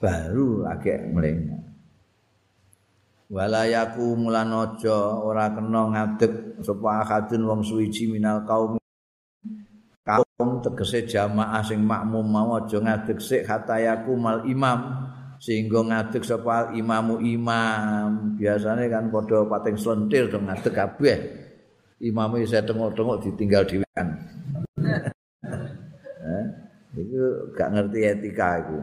baru 0.00 0.64
lagi 0.64 0.96
mlengak 1.12 1.63
walayaku 3.32 4.16
aja 4.28 4.98
ora 5.20 5.48
kena 5.52 5.82
ngadeg 5.92 6.60
sapa 6.60 6.88
akadun 7.04 7.42
wong 7.48 7.60
suwiji 7.64 8.08
minal 8.12 8.44
kaum 8.44 8.76
kaum 10.04 10.48
tegese 10.60 11.08
jamaah 11.08 11.64
sing 11.64 11.80
makmum 11.80 12.24
mau 12.24 12.60
aja 12.60 12.80
ngadeg 12.80 13.18
sik 13.20 13.48
hatayaku 13.48 14.12
mal 14.16 14.44
imam 14.44 15.08
sehingga 15.44 15.80
ngadeg 15.84 16.24
sapa 16.24 16.72
imamu 16.72 17.20
imam. 17.20 18.40
Biasane 18.40 18.88
kan 18.88 19.12
padha 19.12 19.44
pating 19.44 19.76
slentir 19.76 20.32
dong 20.32 20.48
ngadeg 20.48 20.72
kabeh. 20.72 21.18
Imame 22.00 22.44
saya 22.48 22.64
tengok-tengok 22.64 23.20
ditinggal 23.28 23.62
dhewean. 23.68 24.08
Eh 26.24 26.46
itu 26.96 27.52
gak 27.52 27.68
ngerti 27.74 28.00
etika 28.06 28.64
iku. 28.64 28.80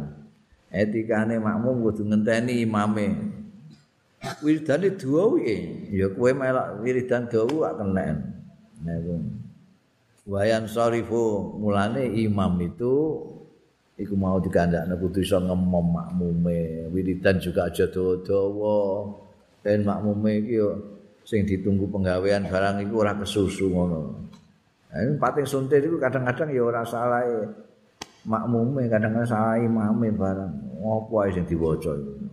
Etikane 0.69 1.41
makmum 1.41 1.89
kudu 1.89 2.05
ngenteni 2.05 2.63
imame 2.63 3.07
wiridane 4.41 4.93
dua 4.97 5.33
wi 5.33 5.89
ya 5.89 6.09
kowe 6.13 6.29
melok 6.33 6.81
wiridan 6.85 7.25
dawa 7.25 7.73
gak 7.73 7.73
kena. 7.81 8.05
Nah 8.85 8.97
wayan 10.29 10.69
sarifu 10.69 11.57
mulane 11.57 12.05
imam 12.05 12.53
itu 12.61 12.93
iku 13.97 14.13
mau 14.17 14.37
dikandakne 14.37 14.93
kudu 14.97 15.25
iso 15.25 15.41
ngemom 15.41 15.85
makmume. 15.93 16.89
Wiridan 16.93 17.41
juga 17.41 17.69
aja 17.69 17.89
dawa-dawa. 17.89 19.09
Ben 19.61 19.85
makmume 19.85 20.41
iki 20.41 20.57
yo 20.57 20.69
sing 21.25 21.45
ditunggu 21.45 21.85
penggawean 21.89 22.45
barang 22.49 22.81
iku 22.85 23.05
ora 23.05 23.13
kesusu 23.17 23.69
ngono. 23.73 24.29
Ini 24.91 25.15
pating 25.17 25.47
suntir 25.47 25.79
itu 25.81 25.95
kadang-kadang 26.01 26.51
ya 26.51 26.61
ora 26.61 26.81
salah 26.83 27.23
makmume 28.25 28.85
kadang-kadang 28.85 29.29
salah 29.29 29.57
imame 29.57 30.13
barang. 30.13 30.81
Ngopo 30.81 31.25
ae 31.25 31.29
sing 31.33 31.45
diwaca 31.45 31.93
itu 31.93 32.30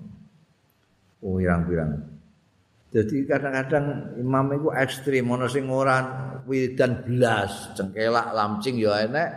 pirang-pirang. 1.22 1.92
Jadi 2.88 3.28
kadang-kadang 3.28 4.16
imam 4.16 4.46
itu 4.56 4.68
ekstrim 4.72 5.28
ana 5.28 5.44
sing 5.44 5.68
ora 5.68 6.00
wiridan 6.48 7.04
blas 7.04 7.76
cengkelak 7.76 8.32
lamcing 8.32 8.80
ya 8.80 9.04
enek. 9.04 9.28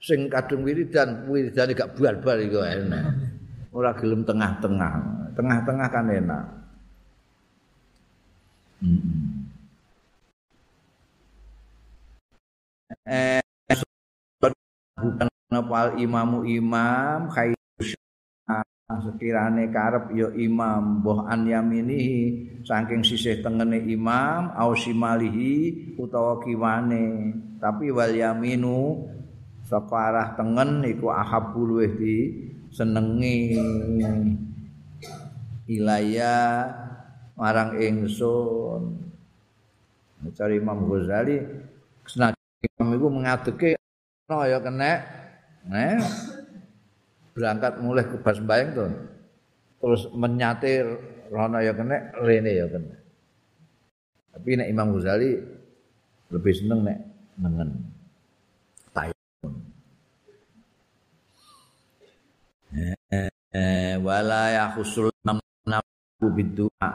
Sing 0.00 0.28
kadung 0.32 0.64
wiridan 0.64 1.28
wiridane 1.28 1.76
gak 1.76 1.96
bar-bar 1.96 2.40
iku 2.40 2.64
enek. 2.64 3.04
Ora 3.76 3.92
gelem 3.92 4.24
tengah-tengah. 4.24 4.92
Tengah-tengah 5.36 5.88
kan 5.92 6.06
enak. 6.08 6.44
Eh 13.04 13.40
bukan 15.00 15.28
apa 15.52 15.96
imamu 16.00 16.44
imam 16.48 17.28
khair 17.28 17.56
sekirane 19.02 19.72
karep 19.72 20.12
ya 20.14 20.28
imam. 20.36 21.00
Mbah 21.02 21.26
an 21.30 21.48
yamini 21.48 22.02
saking 22.62 23.02
sisih 23.02 23.42
tengene 23.42 23.82
imam 23.88 24.52
au 24.54 24.76
simalihi 24.76 25.96
utawa 25.96 26.38
kiwane. 26.44 27.34
Tapi 27.58 27.88
wal 27.90 28.12
yaminu 28.12 29.08
saka 29.64 30.36
tengen 30.36 30.84
iku 30.84 31.08
ahabbu 31.08 31.60
luweh 31.64 31.90
di 31.96 32.16
senengi 32.68 33.56
ilaya 35.70 36.68
marang 37.34 37.74
ingsun. 37.80 39.00
Cari 40.32 40.56
Imam 40.56 40.88
Ghazali 40.88 41.36
senajan 42.08 42.64
imam 42.64 42.96
iku 42.96 43.06
mengadeke 43.12 43.76
no 44.24 44.40
ya 44.48 44.56
kena 44.56 45.04
eh 45.68 46.00
berangkat 47.34 47.82
mulai 47.82 48.06
ke 48.06 48.16
bas 48.22 48.38
bayang 48.40 48.70
tuh. 48.72 48.90
Terus 49.82 50.02
menyatir 50.14 50.86
rono 51.28 51.60
ya 51.60 51.74
kena 51.76 52.14
rene 52.22 52.52
ya 52.54 52.66
kena. 52.70 52.96
Tapi 54.34 54.48
nek 54.56 54.70
Imam 54.70 54.94
Ghazali 54.94 55.36
lebih 56.32 56.54
seneng 56.54 56.80
nek 56.86 56.98
nengen. 57.38 57.70
Tayun 58.94 59.52
eh, 62.74 63.30
eh 63.54 63.94
wala 63.98 64.42
ya 64.50 64.64
khusul 64.74 65.10
nabu 65.24 66.26
bidu'a 66.34 66.90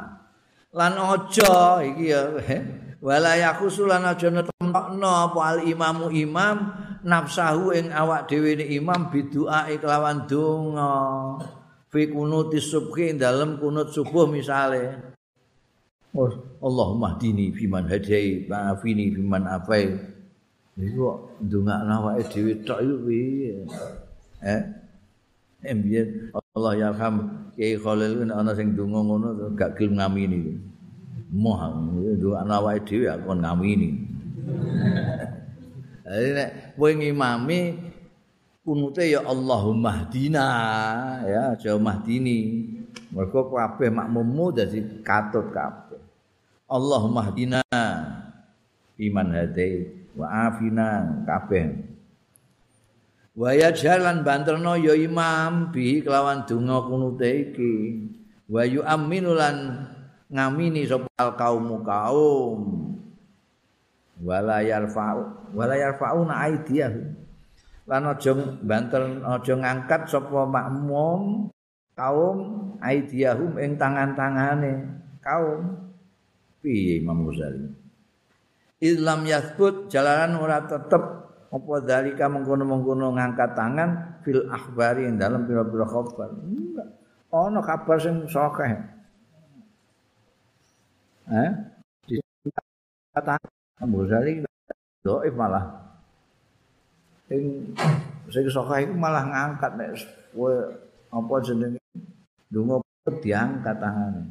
lan 0.76 0.94
aja 0.94 1.82
iki 1.82 2.14
ya 2.14 2.22
eh, 2.46 2.62
wala 3.02 3.34
ya 3.40 3.56
khusul 3.58 3.90
lan 3.90 4.06
aja 4.06 4.30
netokno 4.30 5.10
apa 5.10 5.40
al 5.40 5.60
imamu 5.66 6.14
imam 6.14 6.58
nafsahu 7.04 7.72
ing 7.76 7.91
awak 7.91 8.28
dhewe 8.28 8.56
imam 8.56 9.12
bidu'a 9.12 9.72
kelawan 9.80 10.26
donga. 10.28 10.91
Fi 11.89 12.06
kunutis 12.06 12.70
subhi 12.70 13.18
dalem 13.18 13.58
kunut 13.58 13.89
subuh 13.89 14.30
misale. 14.30 15.10
Oh, 16.14 16.30
Allahumma 16.62 17.18
dini 17.22 17.54
fiman 17.54 17.86
hadai 17.86 18.50
maafini 18.50 19.14
fiman 19.14 19.45
afai 19.45 19.93
iku 20.74 21.38
ndongakno 21.38 21.93
awake 22.02 22.26
dhewe 22.34 22.54
tok 22.66 22.82
iku 22.82 22.97
piye? 23.06 23.54
Eh? 24.41 24.62
Embien 25.66 26.34
Allah 26.34 26.74
ya 26.78 26.89
ham 26.97 27.45
Kiai 27.54 27.78
Khalil 27.78 28.26
ana 28.26 28.56
sing 28.58 28.74
donga 28.74 29.06
ngono 29.06 29.54
gak 29.54 29.78
gelem 29.78 30.02
ngamini. 30.02 30.58
Moh 31.30 31.62
ndongakno 32.18 32.54
awake 32.58 32.86
dhewe 32.89 33.06
aku 33.14 33.30
ngamini. 33.38 33.89
Jadi 36.10 36.30
nek 36.34 36.49
kowe 36.74 36.89
ngimami 36.89 37.78
kunute 38.66 39.14
ya 39.14 39.22
Allahumma 39.22 40.10
hdina 40.10 40.47
ya 41.22 41.53
aja 41.53 41.78
mahdini. 41.78 42.66
Mergo 43.14 43.53
kabeh 43.53 43.93
makmummu 43.93 44.49
dadi 44.49 45.05
katut 45.05 45.53
kabeh. 45.53 46.01
Allahumma 46.66 47.30
hdina 47.30 47.62
iman 48.97 49.28
hadai 49.38 49.86
wa 50.17 50.50
afina 50.50 51.21
kabeh. 51.29 51.78
Wa 53.38 53.54
jalan 53.70 54.25
banterno 54.25 54.82
ya 54.82 54.97
imam 54.97 55.70
bi 55.70 56.01
kelawan 56.01 56.42
donga 56.50 56.89
kunute 56.89 57.54
iki. 57.54 57.74
Wa 58.50 58.66
yu 58.66 58.82
aminulan 58.82 59.86
ngamini 60.25 60.89
sapa 60.89 61.38
kaum 61.38 61.86
kaum. 61.86 62.88
Wala 64.20 64.62
yarfa'u 64.62 65.55
wala 65.55 65.75
yarfa'una 65.75 66.33
aidiyahu. 66.47 67.01
Lan 67.89 68.05
aja 68.05 68.32
banter 68.62 69.25
aja 69.25 69.54
ngangkat 69.58 70.01
sapa 70.05 70.46
makmum 70.46 71.50
kaum 71.97 72.37
aidiyahum 72.79 73.59
ing 73.59 73.75
tangan-tangane. 73.75 74.87
Kaum. 75.20 75.89
Piye 76.63 77.04
Imam 77.04 77.28
Ghazali? 77.28 77.66
Islam 78.79 79.28
yathbut 79.28 79.91
jalanan 79.91 80.39
ora 80.39 80.63
tetep. 80.63 81.28
Apa 81.50 81.82
dalika 81.82 82.29
mengkono-mengkono 82.29 83.17
ngangkat 83.17 83.58
tangan 83.58 84.21
fil 84.21 84.46
akhbari 84.54 85.09
ing 85.09 85.17
dalam 85.17 85.50
pira-pira 85.50 85.82
khabar? 85.89 86.29
Ana 87.33 87.59
kabar 87.66 87.97
sing 87.97 88.29
sokeh. 88.29 88.70
Eh 91.25 91.51
di 92.05 92.21
Ghazali 93.80 94.43
doif 95.04 95.34
malah. 95.39 95.64
Sing 97.32 97.72
sing 98.28 98.43
saka 98.51 98.84
iku 98.84 98.93
malah 99.00 99.24
ngangkat 99.24 99.72
nek 99.80 99.89
kowe 100.36 100.51
apa 101.10 101.34
jenenge 101.42 101.80
donga 102.51 102.84
diangkat 103.24 103.76
tangane. 103.80 104.24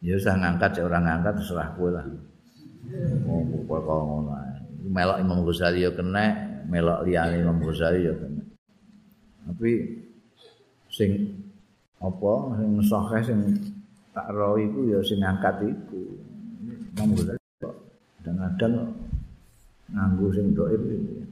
Ya 0.00 0.16
usah 0.16 0.36
ngangkat 0.36 0.76
cek 0.76 0.84
orang 0.84 1.04
ngangkat 1.08 1.32
terserah 1.40 1.68
kowe 1.76 1.88
lah. 1.88 2.04
Oh, 3.28 3.44
kok 3.68 3.84
ngono 3.84 4.32
Melok 4.80 5.20
Imam 5.20 5.44
Ghazali 5.44 5.84
ya 5.84 5.92
kena, 5.92 6.32
melok 6.64 7.04
liyane 7.04 7.44
Imam 7.44 7.60
Ghazali 7.60 8.08
ya 8.08 8.14
kena. 8.16 8.42
Tapi 9.44 9.70
sing 10.88 11.36
apa 12.00 12.32
sing 12.56 12.70
sahih 12.80 13.22
sing 13.22 13.40
tak 14.16 14.32
ro 14.32 14.56
iku 14.56 14.88
ya 14.88 14.98
sing 15.04 15.20
ngangkat 15.20 15.68
iku. 15.68 16.29
Imam 17.00 17.16
Ghazali 17.16 17.40
kadang-kadang 18.20 18.92
nganggo 19.88 20.28
sing 20.36 20.52
dhaif 20.52 20.84
iki. 20.84 21.24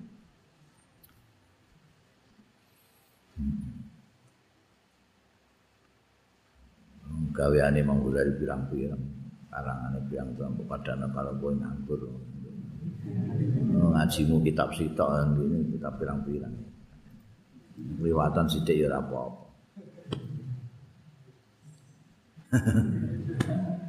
Hmm. 3.36 3.68
Gaweane 7.36 7.84
Imam 7.84 8.00
Ghazali 8.00 8.32
pirang-pirang, 8.40 9.04
karangane 9.52 10.00
pirang-pirang 10.08 10.56
padana 10.64 11.04
para 11.12 11.36
kowe 11.36 11.52
nganggur. 11.52 12.00
Oh, 13.76 13.92
ngajimu 13.92 14.40
kitab 14.40 14.72
sitok 14.72 15.36
ini 15.36 15.68
kitab 15.76 16.00
pirang-pirang. 16.00 16.56
Liwatan 18.00 18.48
sithik 18.48 18.80
ya 18.80 18.88
ora 18.88 19.04
apa-apa. 19.04 19.44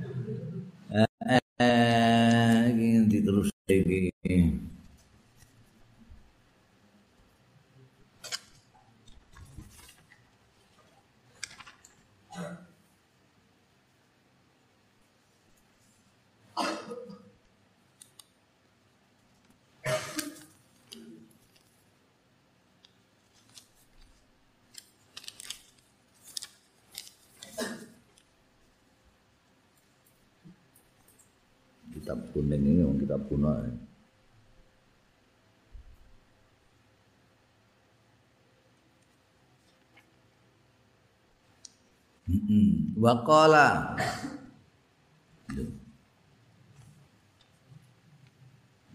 Waqala 43.00 43.96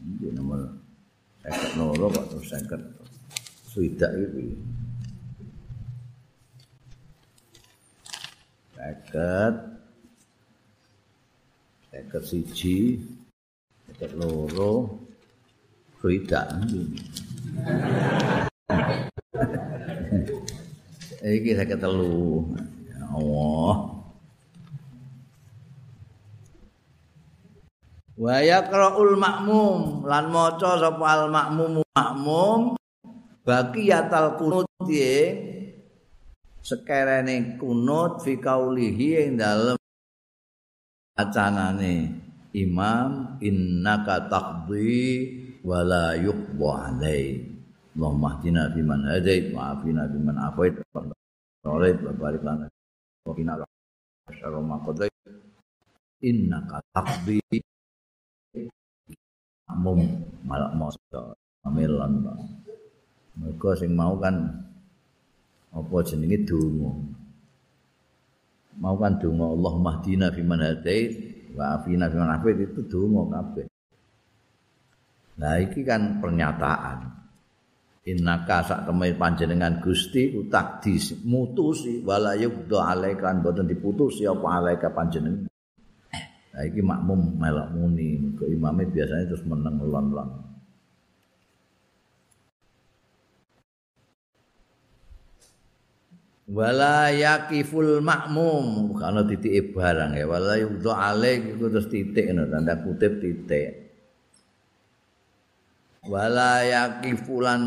Ini 0.05 0.29
nomor 0.37 0.61
seket 1.41 1.73
noro 1.81 2.13
Pak 2.13 2.25
terus 2.29 2.53
seket. 2.53 2.85
Suidak 3.65 4.13
itu 4.13 4.61
Seket. 8.77 9.55
Seket 11.89 12.23
siji. 12.29 13.01
Seket 13.89 14.13
loro. 14.21 15.01
Ruidak 16.05 16.53
iki 21.25 21.57
seket 21.57 21.81
telu. 21.81 22.45
Ya 22.93 23.09
Allah 23.09 23.94
wa 28.15 28.37
yaqraul 28.39 29.19
makmum 29.19 30.07
lan 30.07 30.31
maca 30.31 30.79
sapa 30.79 31.07
al 31.07 31.25
makmum 31.35 31.83
makmum 31.95 32.79
baqiyatal 33.43 34.39
kunut 34.39 34.69
ye 34.87 35.39
sekerene 36.65 37.61
kunut 37.61 38.25
fi 38.25 38.41
kaulihi 38.41 39.29
ing 39.29 39.31
dalem 39.37 39.77
acanane. 41.19 42.25
Imam 42.55 43.35
innaka 43.43 44.31
taqdi 44.31 45.27
wala 45.67 46.15
yuqba 46.15 46.95
alai. 46.95 47.43
Allahumma 47.99 48.39
hdina 48.39 48.71
fi 48.71 48.81
man 48.83 49.03
hadait 49.11 49.51
wa 49.51 49.75
afina 49.75 50.07
fi 50.07 50.19
man 50.23 50.39
afait. 50.39 50.71
Wa 50.95 51.03
barik 52.15 52.43
lana 52.47 52.71
wa 53.27 53.33
qina 53.35 53.59
syarra 54.31 54.61
ma 54.63 54.79
qadait 54.87 55.11
innaka 56.23 56.79
taqdi 56.95 57.43
mum 59.77 60.01
malak 60.47 60.73
mosto 60.77 61.35
amilan 61.65 62.23
mereka 63.35 63.75
sing 63.79 63.93
mau 63.95 64.15
kan 64.21 64.37
apa 65.75 65.97
jenenge 66.07 66.47
donga 66.47 66.91
mau 68.79 68.95
kan 68.99 69.19
donga 69.19 69.47
Allah 69.55 69.75
mahdina 69.79 70.27
fi 70.35 70.43
hadait 70.43 71.11
wa 71.55 71.79
afina 71.79 72.11
fi 72.11 72.17
man 72.19 72.35
afait 72.35 72.59
itu 72.59 72.83
donga 72.91 73.23
kabeh. 73.31 73.67
Nah 75.39 75.55
iki 75.63 75.83
kan 75.87 76.19
pernyataan. 76.23 77.23
Innaka 78.05 78.61
sak 78.61 78.81
temai 78.85 79.17
panjenengan 79.17 79.81
Gusti 79.81 80.29
utak 80.37 80.85
dimutusi 80.85 82.05
wala 82.05 82.37
yubdo 82.37 82.77
alaika 82.77 83.33
boten 83.41 83.65
diputusi 83.65 84.29
apa 84.29 84.61
alaika 84.61 84.93
panjenengan. 84.93 85.49
Nah 86.55 86.63
iki 86.63 86.81
makmum 86.81 87.35
melok 87.35 87.69
muni. 87.75 88.39
Ke 88.39 88.47
imame 88.47 88.87
biasanya 88.87 89.35
terus 89.35 89.43
meneng 89.43 89.83
lon-lon. 89.83 90.55
wala 96.55 97.11
yakiful 97.11 97.99
makmum. 97.99 98.95
Kana 98.95 99.27
titik 99.27 99.75
barang 99.75 100.15
ya. 100.15 100.25
Wala 100.31 100.55
yudha 100.61 100.93
alaik 100.95 101.59
iku 101.59 101.67
terus 101.73 101.91
titik 101.91 102.31
no, 102.31 102.47
tanda 102.47 102.79
kutip 102.79 103.19
titik. 103.19 103.83
Wala 106.05 106.61
yakifulan 106.63 107.65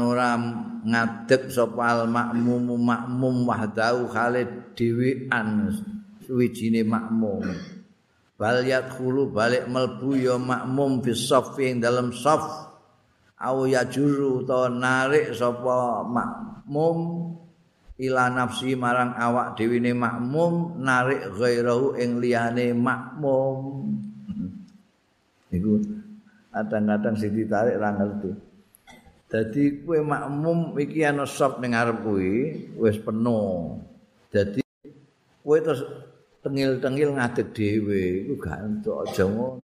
ngadeg 0.87 1.49
sapa 1.49 1.83
al 1.83 2.01
makmum 2.05 2.77
makmum 2.77 3.49
wahdau 3.49 4.05
khalid 4.07 4.77
dhewean 4.77 5.73
suwijine 6.21 6.85
makmum 6.85 7.49
bal 8.37 8.61
yadkhulu 8.61 9.33
balik 9.33 9.65
melbu 9.65 10.13
ya 10.13 10.37
makmum 10.37 11.01
fi 11.01 11.11
saffi 11.17 11.73
ing 11.73 11.81
dalam 11.81 12.13
saf. 12.13 12.69
Au 13.37 13.69
yajuru 13.69 14.41
utawa 14.41 14.65
narik 14.69 15.29
sapa 15.37 16.01
makmum 16.05 16.97
ila 18.01 18.33
nafsi 18.33 18.73
marang 18.73 19.13
awak 19.13 19.57
dhewe 19.57 19.77
makmum 19.93 20.77
narik 20.81 21.33
ghairahu 21.37 21.97
ing 21.97 22.17
liyane 22.17 22.73
makmum. 22.73 23.93
Iku 25.57 25.81
kadang-kadang 26.49 27.13
sing 27.17 27.33
ditarik 27.33 27.77
ra 27.77 27.93
ngerti. 27.93 28.31
Dadi 29.27 29.83
kowe 29.83 29.99
makmum 29.99 30.79
iki 30.79 31.03
ana 31.03 31.27
sop 31.27 31.59
ning 31.59 31.75
ngarep 31.75 31.99
kuwi 31.99 32.33
wis 32.79 32.95
penuh. 32.97 33.75
Dadi 34.31 34.63
kowe 35.43 35.57
terus 35.59 35.83
tengil-tengil 36.47 37.09
ngadeg 37.19 37.47
dhewe 37.51 38.23
iku 38.23 38.33
gak 38.39 38.63
entuk 38.63 39.03
aja 39.03 39.23
ngono 39.27 39.59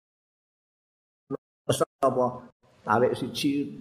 apa 2.03 2.25
tarik 2.83 3.15
siji 3.15 3.79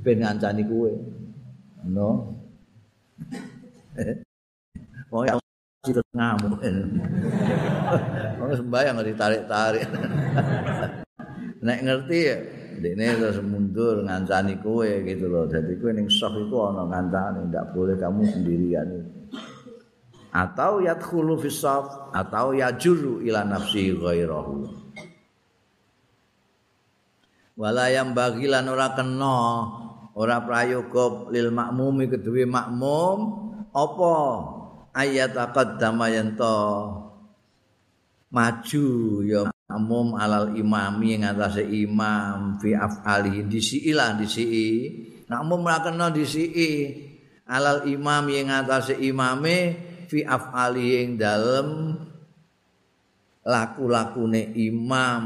ben 0.00 0.24
ngancani 0.24 0.64
kowe 0.64 0.88
no 1.84 2.32
Wong 5.10 5.26
ya 5.26 5.34
terus 5.82 6.06
ngamuk. 6.14 6.62
Wong 8.38 8.50
sembayang 8.54 9.02
ditarik-tarik. 9.02 9.90
Nek 11.66 11.78
ngerti 11.84 12.18
ya, 12.24 12.36
dene 12.78 13.18
terus 13.18 13.42
mundur 13.42 14.06
ngancani 14.06 14.62
kowe 14.62 14.86
gitu 14.86 15.26
loh. 15.26 15.50
Jadi 15.50 15.76
kowe 15.82 15.90
ning 15.90 16.06
sok 16.06 16.46
iku 16.46 16.70
ana 16.70 16.86
ngancani, 16.86 17.50
ndak 17.50 17.74
boleh 17.74 17.98
kamu 17.98 18.22
sendirian. 18.22 18.88
Atau 20.30 20.82
yadkhulu 20.86 21.42
fi 21.42 21.50
saf 21.50 22.14
atau 22.14 22.54
yajuru 22.54 23.18
ila 23.26 23.42
nafsi 23.42 23.90
ghairahu. 23.90 24.70
Wala 27.58 27.92
yang 27.92 28.14
bagilan 28.16 28.64
ora 28.70 28.94
kena 28.96 29.38
ora 30.16 30.40
prayoga 30.40 31.28
lil 31.28 31.52
makmumi 31.52 32.08
kedue 32.08 32.48
makmum 32.48 33.18
apa 33.70 34.14
ayat 34.96 35.36
aqaddama 35.36 36.08
yanto 36.08 36.56
maju 38.30 38.86
ya 39.26 39.42
umum 39.70 40.18
alal 40.18 40.54
imami 40.54 41.18
ing 41.18 41.22
atase 41.26 41.62
imam 41.62 42.58
fi 42.58 42.74
afali 42.74 43.46
disiilah 43.46 44.18
disii 44.18 44.74
nak 45.30 45.46
umum 45.46 45.62
ra 45.62 45.82
kena 45.82 46.10
disii 46.10 47.10
alal 47.46 47.86
imam 47.86 48.26
ing 48.30 48.50
atase 48.50 48.98
imame 48.98 49.89
fi 50.10 50.26
afali 50.26 51.06
ing 51.06 51.14
dalem 51.14 51.94
laku-lakune 53.46 54.50
imam 54.58 55.24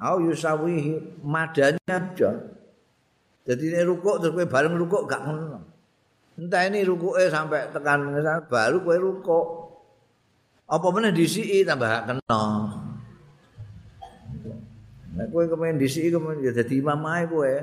au 0.00 0.16
yusawihi 0.24 1.20
madani 1.20 1.84
aja 1.84 2.48
jadi 3.44 3.64
nek 3.76 3.84
rukuk 3.92 4.24
terus 4.24 4.32
kowe 4.32 4.48
bareng 4.48 4.74
rukuk 4.80 5.04
gak 5.04 5.20
ngono 5.28 5.72
Entah 6.32 6.64
ini 6.64 6.80
rukuke 6.80 7.28
sampai 7.28 7.68
tekan 7.76 8.08
baru 8.48 8.80
kowe 8.80 8.96
rukuk. 8.96 9.46
Apa 10.64 10.86
meneh 10.88 11.12
disiki 11.12 11.60
tambah 11.60 12.08
kena. 12.08 12.40
Nek 15.12 15.26
kowe 15.28 15.44
kemen 15.44 15.76
disiki 15.76 16.08
kemen 16.08 16.40
ya 16.40 16.56
dadi 16.56 16.80
imam 16.80 17.04
ae 17.04 17.28
kowe. 17.28 17.54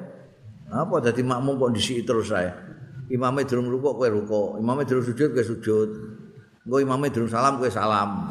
Apa 0.70 0.96
dadi 1.02 1.26
makmum 1.26 1.58
kok 1.58 1.74
disiki 1.74 2.06
terus 2.06 2.30
ae. 2.30 2.54
Imame 3.10 3.42
durung 3.50 3.74
rukuk 3.74 3.98
kowe 3.98 4.06
rukuk, 4.06 4.62
imame 4.62 4.86
durung 4.86 5.02
sujud 5.02 5.34
kowe 5.34 5.42
sujud. 5.42 5.90
Engko 6.70 6.86
imame 6.86 7.10
durung 7.10 7.34
salam 7.34 7.58
kowe 7.58 7.66
salam. 7.66 8.30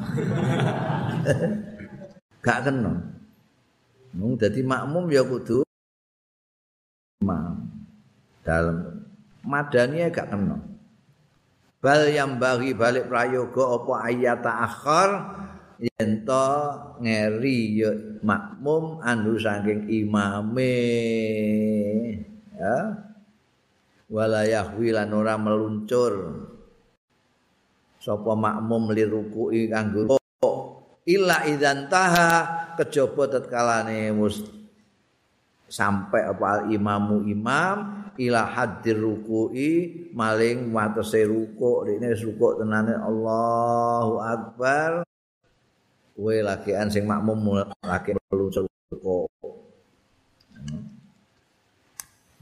Gak 2.47 2.71
kena. 2.71 2.95
Mung 4.15 4.39
dadi 4.39 4.63
makmum 4.63 5.11
ya 5.11 5.27
kudu 5.27 5.67
imam. 7.19 7.67
Dalam 8.47 9.03
madani 9.43 10.07
gak 10.15 10.31
kena. 10.31 10.55
Bal 11.83 12.15
yang 12.15 12.39
bagi 12.39 12.79
balik 12.79 13.11
prayoga 13.11 13.75
apa 13.75 14.07
ayat 14.07 14.47
akhir 14.47 15.11
yen 15.83 16.23
to 16.23 16.47
ngeri 17.03 17.59
ya 17.75 17.91
makmum 18.23 19.03
anu 19.03 19.35
saking 19.35 19.91
imame. 19.91 20.79
Ya. 22.55 23.03
Walayah 24.07 24.79
wilan 24.79 25.11
ora 25.11 25.35
meluncur 25.35 26.15
sapa 28.09 28.33
makmum 28.33 28.89
liruku'i 28.97 29.69
kanggo 29.69 30.17
illa 31.05 31.45
idzan 31.45 31.93
taha 31.93 32.33
kejaba 32.81 33.29
tetkalane 33.37 34.09
sampai 35.69 36.25
apa 36.25 36.65
imamu 36.73 37.29
imam 37.29 38.09
ila 38.17 38.49
hadir 38.49 38.97
ruku'i 38.97 40.09
maling 40.17 40.73
watese 40.73 41.29
ruku 41.29 41.85
ini 41.87 42.17
ruku 42.17 42.47
tenane 42.59 42.97
Allahu 42.97 44.25
akbar. 44.25 45.05
Kowe 46.19 46.35
lakian 46.35 46.91
sing 46.91 47.07
makmum 47.07 47.63
laki 47.79 48.11
perlu 48.27 48.51
ruku 48.51 49.31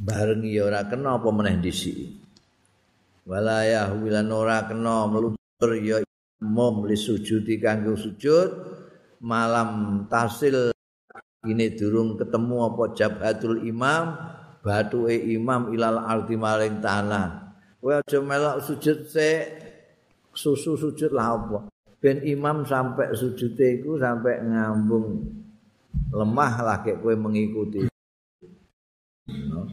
bareng 0.00 0.40
ya 0.48 0.64
ora 0.64 0.80
kena 0.88 1.20
apa 1.20 1.28
meneh 1.28 1.60
dhisik. 1.60 2.24
Walayah 3.28 3.92
wilan 4.00 4.32
ora 4.32 4.64
kena 4.64 5.04
meluncur 5.10 5.35
ya 5.64 6.04
mum 6.44 6.84
li 6.84 6.96
sujudi 7.00 7.56
kanggo 7.56 7.96
sujud 7.96 8.48
malam 9.24 10.04
tasil 10.12 10.76
ini 11.48 11.72
durung 11.72 12.20
ketemu 12.20 12.56
apa 12.68 12.82
jabhatul 12.92 13.64
imam 13.64 14.20
batuke 14.60 15.16
imam 15.16 15.72
ilal 15.72 16.02
arti 16.02 16.34
maring 16.36 16.82
tanah. 16.82 17.56
Kowe 17.80 18.02
aja 18.02 18.18
melok 18.18 18.66
sujud 18.66 19.06
se 19.06 19.46
susu 20.34 20.74
sujud 20.74 21.14
lah 21.14 21.38
apa? 21.38 21.70
Ben 22.02 22.20
imam 22.26 22.66
sampai 22.66 23.14
sujude 23.14 23.80
iku 23.80 23.96
sampai 23.96 24.42
ngambung. 24.42 25.22
Lemah 26.10 26.54
lah 26.66 26.76
kayak 26.82 27.00
kowe 27.00 27.14
mengikuti. 27.14 27.88
No. 29.26 29.70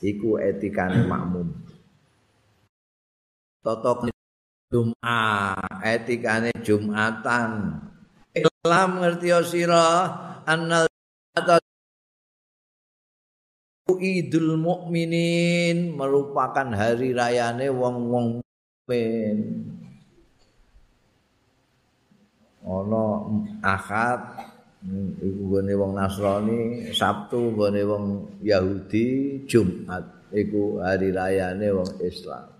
iku 0.00 0.38
etikane 0.38 1.02
makmum. 1.04 1.50
Totok 3.66 4.15
Jum'ah 4.66 5.82
etikane 5.86 6.50
Jumatan 6.60 7.80
Ilam 8.34 8.90
ngerti 9.00 9.30
sira 9.46 10.10
annal 10.42 10.90
Idul 13.86 14.58
Mukminin 14.58 15.94
merupakan 15.94 16.66
hari 16.74 17.14
rayane 17.14 17.70
wong-wong 17.70 18.42
mukmin. 18.42 19.38
Ana 22.66 23.06
Ahad 23.62 24.20
iku 25.22 25.42
gone 25.54 25.74
wong 25.78 25.92
Nasrani, 25.94 26.90
Sabtu 26.90 27.54
gone 27.54 27.82
wong 27.86 28.04
Yahudi, 28.42 29.42
Jumat 29.46 30.30
iku 30.34 30.82
hari 30.82 31.14
rayane 31.14 31.70
wong 31.70 32.02
Islam. 32.02 32.55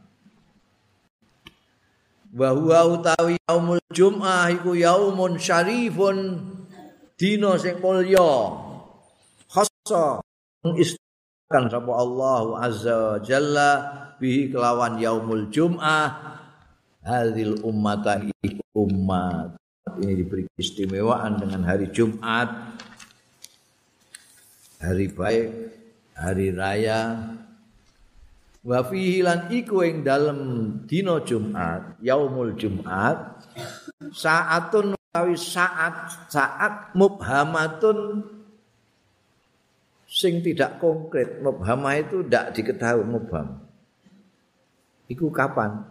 Wa 2.36 2.52
huwa 2.52 3.00
utawi 3.00 3.40
yaumul 3.48 3.80
Jum'ah 3.96 4.52
iku 4.52 4.76
yaumun 4.76 5.40
syarifun 5.40 6.44
dina 7.16 7.56
sing 7.56 7.80
mulya. 7.80 8.52
Khassa. 9.48 10.20
Kan 11.46 11.70
sapa 11.72 11.92
Allah 11.96 12.60
azza 12.60 13.22
jalla 13.24 13.70
bihi 14.20 14.52
kelawan 14.52 15.00
yaumul 15.00 15.48
jum'ah. 15.48 16.36
Hadil 17.06 17.62
ummata 17.62 18.18
umat 18.74 19.54
ini 20.02 20.12
diberi 20.20 20.44
istimewaan 20.58 21.40
dengan 21.40 21.62
hari 21.64 21.88
Jumat. 21.94 22.50
Hari 24.82 25.06
baik 25.08 25.48
hari 26.12 26.52
raya 26.52 27.16
wa 28.66 28.82
fihi 28.82 29.22
lan 29.22 29.46
iku 29.46 29.86
ing 29.86 30.02
dalem 30.02 30.38
dina 30.90 31.22
Jumat 31.22 32.02
yaumul 32.02 32.58
Jumat 32.58 33.46
saatun 34.10 34.98
saat 35.38 36.26
saat 36.26 36.92
mubhamatun 36.92 38.26
sing 40.16 40.40
tidak 40.40 40.80
konkret. 40.80 41.40
Mubhama 41.40 41.96
itu 42.00 42.24
tidak 42.24 42.56
diketahui 42.56 43.04
mubham. 43.04 43.60
Itu 45.06 45.28
kapan? 45.28 45.84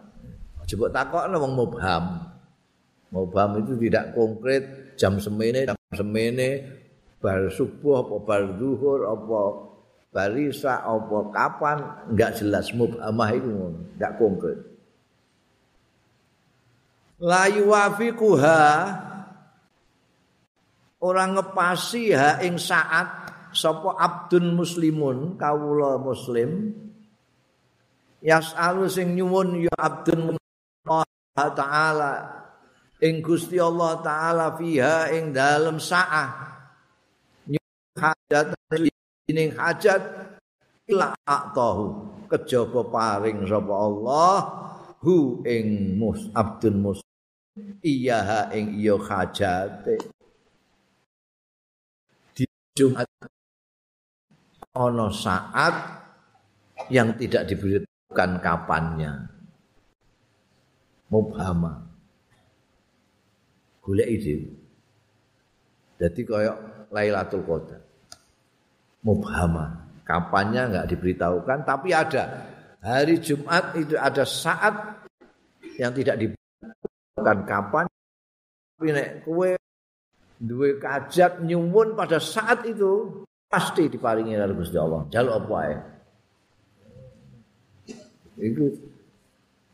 Coba 0.66 0.86
takok 0.90 1.24
wong 1.30 1.52
mubham. 1.54 2.04
Mubham 3.14 3.50
itu 3.62 3.78
tidak 3.78 4.12
konkret 4.18 4.96
jam 4.98 5.22
semene 5.22 5.70
jam 5.70 5.78
semene 5.94 6.48
bar 7.22 7.48
subuh 7.48 8.02
apa 8.02 8.14
bar 8.26 8.42
zuhur 8.58 9.06
apa 9.06 9.40
barisa 10.16 10.80
apa 10.80 11.18
kapan? 11.28 11.78
Enggak 12.08 12.40
jelas. 12.40 12.72
Mubhamah 12.72 13.30
itu 13.36 13.52
enggak 14.00 14.16
konkret. 14.16 14.58
La 17.20 17.52
yuwafiquha. 17.52 18.64
Orang 20.96 21.36
ngepasi 21.36 22.16
ha 22.16 22.40
ing 22.40 22.56
saat 22.56 23.28
sapa 23.52 24.00
abdun 24.00 24.56
muslimun 24.56 25.36
kawula 25.36 26.00
muslim. 26.00 26.72
Yasalu 28.24 28.88
sing 28.88 29.12
nyuwun 29.12 29.68
ya 29.68 29.76
abdun 29.76 30.40
Allah 30.88 31.48
taala 31.52 32.12
ing 33.04 33.20
Gusti 33.20 33.60
Allah 33.60 34.00
taala 34.00 34.56
fiha 34.56 35.12
ing 35.12 35.36
dalem 35.36 35.76
saah. 35.76 36.56
Hajat 37.96 38.56
ing 39.26 39.50
hajat 39.58 40.02
ila 40.86 41.10
atahu 41.26 41.84
kejaba 42.30 42.86
paring 42.86 43.42
sapa 43.46 43.74
Allah 43.74 44.38
hu 45.02 45.42
ing 45.42 45.98
mus 45.98 46.30
abdun 46.30 46.78
mus 46.78 46.98
iya 47.82 48.46
ing 48.54 48.78
iya 48.78 48.94
hajate 48.94 49.98
di 52.34 52.44
Jumat 52.78 53.10
ono 54.76 55.08
saat 55.08 55.96
yang 56.92 57.16
tidak 57.16 57.48
diberitahukan 57.48 58.30
kapannya. 58.44 59.12
Mubhama. 61.08 61.86
Golek 63.80 64.08
ide. 64.10 64.52
Jadi 65.96 66.20
kayak 66.26 66.56
Lailatul 66.92 67.46
Qadar. 67.46 67.85
Mubhama. 69.04 69.86
Kapannya 70.06 70.70
enggak 70.70 70.86
diberitahukan 70.94 71.66
tapi 71.66 71.90
ada. 71.90 72.46
Hari 72.78 73.18
Jumat 73.18 73.74
itu 73.74 73.98
ada 73.98 74.22
saat 74.22 75.02
yang 75.82 75.90
tidak 75.90 76.16
diberitahukan 76.22 77.38
kapan. 77.42 77.84
Tapi 78.76 78.88
nek 78.94 79.26
kowe 79.26 79.50
duwe 80.38 80.78
kajat 80.78 81.42
nyuwun 81.42 81.98
pada 81.98 82.22
saat 82.22 82.62
itu 82.68 83.24
pasti 83.50 83.88
diparingi 83.90 84.36
karo 84.38 84.52
Gusti 84.54 84.78
Allah. 84.78 85.02
Jaluk 85.10 85.34
apa 85.34 85.54
ae. 85.66 85.76
Iku 88.36 88.64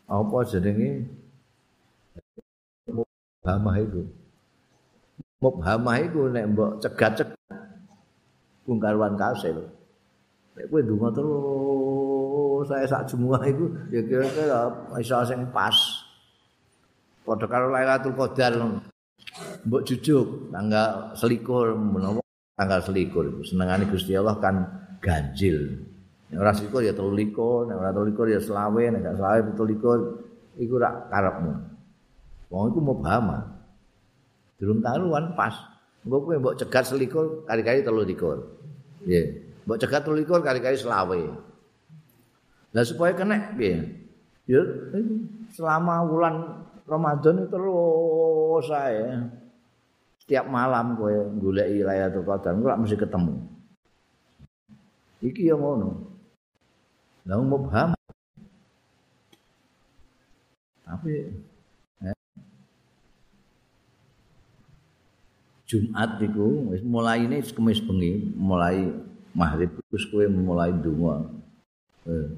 apa 0.06 0.36
jenenge? 0.46 0.90
Mubhamah 2.88 3.76
itu. 3.82 4.02
Mubhamah 5.42 5.96
itu 5.98 6.20
nek 6.30 6.46
cegat-cegat 6.78 7.41
bungkaruan 8.66 9.14
kasil. 9.18 9.56
Nek 10.52 10.64
kowe 10.68 10.80
ndonga 10.84 11.08
terus 11.16 12.68
saya 12.68 12.84
sak 12.84 13.08
jumuah 13.08 13.42
iku 13.48 13.66
ya 13.88 14.00
kira-kira 14.04 14.68
iso 15.00 15.16
sing 15.24 15.48
pas. 15.50 15.74
Padha 17.22 17.46
karo 17.48 17.72
Lailatul 17.72 18.14
Qadar. 18.18 18.52
Mbok 19.62 19.82
jujuk 19.86 20.50
tanggal 20.50 21.14
selikur 21.16 21.72
menawa 21.78 22.20
tanggal 22.58 22.80
selikur. 22.84 23.40
Senengane 23.46 23.88
Gusti 23.88 24.12
Allah 24.12 24.36
kan 24.42 24.66
ganjil. 25.00 25.88
Ora 26.34 26.52
selikur 26.52 26.84
ya 26.84 26.92
telu 26.92 27.14
likur 27.14 27.70
nek 27.70 27.76
ora 27.78 27.90
telu 27.94 28.06
likur 28.12 28.26
ya 28.28 28.40
selawe. 28.42 28.82
Nek 28.92 29.00
gak 29.00 29.16
selawe 29.16 29.38
pitu 29.48 29.62
likur 29.64 29.98
iku 30.60 30.74
rak 30.76 31.08
karepmu. 31.08 31.52
Wong 32.52 32.64
iku 32.68 32.80
mubhama 32.84 33.38
durung 34.60 34.84
karuan 34.84 35.32
pas 35.34 35.71
engko 36.02 36.16
kowe 36.22 36.36
mbok 36.38 36.58
cegat 36.58 36.84
selikur 36.86 37.46
kali-kali 37.46 37.82
telu 37.82 38.02
likur. 38.02 38.38
Nggih. 39.06 39.24
Mbok 39.66 39.78
cegat 39.78 40.02
telu 40.02 40.16
likur 40.18 40.40
kali-kali 40.42 40.76
selawe. 40.78 41.20
Lah 42.72 42.84
supaya 42.84 43.12
kena 43.12 43.52
piye 43.54 44.02
ya 44.48 44.58
selama 45.54 46.02
bulan 46.08 46.34
Ramadan 46.82 47.46
itu 47.46 47.48
terus 47.52 48.64
saya 48.66 49.30
setiap 50.18 50.50
malam 50.50 50.98
kowe 50.98 51.14
goleki 51.38 51.86
Lailatul 51.86 52.26
Qadar 52.26 52.58
ora 52.58 52.74
mesti 52.74 52.98
ketemu. 52.98 53.34
iki 55.22 55.46
ya 55.46 55.54
ngono. 55.54 56.10
Lah 57.22 57.38
mubham 57.38 57.94
tapi 60.82 61.14
eh, 62.04 62.16
Jumat 65.72 66.20
iku 66.20 66.68
wis 66.68 66.84
mulai 66.84 67.24
ini 67.24 67.40
kemis 67.40 67.80
bengi 67.80 68.20
mulai 68.36 68.92
maghrib 69.32 69.72
wis 69.88 70.04
kowe 70.12 70.20
mulai 70.28 70.68
donga 70.68 71.32
eh. 72.04 72.28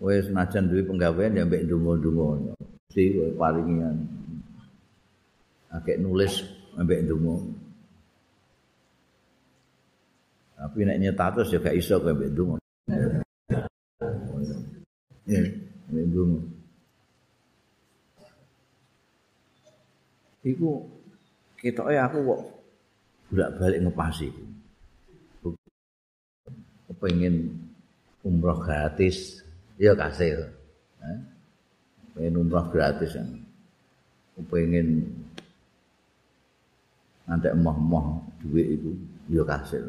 wis 0.00 0.32
najan 0.32 0.64
duwe 0.64 0.80
penggawean 0.80 1.36
ya 1.36 1.44
mbek 1.44 1.68
donga-donga 1.68 2.56
mesti 2.56 3.04
kowe 3.12 3.28
paringian 3.36 4.00
akeh 5.68 6.00
nulis 6.00 6.40
mbek 6.80 7.04
donga 7.04 7.36
tapi 10.56 10.88
nek 10.88 11.04
nyetatus 11.04 11.52
ya 11.52 11.60
gak 11.60 11.76
iso 11.76 12.00
kowe 12.00 12.16
mbek 12.16 12.32
donga 12.32 12.56
ya 15.28 15.40
mbek 15.92 16.06
donga 16.08 16.40
iku 20.48 20.93
ketoke 21.64 21.96
aku 21.96 22.18
kok 22.20 22.40
bolak-balik 23.32 23.80
ngepasi 23.88 24.28
pengen 27.00 27.52
umroh 28.24 28.60
gratis. 28.64 29.44
Ya 29.74 29.90
kasih 29.90 30.38
eh? 30.38 31.18
pengen 32.14 32.46
umroh 32.46 32.70
gratis 32.70 33.18
kan 33.18 33.26
pengen 34.46 35.02
nanti 37.26 37.50
emah-emah 37.50 38.22
duit 38.46 38.78
itu 38.78 38.94
ya 39.26 39.42
kasih 39.42 39.82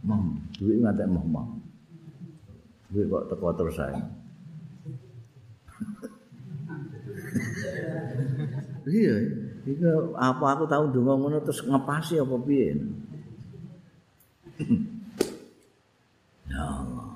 emah 0.00 0.20
duit 0.56 0.80
nanti 0.80 1.04
emah-emah 1.04 1.44
duit 2.88 3.04
kok 3.12 3.28
teko 3.28 3.52
terus 3.52 3.76
saya 3.76 4.00
iya 8.88 9.16
Iku 9.68 10.16
apa 10.16 10.56
aku 10.56 10.64
tahu 10.64 10.88
donga 10.88 11.12
ngono 11.20 11.44
terus 11.44 11.60
ngepasi 11.60 12.16
apa 12.24 12.36
piye? 12.40 12.72
ya 16.48 16.62
Allah. 16.64 17.12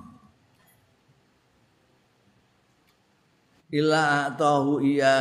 Ila 3.72 4.36
tahu 4.36 4.84
iya 4.84 5.16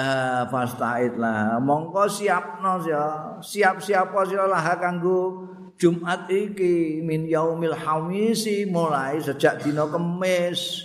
fasta'id 0.51 1.15
lah. 1.15 1.55
Mongko 1.63 2.11
siapno 2.11 2.83
ya. 2.83 3.39
Siap-siap 3.39 4.11
sira 4.27 4.43
lah 4.51 4.75
kanggo 4.75 5.47
Jumat 5.79 6.27
iki 6.27 6.99
min 6.99 7.31
yaumil 7.31 7.79
hamisi 7.79 8.67
mulai 8.67 9.23
sejak 9.23 9.63
dina 9.63 9.87
Kamis. 9.87 10.83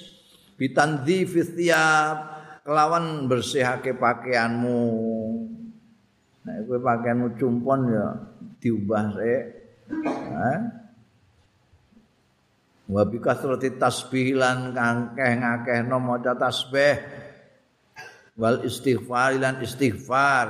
Bitanzi 0.54 1.26
tiap 1.58 2.16
kelawan 2.62 3.26
bersihake 3.26 3.98
pakaianmu. 3.98 4.86
Nek 6.46 6.62
kowe 6.70 6.78
pakaianmu 6.78 7.34
cumpon 7.34 7.90
ya 7.90 8.06
diubah 8.62 9.18
sik. 9.18 9.42
Eh? 10.30 10.58
Wa 12.86 13.02
bi 13.02 13.18
kasrati 13.18 13.74
tasbih 13.74 14.38
lan 14.38 14.70
kangkeh 14.70 15.42
ngakehno 15.42 15.98
maca 15.98 16.38
tasbih 16.38 17.02
wal 18.38 18.62
istighfar 18.62 19.34
lan 19.42 19.58
istighfar. 19.58 20.48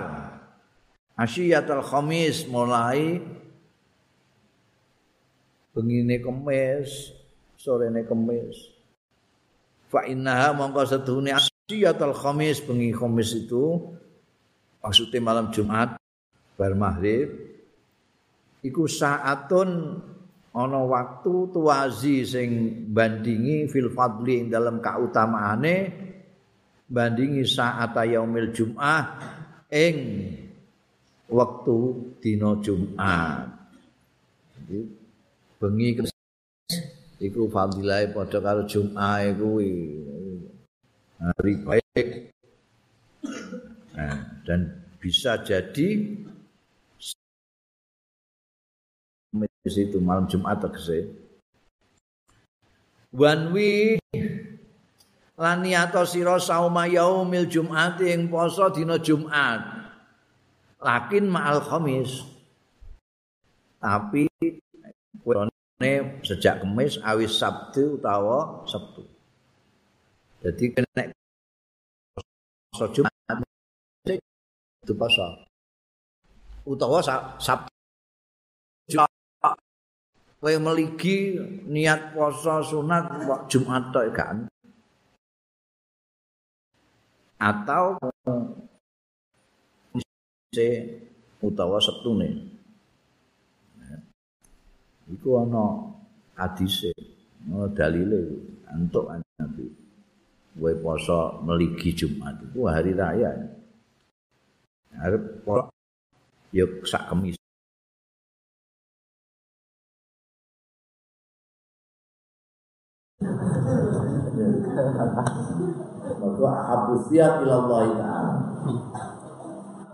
Asyiyatul 1.17 1.81
khamis 1.81 2.45
mulai 2.45 3.25
bengine 5.73 6.21
kemis, 6.21 7.09
sorene 7.57 8.05
kemis. 8.05 8.69
Fa 9.89 10.05
innaha 10.05 10.53
mongko 10.53 10.85
sedune 10.85 11.33
asyiyatul 11.33 12.13
khamis 12.13 12.61
bengi 12.61 12.93
khamis 12.93 13.33
itu 13.33 13.97
maksudnya 14.87 15.19
malam 15.19 15.51
Jumat 15.51 15.99
bar 16.55 16.79
maghrib 16.79 17.27
iku 18.63 18.87
saatun 18.87 19.99
ana 20.55 20.81
waktu 20.87 21.51
tuwazi 21.51 22.23
sing 22.23 22.51
bandingi 22.95 23.67
fil 23.67 23.91
fadli 23.91 24.47
ing 24.47 24.47
dalam 24.47 24.79
kautamaane 24.79 25.91
bandingi 26.87 27.43
saat 27.43 27.99
yaumil 27.99 28.55
Jumat 28.55 29.07
ing 29.75 29.97
waktu 31.27 31.77
dina 32.23 32.55
Jumat. 32.63 33.51
Jadi 34.55 34.79
bengi 35.59 35.89
iku 37.19 37.51
fadilah 37.51 38.07
padha 38.15 38.39
karo 38.39 38.63
Jumat 38.71 39.35
kuwi. 39.35 39.75
Hari 41.17 41.55
baik 41.65 42.09
nah, 43.97 44.17
dan 44.45 44.85
bisa 45.01 45.41
jadi 45.41 45.89
di 49.37 49.71
situ 49.73 49.99
malam 49.99 50.31
Jumat 50.31 50.63
tegese 50.63 51.11
wanwi 53.11 53.99
lani 55.37 55.77
atau 55.77 56.05
sira 56.09 56.41
sauma 56.41 56.89
yaumil 56.89 57.47
Jumat 57.47 58.01
ing 58.01 58.33
poso 58.33 58.73
dina 58.73 58.97
Jumat. 58.97 59.85
Lakin 60.81 61.25
ma'al 61.29 61.61
khamis. 61.65 62.25
Tapi 63.81 64.29
kuwi 65.21 65.45
sejak 66.25 66.65
kemis 66.65 66.97
awis 67.05 67.37
Sabtu 67.37 68.01
utawa 68.01 68.65
Sabtu. 68.65 69.05
Jadi 70.41 70.65
kena 70.73 71.13
poso 72.73 72.87
Jumat 72.93 73.16
itu 74.87 74.95
poso 74.95 75.27
utawa 76.63 77.03
Sabtu 77.43 77.75
kowe 80.47 80.55
meligi 80.63 81.35
niat 81.67 82.15
poso 82.15 82.63
sunat 82.63 83.11
kok 83.27 83.51
Jumat 83.51 83.91
tok 83.91 84.07
kan? 84.15 84.37
Atau 87.43 87.99
utawa 91.43 91.83
Sabtune. 91.83 92.47
Iku 95.11 95.29
ana 95.43 95.83
hadise 96.39 96.95
ana 97.43 97.67
dalile 97.75 98.39
antuk 98.71 99.11
Nabi. 99.43 99.67
Kowe 100.55 100.73
poso 100.79 101.43
meligi 101.43 101.91
Jumat 101.91 102.39
itu 102.39 102.71
hari 102.71 102.95
raya 102.95 103.35
arep 105.03 105.45
ya 106.55 106.65
sak 106.89 107.13
kemis. 107.13 107.37
Maka 116.17 116.49
abu 116.73 116.95
siap 117.09 117.45
ilallah 117.45 117.83
ta'ala. 117.97 118.33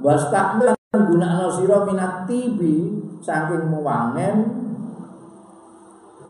Wastakmil 0.03 0.75
gunakna 0.93 1.47
sira 1.55 1.87
minat 1.87 2.27
tibi 2.27 3.01
saking 3.23 3.71
mewangen 3.71 4.37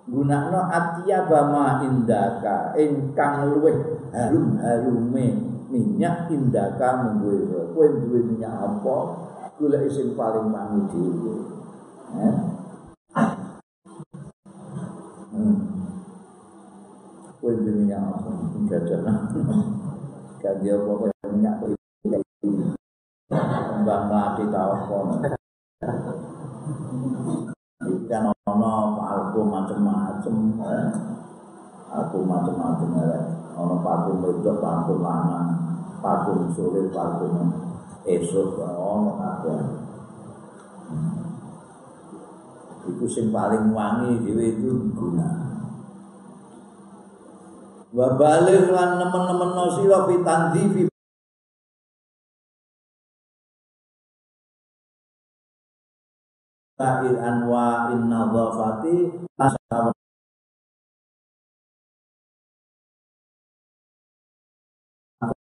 gunakna 0.06 0.68
atiyaba 0.68 1.48
ma 1.48 1.64
indaka 1.80 2.76
ingkang 2.76 3.48
luweh 3.48 3.74
harum 4.12 4.60
harume 4.60 5.26
minyak 5.72 6.28
indaka 6.28 7.00
mungguwe 7.00 7.72
kowe 7.72 7.86
duwe 7.88 8.20
minyak 8.28 8.52
apa? 8.52 8.96
Golek 9.56 9.88
sing 9.88 10.12
paling 10.12 10.52
dhewe. 10.92 11.34
Eh? 12.12 12.36
hmm. 15.32 15.56
kowe 17.40 17.52
duwe 17.56 17.72
minyak 17.72 18.04
apa? 18.04 18.30
Jajan 18.68 19.08
ganti 20.42 20.68
apa 20.74 20.92
minyak 21.32 21.54
kembang 23.32 24.04
mati 24.10 24.44
telepon 24.50 25.22
ikan 27.82 28.24
ono 28.46 28.74
aku 28.98 29.40
macam-macam 29.46 30.36
aku 31.90 32.16
macam-macam 32.26 32.90
ono 33.52 33.76
parfum 33.84 34.24
itu 34.28 34.52
parfum 34.58 34.98
lanang 35.04 35.50
parfum 36.02 36.50
sore 36.52 36.90
parfum 36.90 37.52
esok 38.02 38.58
ono 38.62 39.10
kabeh. 39.18 39.60
Itu 42.82 43.06
sing 43.06 43.30
paling 43.30 43.70
wangi 43.70 44.26
dhewe 44.26 44.58
itu 44.58 44.90
guna. 44.90 45.30
Wa 47.92 48.18
baligh 48.18 48.72
lan 48.72 48.98
nemen-nemen 48.98 49.68
sira 49.78 50.08
fi 50.08 50.16
tandzifi 50.24 50.82
ta'il 56.82 57.14
anwa 57.20 57.92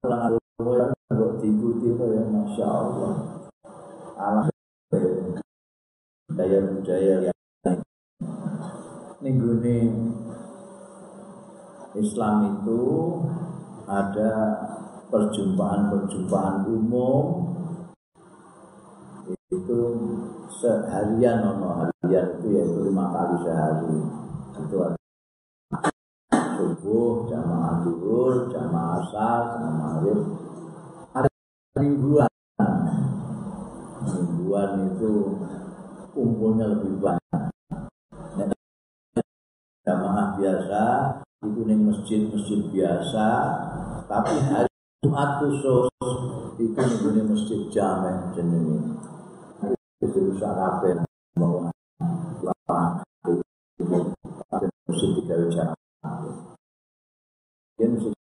nadhafati 0.09 1.11
kok 1.13 1.31
diikuti 1.43 1.87
ya? 1.93 2.23
Masya 2.27 2.65
Allah. 2.65 3.13
Alam. 4.17 4.47
Daya 6.37 6.59
budaya 6.69 7.15
yang 7.27 7.37
ini 9.25 9.89
Islam 11.97 12.35
itu 12.61 12.81
ada 13.89 14.31
perjumpaan-perjumpaan 15.09 16.69
umum. 16.69 17.25
Itu 19.47 19.79
seharian 20.51 21.41
nono 21.41 21.69
harian 21.81 22.37
itu 22.37 22.47
yaitu 22.53 22.79
lima 22.85 23.09
kali 23.09 23.35
sehari. 23.41 23.97
Itu 24.61 24.75
ada 24.83 25.06
duhur 28.37 28.53
jamaah 28.53 29.01
asar 29.01 29.39
jamaah 29.57 29.73
maghrib. 29.81 30.21
Ada 31.17 31.29
mingguan. 31.81 32.29
Mingguan 34.05 34.71
itu 34.93 35.13
kumpulnya 36.13 36.65
lebih 36.77 37.01
banyak. 37.01 37.43
Jamaah 39.81 40.37
biasa 40.37 40.83
itu 41.41 41.61
nih 41.65 41.77
masjid-masjid 41.81 42.61
biasa. 42.69 43.27
Tapi 44.05 44.35
hari 44.45 44.69
Jumat 45.01 45.41
khusus 45.41 45.89
itu 46.61 47.07
nih 47.09 47.25
masjid 47.25 47.61
jamek 47.73 48.37
jenenge 48.37 49.01
itu 49.97 50.17
rusak 50.29 50.53
kabeh 50.53 50.93
bahwa 51.33 51.73
masjid 54.85 55.09
tiga 55.17 55.35
jamaah. 55.49 55.75
Dia 57.77 57.93
mesti 57.93 58.09
cocok 58.09 58.16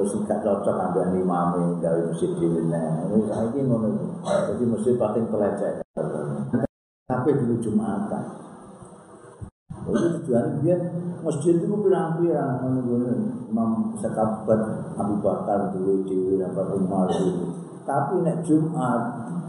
terus 0.00 0.16
gak 0.24 0.40
cocok 0.40 0.76
ambil 0.80 1.12
imam 1.12 1.76
gawe 1.76 2.00
masjid 2.08 2.32
di 2.40 2.48
ini 2.48 3.20
saya 3.28 3.52
ini 3.52 3.68
ngono 3.68 3.88
jadi 4.24 4.64
masjid 4.64 4.96
paling 4.96 5.28
pelecet 5.28 5.84
tapi 7.04 7.36
dulu 7.36 7.60
jumatan. 7.60 8.24
Jadi 9.80 10.06
tujuan 10.22 10.62
dia 10.64 10.76
masjid 11.20 11.58
itu 11.58 11.66
pirang-pirang. 11.68 12.64
Imam 13.50 13.92
Sekabat 13.98 14.60
Abu 14.96 15.20
Bakar 15.20 15.74
dulu 15.74 16.06
di 16.08 16.40
Rabat 16.40 16.70
Umar 16.80 17.12
itu 17.12 17.50
tapi 17.84 18.24
nek 18.24 18.40
Jumat 18.46 19.00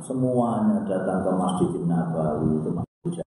semuanya 0.02 0.82
datang 0.84 1.22
ke 1.22 1.32
Masjid 1.32 1.70
Nabawi 1.86 2.58
itu 2.58 2.70
masjid 2.74 3.24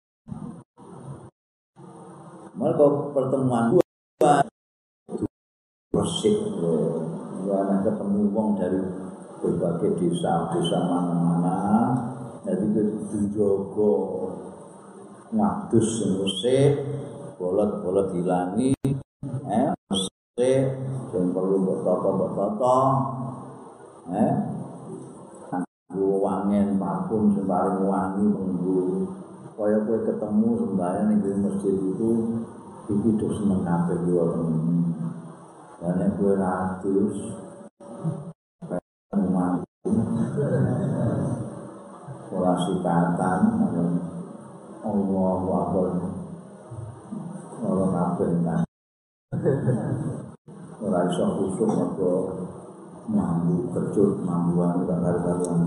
mereka 2.55 2.85
pertemuan 3.11 3.83
resik 5.91 6.37
karena 7.51 7.83
ketemu 7.83 8.21
wong 8.31 8.49
dari 8.55 8.79
berbagai 9.43 9.91
desa 9.99 10.55
desa 10.55 10.79
mana-mana. 10.87 11.59
Jadi 12.47 12.67
itu 12.79 13.19
jogo 13.35 13.93
ngadus 15.35 15.91
musik 16.15 16.73
bolot-bolot 17.37 18.15
hilangi 18.15 18.73
eh 19.51 19.69
musik 19.91 20.63
yang 21.11 21.27
perlu 21.35 21.57
bertoto-bertoto 21.67 22.79
eh. 24.15 24.35
Wangen 26.01 26.79
parfum 26.79 27.35
sembarang 27.35 27.83
wangi 27.91 28.23
menggu 28.23 29.09
kaya 29.59 29.83
kue 29.89 29.99
ketemu 30.07 30.49
sembarang 30.63 31.19
di 31.19 31.31
masjid 31.43 31.75
itu 31.75 32.11
itu 32.87 33.09
terus 33.19 33.37
seneng 33.43 33.67
kabeh 33.67 33.99
dan 35.81 36.13
gue 36.21 36.35
ratus 36.37 37.40
pola 42.51 42.67
sikatan 42.67 43.41
Allah 44.83 45.43
Akbar. 45.47 45.91
Orang 47.61 47.93
kabeh 47.95 48.31
kan. 48.43 48.61
Ora 50.81 51.01
iso 51.07 51.25
khusuk 51.39 51.71
mergo 51.71 52.15
mampu 53.07 53.71
kecut 53.71 54.25
mampuan 54.25 54.89
gak 54.89 54.99
karuan 54.99 55.61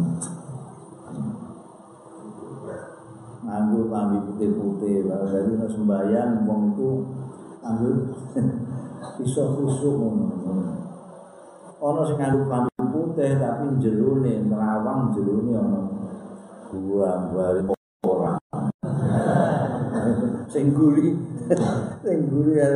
nganggo 3.43 3.91
pambi 3.91 4.18
putih-putih 4.23 5.05
kalau 5.05 5.27
dari 5.27 5.53
sembahyang 5.68 6.47
wong 6.47 6.73
itu 6.73 6.91
ambil 7.61 7.93
iso 9.23 9.43
khusuk 9.55 9.93
ngono. 9.95 10.51
Ana 11.80 12.01
sing 12.10 12.18
nganggo 12.19 12.43
klambi 12.49 12.84
putih 12.91 13.31
tapi 13.39 13.77
jerone 13.80 14.34
nerawang 14.49 15.14
jerone 15.14 15.53
ana 15.53 15.93
gua 16.74 17.30
bali 17.30 17.62
ora. 18.06 18.34
sing 20.50 20.74
guri 20.74 21.14
sing 22.06 22.20
guri 22.30 22.58
ya 22.58 22.70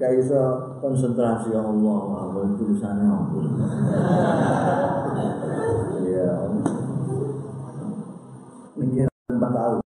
gak 0.00 0.16
iso 0.16 0.40
konsentrasi 0.80 1.52
Allah 1.52 2.00
Allah 2.24 2.56
tulisannya 2.56 3.04
ampun. 3.04 3.46
Ya. 6.08 6.32
Ini 8.80 9.04
empat 9.06 9.50
tahun. 9.52 9.78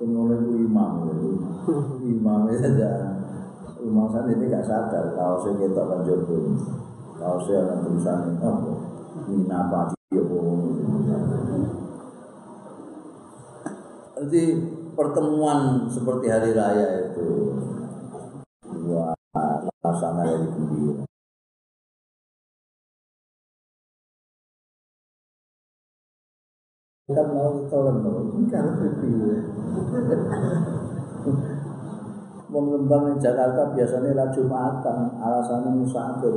Sing 0.00 0.08
ngono 0.16 0.34
imam. 0.56 0.92
Imam 2.08 2.40
saja. 2.56 2.90
Rumah 3.78 4.06
sana 4.10 4.32
ini 4.34 4.50
gak 4.50 4.66
sadar 4.66 5.12
kalau 5.14 5.38
saya 5.44 5.54
kita 5.60 5.82
kan 5.84 6.00
jodoh. 6.08 6.56
Kalau 7.20 7.38
saya 7.44 7.68
akan 7.68 7.78
tulisan 7.84 8.18
ini 8.32 8.42
apa? 8.42 8.72
Mina 9.28 9.60
padi 9.68 9.98
Jadi 14.18 14.58
pertemuan 14.98 15.86
seperti 15.86 16.26
hari 16.26 16.50
raya 16.50 17.06
itu 17.06 17.54
dua 18.66 19.14
pasangan 19.78 20.26
dari 20.26 20.46
gembira. 20.50 21.06
Kan 27.14 27.26
mau 27.30 27.62
tolong 27.70 28.02
kan. 28.50 28.66
Wong 32.48 32.66
Lembang 32.74 33.14
di 33.14 33.22
Jakarta 33.22 33.70
biasanya 33.70 34.18
lah 34.18 34.28
Jumatan, 34.34 35.14
alasannya 35.22 35.78
musafir. 35.78 36.34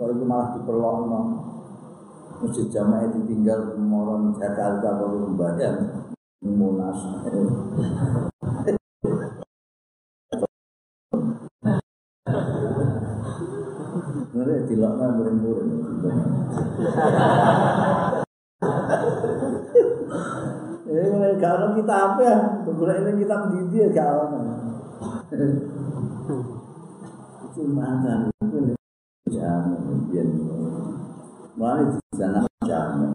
Kalau 0.00 0.12
itu 0.16 0.24
malah 0.24 0.56
diperlokno. 0.56 1.20
Masjid 2.40 2.72
jamaah 2.72 3.10
ditinggal 3.12 3.76
moron 3.76 4.32
Jakarta 4.32 4.96
kalau 4.96 5.28
membayar 5.28 6.07
munas. 6.42 6.98
Mereka 14.28 14.66
dilakna 14.70 15.06
murid-murid. 15.18 15.66
Ini 20.88 21.30
kalau 21.42 21.74
kita 21.74 21.94
apa 21.94 22.20
ya? 22.22 22.38
Kemudian 22.62 23.02
ini 23.02 23.20
kita 23.22 23.34
mendidik 23.46 23.92
gak 23.94 24.12
itu 27.58 27.74
mantan 27.74 28.30
itu 28.38 28.70
jangan 29.34 29.82
biar 30.08 30.28
mulai 31.58 31.90
di 31.90 31.98
sana 32.14 32.46
jangan 32.62 33.10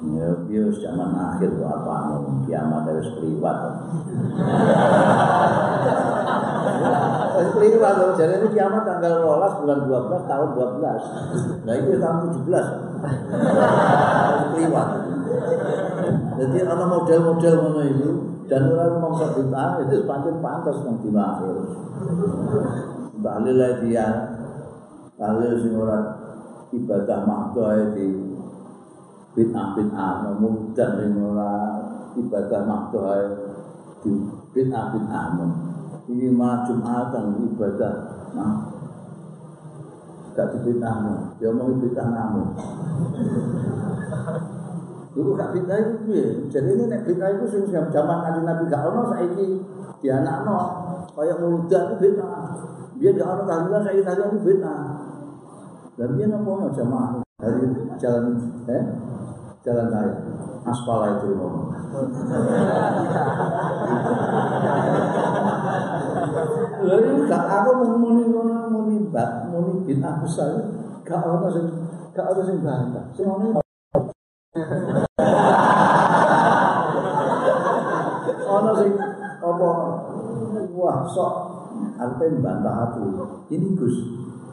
ya 0.00 0.28
biar 0.48 0.72
zaman 0.72 1.12
akhir 1.12 1.60
itu 1.60 1.64
apa 1.64 2.24
kiamat 2.48 2.88
harus 2.88 3.08
keliwat 3.20 3.56
harus 7.36 7.50
keliwat 7.52 7.94
jadi 8.16 8.40
ini 8.40 8.48
kiamat 8.56 8.82
tanggal 8.88 9.28
12 9.28 9.60
bulan 9.60 9.78
12 9.84 10.30
tahun 10.30 10.48
12 10.56 11.68
nah 11.68 11.74
itu 11.76 11.90
tahun 12.00 12.16
17 12.32 12.48
harus 12.48 14.44
keliwat 14.56 14.88
Jadi 16.40 16.56
ada 16.64 16.84
model-model 16.88 17.54
mana 17.60 17.82
itu 17.86 18.10
dan 18.48 18.72
orang 18.72 18.98
mau 18.98 19.12
bid'ah 19.14 19.78
itu 19.84 20.08
pancen 20.08 20.42
pantas 20.42 20.82
nang 20.82 20.98
di 21.04 21.12
akhir. 21.12 21.54
Dalil 23.20 23.60
dia 23.84 24.06
dalil 25.20 25.52
sing 25.60 25.76
ora 25.76 26.16
ibadah 26.72 27.20
makdo 27.28 27.92
di 27.92 28.29
bid'ah 29.36 29.66
bid'ah 29.78 30.34
mudah 30.38 30.90
sing 30.98 31.14
ora 31.18 31.54
ibadah 32.18 32.60
makdo 32.66 33.02
di 34.02 34.10
bid'ah 34.52 34.84
bid'ah 34.94 35.26
ini 36.10 36.26
mah 36.34 36.66
jumatan 36.66 37.38
ibadah 37.50 37.94
nah 38.34 38.70
gak 40.34 40.62
bid'ah 40.62 40.96
dia 41.36 41.50
mau 41.52 41.74
bid'ah 41.74 42.08
namun. 42.08 42.46
Dulu 45.10 45.34
gak 45.34 45.50
fitnah 45.52 45.76
itu 45.82 45.94
piye? 46.06 46.26
Jadi 46.46 46.68
ini 46.78 46.84
nek 46.86 47.02
fitnah 47.02 47.34
itu 47.34 47.44
sing 47.50 47.62
zaman 47.66 48.18
kanjeng 48.22 48.46
Nabi 48.46 48.70
gak 48.70 48.86
ono 48.88 49.10
saiki 49.10 49.58
dianakno. 49.98 50.58
Kayak 51.18 51.42
muludan 51.42 51.82
itu 51.90 51.94
bid'ah. 51.98 52.46
Biar 53.00 53.12
gak 53.18 53.28
ada 53.28 53.42
tahlilan, 53.48 53.82
saya 53.82 54.02
tahlilan 54.06 54.28
itu 54.30 54.40
bid'ah. 54.46 54.82
Dan 55.98 56.08
dia 56.14 56.26
nopo 56.30 56.70
jamaah? 56.70 57.20
Dari 57.40 57.64
jalan 57.98 58.24
eh 58.70 58.84
jalan 59.60 59.92
raya 59.92 60.16
aspal 60.64 61.20
itu. 61.20 61.36
Lalu 66.80 67.28
gak 67.28 67.44
aku 67.44 67.70
muni 68.00 68.24
ngono 68.32 68.72
muni 68.72 68.96
bat 69.12 69.52
muni 69.52 69.84
bid'ah 69.84 70.24
besar. 70.24 70.72
Gak 71.04 71.20
ada 71.20 71.48
sing 71.52 71.66
gak 72.16 72.26
ada 72.32 72.42
sing 72.44 72.64
bantah. 72.64 73.04
Sing 73.12 73.28
ngono 73.28 73.60
Ono 78.50 78.72
sing 78.80 78.92
apa 79.40 79.68
wah 80.72 80.98
sok 81.04 81.32
arep 82.00 82.32
bantah 82.40 82.74
aku. 82.88 83.04
Ini 83.52 83.76
Gus, 83.76 83.96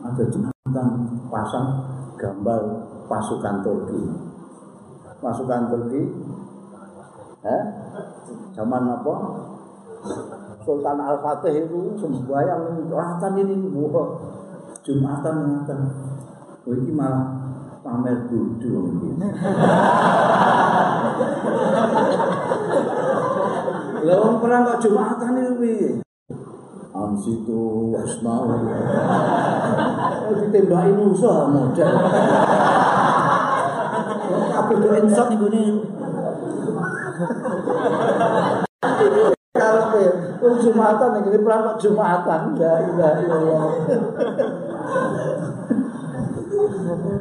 ada 0.03 0.23
jembatan 0.27 0.87
pasang 1.31 1.67
gambar 2.19 2.61
pasukan 3.07 3.63
Turki. 3.63 4.26
Pasukan 5.17 5.61
Turki 5.73 6.03
eh 7.41 7.63
zaman 8.53 8.83
apa? 8.85 9.15
Sultan 10.61 10.99
Al-Fatih 10.99 11.65
itu 11.65 11.95
sembahyang 11.95 12.91
ratan 12.91 13.33
ini 13.39 13.71
wah 13.71 14.09
Jumatan 14.83 15.35
ngatan. 15.47 15.79
Oh 16.67 16.75
ini 16.75 16.91
malah 16.95 17.27
pamer 17.83 18.27
ini. 18.27 19.27
Lah 24.07 24.15
wong 24.23 24.35
perang 24.39 24.63
kok 24.63 24.79
Jumatan 24.83 25.39
iki 25.39 25.53
piye? 25.59 25.89
Ansitu 26.95 27.91
asmau. 27.99 28.47
Ditembaki 30.27 30.91
musuh 30.95 31.51
model. 31.51 31.91
Itu 34.67 34.87
insaf 35.03 35.27
nih 35.31 35.37
gue 35.39 35.49
Kalau 39.57 39.89
ya, 39.97 40.11
Jumatan 40.61 41.09
nih, 41.17 41.21
ini 41.33 41.37
kok 41.41 41.77
Jumatan, 41.81 42.41
ya 42.61 42.73
ilah 42.85 43.13
ilah. 43.25 43.73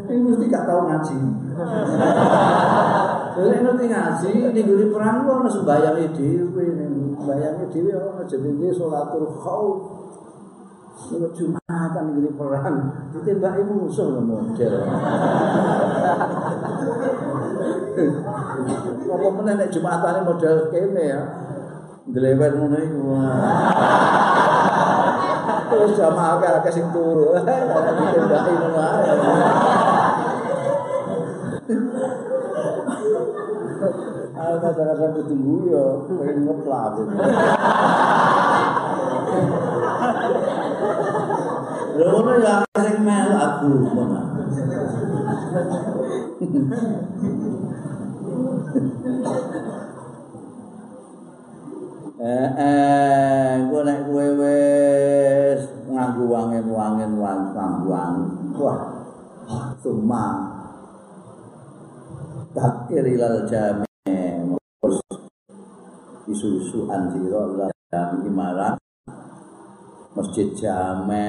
Ini 0.06 0.20
mesti 0.20 0.44
gak 0.52 0.64
tahu 0.68 0.81
ngaji. 0.85 1.16
Lha 3.36 3.56
ngerti 3.56 3.85
ngaji, 3.89 4.32
ini 4.52 4.60
gue 4.68 4.89
perang 4.93 5.24
kok 5.24 5.36
ono 5.40 5.48
sembayange 5.48 6.12
dhewe, 6.12 6.64
sembayange 7.16 7.64
dhewe 7.73 7.93
ono 7.97 8.23
jenenge 8.28 8.68
salatul 8.77 9.32
khauf. 9.40 9.77
Kalau 10.97 11.28
Jumatan 11.28 12.16
ini 12.16 12.32
perang, 12.32 12.89
ditembaki 13.12 13.68
musuh 13.68 14.16
lho 14.16 14.20
model. 14.24 14.74
Apa 19.05 19.28
meneh 19.28 19.55
nek 19.60 19.68
Jumatane 19.68 20.24
model 20.24 20.73
kene 20.73 21.05
ya. 21.05 21.20
Ndlewer 22.09 22.51
ngono 22.56 22.77
iku. 22.81 23.12
Terus 25.68 25.93
jamaah 26.01 26.40
akeh 26.40 26.73
sing 26.73 26.89
turu. 26.89 27.36
Ditembaki 27.44 28.52
ngono 28.56 28.81
ae. 28.81 29.12
Aku 34.36 34.56
kadang-kadang 34.62 35.12
ketunggu 35.12 35.74
ya, 35.74 35.85
pengen 36.09 36.47
ngeplak. 36.48 36.93
Lha 41.97 42.07
ngono 42.12 42.32
ya 42.44 42.55
sing 42.77 42.97
mel 43.05 43.31
aku. 43.32 43.70
Eh, 52.16 52.48
eh, 52.59 53.53
gue 53.69 53.81
nek 53.85 54.09
kowe 54.09 54.27
wis 54.40 55.62
nganggo 55.93 56.24
wangen-wangen 56.32 57.12
wang-wang. 57.20 58.16
Wah. 58.57 58.81
Suma. 59.85 60.24
Takir 62.57 63.05
ilal 63.05 63.44
jami. 63.44 63.86
Isu-isu 66.24 66.89
anjiro 66.89 67.53
ilal 67.53 67.73
jami 67.93 68.28
marang 68.32 68.81
masjid 70.16 70.48
Jamek. 70.56 71.20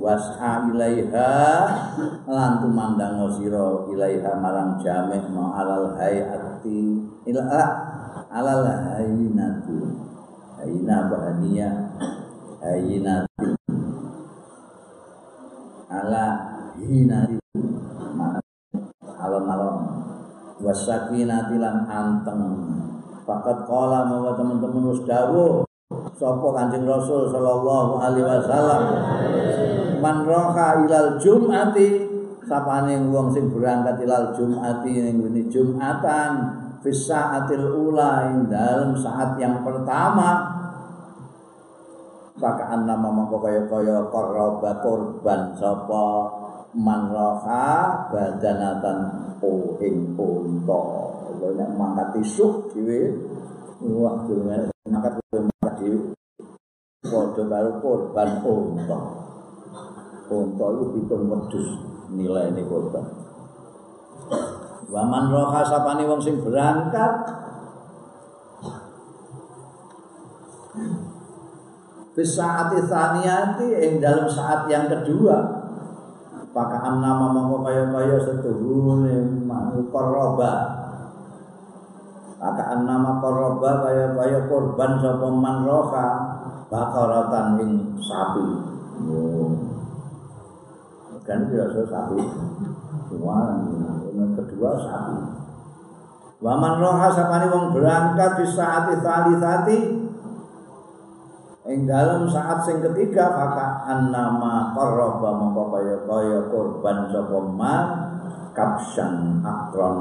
Was'a 0.00 0.72
ilaiha. 0.72 1.36
Lan 2.24 2.64
tumandang 2.64 3.28
sira 3.36 3.84
ilaiha 3.92 4.40
marang 4.40 4.80
Jamek 4.80 5.28
ma 5.28 5.60
alal 5.60 5.92
hayati. 6.00 7.04
Ila 7.28 7.44
alal 8.32 8.64
hayinati. 8.64 9.76
Hayina 10.56 11.12
bahania. 11.12 11.68
Hayinati. 12.64 13.52
Ala 15.92 16.24
hinati. 16.80 17.36
Alon-alon. 19.16 19.76
Wasakinati 20.64 21.60
lan 21.60 21.84
anteng. 21.84 22.64
Fakat 23.28 23.68
kala 23.68 24.06
bahwa 24.08 24.38
teman-teman 24.38 24.94
wis 24.94 25.02
dawuh 25.02 25.66
sapa 26.18 26.48
Kanjeng 26.50 26.82
Rasul 26.82 27.30
sallallahu 27.30 28.02
alaihi 28.02 28.26
wasallam? 28.26 28.82
Man 30.02 30.26
roha 30.26 30.82
ilal 30.82 31.14
jumati 31.22 32.02
sapane 32.42 32.98
wong 33.06 33.30
sing 33.30 33.46
berangkat 33.54 34.02
ilal 34.02 34.34
jumati 34.34 34.92
ning 34.98 35.22
ngene 35.22 35.46
jumatan 35.46 36.32
fi 36.82 36.90
saatil 36.90 37.70
ula 37.70 38.26
dalam 38.50 38.98
saat 38.98 39.38
yang 39.38 39.62
pertama. 39.62 40.58
Pakaan 42.36 42.84
nama 42.84 43.08
mongko 43.08 43.40
kaya-kaya 43.40 44.12
korba 44.12 44.76
korban 44.84 45.56
sapa 45.56 46.28
man 46.76 47.08
roha 47.08 48.04
badanatan 48.12 48.98
oh 49.40 49.80
ing 49.80 50.12
unta 50.20 50.82
isuk 52.20 52.76
wah 53.80 54.16
dhewe 54.28 54.68
mangkat 54.84 55.16
dhewe 55.32 55.55
padha 57.10 57.42
karo 57.46 57.70
korban 57.82 58.30
unta. 58.42 59.00
Unta 60.26 60.66
itu 60.74 60.84
pitung 60.94 61.30
wedhus 61.30 61.68
nilaine 62.10 62.62
korban. 62.66 63.26
Waman 64.86 65.34
roha 65.34 65.66
sapane 65.66 66.06
wong 66.06 66.22
sing 66.22 66.38
berangkat 66.46 67.14
Bisaati 72.16 72.80
tsaniyati 72.86 73.66
ing 73.76 73.92
dalam 74.00 74.24
saat 74.30 74.70
yang 74.70 74.88
kedua 74.88 75.36
Pakaan 76.54 77.04
nama 77.04 77.28
mongko 77.28 77.66
kaya-kaya 77.66 78.16
setuhune 78.16 79.44
koroba 79.92 80.54
Pakaan 82.40 82.88
nama 82.88 83.20
koroba 83.20 83.84
kaya-kaya 83.84 84.48
korban 84.48 84.96
sapa 85.02 85.28
man 85.28 85.66
roha 85.68 86.08
bakaratan 86.70 87.46
ing 87.62 87.72
sapi. 87.98 88.46
Kan 91.26 91.40
biasa 91.50 91.80
sapi. 91.90 92.22
Semua 93.10 93.38
yang 94.14 94.32
kedua 94.34 94.70
sapi. 94.78 95.16
Waman 96.36 96.74
roha 96.78 97.08
sapani 97.10 97.48
wong 97.48 97.72
berangkat 97.72 98.44
di 98.44 98.46
saat 98.46 98.92
tali 99.00 99.80
ing 101.66 101.82
dalam 101.82 102.30
saat 102.30 102.62
sing 102.62 102.78
ketiga 102.78 103.26
maka 103.34 103.82
annama 103.90 104.70
qarraba 104.70 105.34
mongko 105.34 105.74
kaya-kaya 105.74 106.46
korban 106.46 107.10
sapa 107.10 107.38
man 107.42 107.84
kapsan 108.54 109.42
akron 109.42 110.00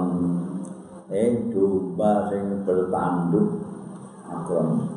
ing 1.10 1.50
domba 1.50 2.30
sing 2.30 2.62
bertanduk 2.62 3.66
akron 4.30 4.95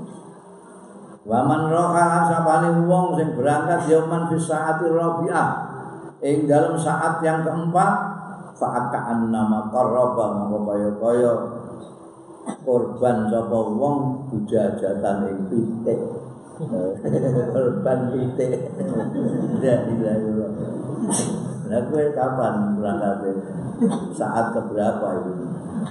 Waman 1.28 1.68
roha 1.68 2.24
sapane 2.24 2.88
wong 2.88 3.12
sing 3.20 3.36
berangkat 3.36 3.84
yaman 3.92 4.32
fi 4.32 4.36
saati 4.40 4.88
rabi'ah. 4.88 5.48
Ing 6.24 6.48
dalam 6.48 6.72
saat 6.72 7.20
yang 7.20 7.44
keempat 7.44 7.94
fa'aka 8.56 9.28
nama 9.28 9.68
qarraba 9.68 10.24
mongko 10.40 10.58
kaya-kaya. 10.64 11.32
Korban 12.64 13.28
sapa 13.28 13.58
wong 13.60 14.24
bujajatan 14.32 15.16
ing 15.28 15.38
pitik. 15.52 16.00
Korban 17.52 17.98
pitik. 18.08 18.72
Tidak 19.60 19.78
tidak 19.84 20.16
Nah, 21.68 21.84
gue 21.84 22.04
kapan 22.16 22.80
berangkat 22.80 23.36
saat 24.16 24.56
keberapa 24.56 25.06
itu? 25.20 25.32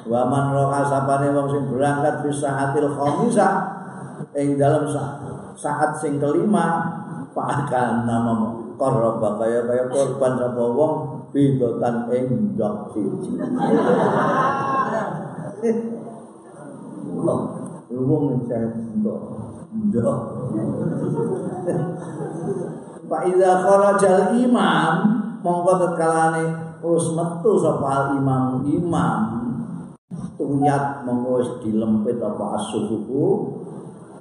Waman 0.09 0.45
roha 0.49 0.81
sapane 0.81 1.29
wong 1.29 1.47
sing 1.53 1.63
berangkat 1.69 2.25
fi 2.25 2.29
saatil 2.33 2.89
khamisah 2.89 3.53
ing 4.33 4.57
dalam 4.57 4.89
saat 4.89 5.26
sing 5.57 6.21
kelima 6.21 6.85
pakan 7.33 8.05
nama 8.05 8.33
korba 8.77 9.41
kaya 9.41 9.65
kaya 9.65 9.89
korban 9.89 10.37
sapa 10.37 10.63
wong 10.69 10.93
bidotan 11.33 12.05
ing 12.13 12.53
ndok 12.53 12.93
siji. 12.93 13.41
Wong 17.89 18.23
sing 18.45 18.63
ndok 19.01 19.21
ndok 19.89 20.21
Pak 23.07 23.23
Ida 23.23 23.63
kharajal 23.63 24.35
imam 24.37 24.93
mongko 25.41 25.71
tetkalane 25.79 26.43
wis 26.85 27.07
metu 27.17 27.51
sapa 27.57 28.13
imam 28.13 28.61
imam. 28.61 29.21
Tuyat 30.37 31.01
mongko 31.01 31.65
dilempit 31.65 32.21
apa 32.21 32.61
asubuhu 32.61 33.25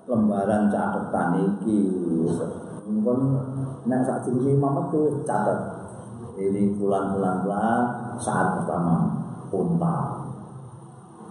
lembaran 0.06 0.70
catatan 0.70 1.30
iki 1.42 1.78
mungkin 2.86 3.18
nek 3.86 4.06
sak 4.06 4.22
durunge 4.26 4.54
imam 4.54 4.72
metu 4.78 5.22
catat 5.26 5.58
ini 6.38 6.78
bulan-bulan 6.78 7.42
bulan 7.42 7.80
saat 8.22 8.62
pertama 8.62 9.10
unta 9.50 10.26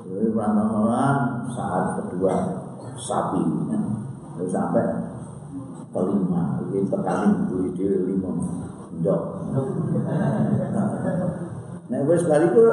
ini 0.05 0.29
bulan 0.29 1.17
saat 1.49 1.97
kedua 1.97 2.35
sapi. 2.99 3.41
Sampai 4.45 4.85
kelima. 5.95 6.59
Ini 6.69 6.85
tekan 6.91 7.47
dulu 7.47 7.71
di 7.71 7.85
lima 7.87 8.31
ndok. 8.99 9.21
Nek 11.87 12.01
wis 12.05 12.23
bali 12.27 12.45
ku 12.51 12.63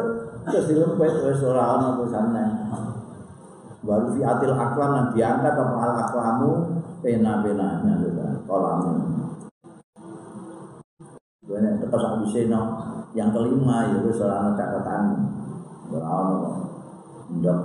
terus 0.43 0.67
dilempet 0.67 1.23
wis 1.23 1.41
ora 1.47 1.79
ana 1.79 1.97
tulisane 1.97 2.45
baru 3.83 4.15
fi 4.15 4.21
atil 4.23 4.55
aklam 4.55 4.91
yang 4.95 5.09
diangkat 5.11 5.55
apa? 5.59 5.75
Al 5.75 5.93
aklamu 6.07 6.51
pena-penanya 7.03 7.93
sudah 7.99 8.31
kolamnya. 8.47 8.95
Gue 11.43 11.59
tetap 11.59 11.99
sak 11.99 12.23
biseno 12.23 12.63
yang 13.13 13.35
kelima 13.35 13.91
ya 13.91 13.99
wis 14.07 14.23
ora 14.23 14.47
ana 14.47 14.51
catatan. 14.55 15.05
Ora 15.91 16.07
ana 16.07 16.51
ndok 17.35 17.61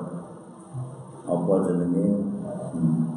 apa 1.30 1.53
jenenge? 1.69 2.07
Hmm. 2.68 3.10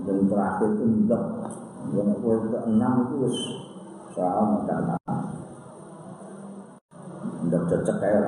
dan 0.00 0.22
terakhir 0.28 0.70
itu 0.76 0.84
ndok 1.06 1.24
yang 1.92 2.14
ke 2.22 2.58
enam 2.66 2.92
itu 3.06 3.14
wis 3.22 3.36
sama 4.12 4.66
catatan. 4.66 5.20
Ndok 7.46 7.62
cecek 7.70 7.96
kayak 8.02 8.26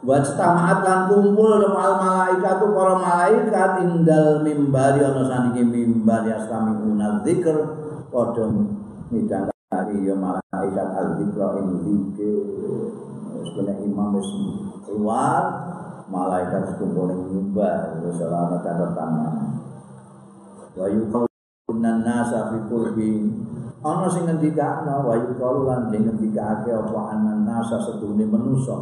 Buat 0.00 0.22
setamaat 0.24 0.80
lan 0.80 1.00
kumpul 1.12 1.60
al 1.60 2.00
malaikat 2.00 2.54
tu 2.56 2.72
para 2.72 2.96
malaikat 2.96 3.70
indal 3.84 4.40
mimbari 4.40 5.04
ana 5.04 5.28
sandinge 5.28 5.68
mimbar 5.68 6.24
ya 6.24 6.40
sami 6.48 6.72
unal 6.80 7.20
dzikr 7.20 7.52
padha 8.08 8.48
midhangari 9.12 9.96
ya 10.00 10.16
malaikat 10.16 10.88
al 10.96 11.20
dzikra 11.20 11.48
ing 11.60 11.84
dzikir. 11.84 12.36
Wis 13.44 13.52
imam 13.60 14.16
wis 14.16 14.28
keluar 14.88 15.42
malaikat 16.08 16.80
kumpul 16.80 17.12
mimbar 17.28 18.00
wis 18.00 18.24
ora 18.24 18.48
ana 18.48 18.58
catatan 18.64 19.12
wa 20.80 20.86
yuqulun 21.70 22.02
nasa 22.02 22.50
fi 22.50 22.58
qurbi. 22.66 23.30
Ana 23.80 24.10
sing 24.12 24.28
ngendikane 24.28 24.92
wa 25.06 25.14
yuqulu 25.16 25.64
lan 25.70 25.88
ngendikake 25.88 26.68
apa 26.68 27.00
anan 27.16 27.46
nasa 27.46 27.80
sedune 27.80 28.26
manusa. 28.26 28.76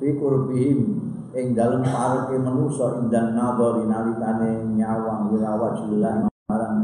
Fi 0.00 0.18
qurbihim 0.18 0.98
ing 1.36 1.54
dalem 1.54 1.86
parke 1.86 2.34
manusa 2.40 2.98
indan 2.98 3.38
nadhari 3.38 3.86
nalikane 3.86 4.66
nyawang 4.74 5.30
ila 5.36 5.50
wajhillah 5.62 6.26
marang 6.50 6.76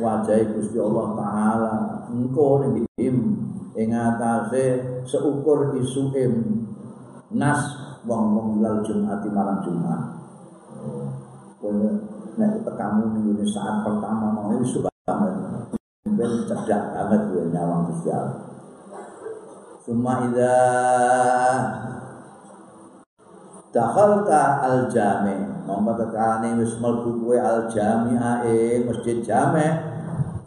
wajah 0.00 0.38
Gusti 0.56 0.80
Allah 0.80 1.06
taala. 1.12 1.72
Engko 2.08 2.64
ning 2.64 2.88
ing 3.78 3.90
atase 3.92 5.04
seukur 5.04 5.76
isuim 5.76 6.64
nas 7.36 7.60
wong-wong 8.08 8.64
lal 8.64 8.80
Jumat 8.80 9.20
marang 9.28 9.60
Jumat 9.60 10.02
nek 12.38 12.62
tekamu 12.62 13.18
ning 13.18 13.42
saat 13.42 13.82
pertama 13.82 14.30
mau 14.30 14.54
isu 14.62 14.86
banget. 14.86 15.34
Ben 16.06 16.32
cedak 16.46 16.94
banget 16.94 17.20
gue 17.34 17.44
nyawang 17.50 17.90
Gusti 17.90 18.08
Allah. 18.14 18.38
Suma 19.82 20.22
ida 20.30 20.56
dakhalta 23.74 24.42
al 24.64 24.78
jami 24.86 25.36
monggo 25.66 25.98
tekane 25.98 26.56
wis 26.62 26.78
mlebu 26.78 27.26
kowe 27.26 27.36
al 27.36 27.66
jami'a 27.66 28.46
ing 28.46 28.86
masjid 28.86 29.18
jami. 29.18 29.66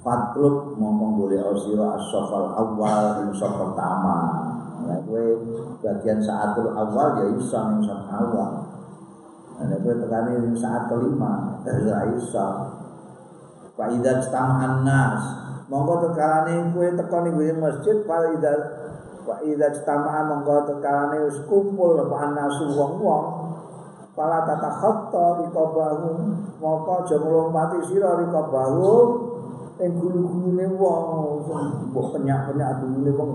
Fatlub 0.02 0.82
ngomong 0.82 1.14
boleh 1.14 1.46
sira 1.62 1.94
as-safal 2.00 2.58
awal 2.58 3.22
ing 3.22 3.30
saf 3.38 3.54
pertama. 3.54 4.18
Nah 4.88 4.98
kowe 5.06 5.24
bagian 5.84 6.24
saatul 6.24 6.74
awal 6.74 7.22
ya 7.22 7.26
iso 7.38 7.62
saf 7.86 8.02
awal 8.10 8.71
nah 9.68 9.78
kowe 9.82 9.94
tekane 9.94 10.32
ing 10.42 10.56
saat 10.58 10.90
kelima 10.90 11.62
ya 11.66 12.02
iso 12.16 12.48
fa 13.78 13.86
idza 13.94 14.24
tam'an 14.32 14.82
nas 14.88 15.22
monggo 15.70 16.10
tekane 16.10 16.74
kowe 16.74 16.88
teko 16.98 17.18
ning 17.26 17.36
masjid 17.62 18.02
fa 18.06 18.26
idza 18.34 18.82
Wa 19.22 19.38
idza 19.46 19.70
istama'a 19.70 20.26
monggo 20.26 20.66
tekalane 20.66 21.30
wis 21.30 21.38
kumpul 21.46 21.94
apa 21.94 22.16
anasu 22.26 22.74
wong-wong. 22.74 23.26
Pala 24.18 24.44
tata 24.44 24.70
khatta 24.82 25.26
rikabahu 25.46 26.12
moko 26.60 26.92
aja 27.06 27.16
nglompati 27.22 27.80
sira 27.86 28.18
rikabahu 28.18 28.92
ing 29.80 29.92
gulu-gulune 29.98 30.66
wong 30.76 31.06
mbok 31.94 32.08
penyak-penyak 32.18 32.82
gulune 32.82 33.12
wong. 33.14 33.32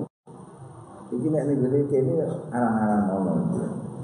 Iki 1.15 1.29
nek 1.31 1.45
ning 1.49 1.87
kene 1.87 2.15
arang-arang 2.51 3.03
ngono. 3.07 3.35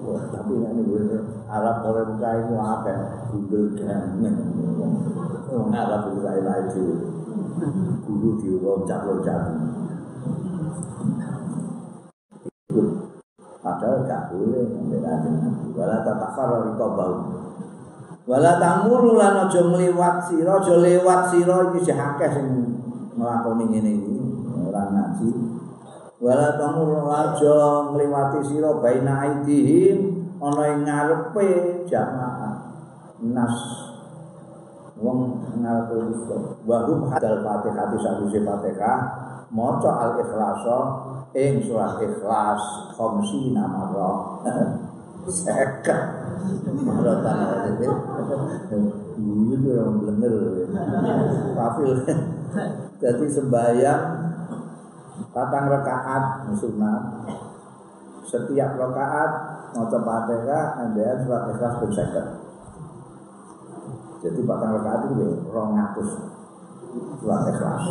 Tapi 0.03 0.53
nek 0.59 0.71
ning 0.75 0.87
ngene 0.91 1.19
Arab 1.47 1.87
oleh 1.87 2.05
muka 2.11 2.31
itu 2.43 2.55
akeh 2.59 2.99
gundul 3.31 3.65
gangen. 3.79 4.35
Wong 5.47 5.71
Arab 5.71 6.11
itu 6.11 6.19
kae 6.19 6.41
lagi. 6.43 6.87
Guru 8.03 8.31
diloncat-loncat. 8.43 9.43
Padahal 13.63 14.03
gak 14.03 14.23
boleh 14.35 14.67
Nabi. 14.91 15.31
Wala 15.79 16.03
tatakhara 16.03 16.67
riqabau. 16.67 17.13
Wala 18.27 18.59
tamuru 18.59 19.19
lan 19.19 19.47
aja 19.47 19.67
ngliwat 19.67 20.31
sira, 20.31 20.59
aja 20.59 20.75
lewat 20.79 21.21
sira 21.31 21.71
iki 21.71 21.81
sing 21.83 21.99
akeh 21.99 22.31
sing 22.31 22.47
nglakoni 23.19 23.65
ngene 23.67 23.91
iki, 23.99 24.15
ora 24.67 24.83
ngaji. 24.91 25.31
Wala 26.23 26.55
tamuru 26.55 27.11
aja 27.11 27.91
ngliwati 27.91 28.47
sira 28.47 28.79
baina 28.79 29.27
aidihim 29.27 30.31
ana 30.39 30.63
ing 30.71 30.87
ngarepe 30.87 31.83
jamaah. 31.91 32.79
Nas. 33.27 33.59
Wong 35.03 35.43
ngarepe 35.59 36.15
iso. 36.15 36.63
Wa 36.63 36.87
hum 36.87 37.11
hadal 37.11 37.43
Fatihah 37.43 37.91
sawise 37.99 38.39
Fatihah. 38.47 38.99
Maca 39.51 39.91
al-ikhlasa 39.99 40.79
ing 41.35 41.61
surat 41.61 41.99
ikhlas 42.01 42.63
khamsi 42.97 43.53
nama 43.53 43.93
roh 43.93 44.41
seka 45.29 45.97
maratan 46.83 47.77
itu 47.77 47.89
itu 49.53 49.69
yang 49.71 50.01
bener 50.03 50.35
kafil. 51.53 51.93
Jadi 53.03 53.27
sembahyang 53.27 54.03
patang 55.33 55.67
rakaat 55.73 56.25
sunat 56.53 57.03
setiap 58.29 58.77
rakaat 58.77 59.31
maca 59.73 59.99
fatihah 60.05 60.65
ambean 60.85 61.25
surat 61.25 61.49
ikhlas 61.53 61.75
pun 61.81 61.91
jadi 64.23 64.41
patang 64.47 64.71
rakaat 64.79 65.11
itu 65.11 65.43
200 65.51 67.19
surat 67.19 67.43
ikhlas. 67.51 67.85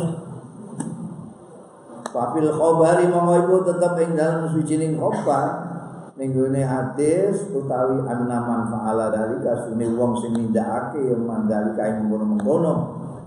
Wafil 2.12 2.52
khobari 2.52 3.08
monggo 3.08 3.34
iku 3.40 3.56
tetep 3.68 3.92
ing 4.04 4.16
dalem 4.16 4.48
sucining 4.52 5.00
khobar 5.00 5.72
hadis 6.12 7.48
utawi 7.50 8.04
annaman 8.04 8.68
fa'ala 8.68 9.08
dari 9.08 9.40
kasune 9.40 9.96
wong 9.96 10.12
sing 10.20 10.32
nindakake 10.36 11.08
yang 11.08 11.24
mandali 11.24 11.72
kae 11.72 12.00
mengkono-mengkono. 12.00 12.72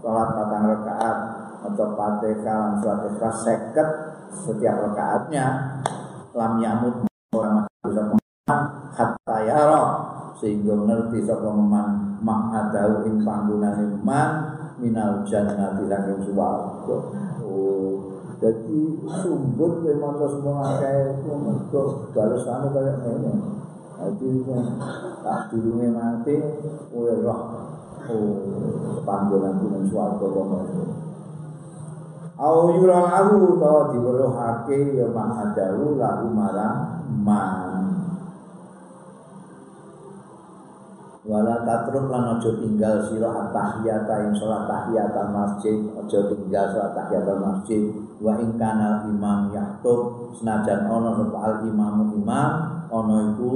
Salat 0.06 0.30
patang 0.38 0.64
rakaat 0.70 1.18
atau 1.72 1.98
fatihah 1.98 2.78
lan 2.82 2.82
surat 2.82 3.34
seket 3.34 3.90
setiap 4.30 4.76
rakaatnya. 4.90 5.46
Lam 6.36 6.60
yamut 6.60 7.08
orang 7.32 7.64
bisa 7.88 8.12
hatta 8.96 9.38
yara 9.48 9.84
sehingga 10.36 10.76
ngerti 10.76 11.24
sapa 11.24 11.48
man 11.56 12.40
adau 12.52 13.08
ing 13.08 13.24
panggonane 13.24 14.04
man 14.04 14.30
minal 14.76 15.24
jannati 15.24 15.88
saking 15.88 16.20
swarga. 16.28 16.98
Oh 17.40 18.20
jadi 18.36 18.80
sumber 19.24 19.80
memang 19.80 20.20
terus 20.20 20.44
mengakai 20.44 21.24
mergo 21.24 22.12
balesane 22.12 22.68
kaya 22.76 22.94
ngene. 23.00 23.34
Jadi 23.96 24.32
tak 25.24 25.40
durunge 25.56 25.88
mati 25.96 26.36
kowe 26.92 27.14
roh. 27.24 27.42
Oh 28.12 29.00
panggonan 29.08 29.56
kuwi 29.64 29.88
swarga 29.88 30.28
kono. 30.28 30.60
Au 32.36 32.76
yura 32.76 33.00
lahu 33.00 33.56
to 33.56 33.76
diweruhake 33.96 35.00
ya 35.00 35.08
mang 35.16 35.40
adalu 35.40 35.96
lahu 35.96 36.28
marang 36.36 36.78
man. 37.24 37.86
Wala 41.26 41.66
tatruk 41.66 42.06
lan 42.12 42.38
aja 42.38 42.54
tinggal 42.60 43.02
sira 43.10 43.34
at-tahiyata 43.34 44.30
ing 44.30 44.38
salat 44.38 44.70
tahiyatul 44.70 45.34
masjid, 45.34 45.78
aja 45.98 46.20
tinggal 46.30 46.66
salat 46.70 46.92
tahiyatul 46.94 47.42
masjid 47.42 47.82
wa 48.22 48.38
ing 48.38 48.56
kana 48.62 49.10
imam 49.10 49.50
yahtub 49.50 50.32
senajan 50.38 50.86
ana 50.86 51.18
sapa 51.18 51.38
al 51.42 51.56
imam 51.66 52.14
imam 52.14 52.52
ana 52.94 53.18
iku 53.34 53.52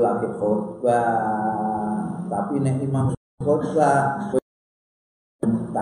lagi 0.00 0.28
khutbah 0.40 1.12
tapi 2.26 2.54
nek 2.64 2.80
imam 2.80 3.12
khutbah 3.38 4.32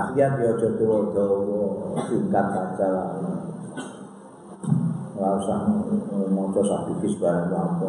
tahiyat 0.01 0.32
ya 0.40 0.56
aja 0.56 0.68
dawa-dawa 0.81 1.60
singkat 2.09 2.47
saja 2.56 2.86
lah 2.89 3.09
ora 5.20 5.36
usah 5.36 5.60
maca 6.32 6.60
sabikis 6.64 7.20
barang 7.20 7.52
apa 7.52 7.89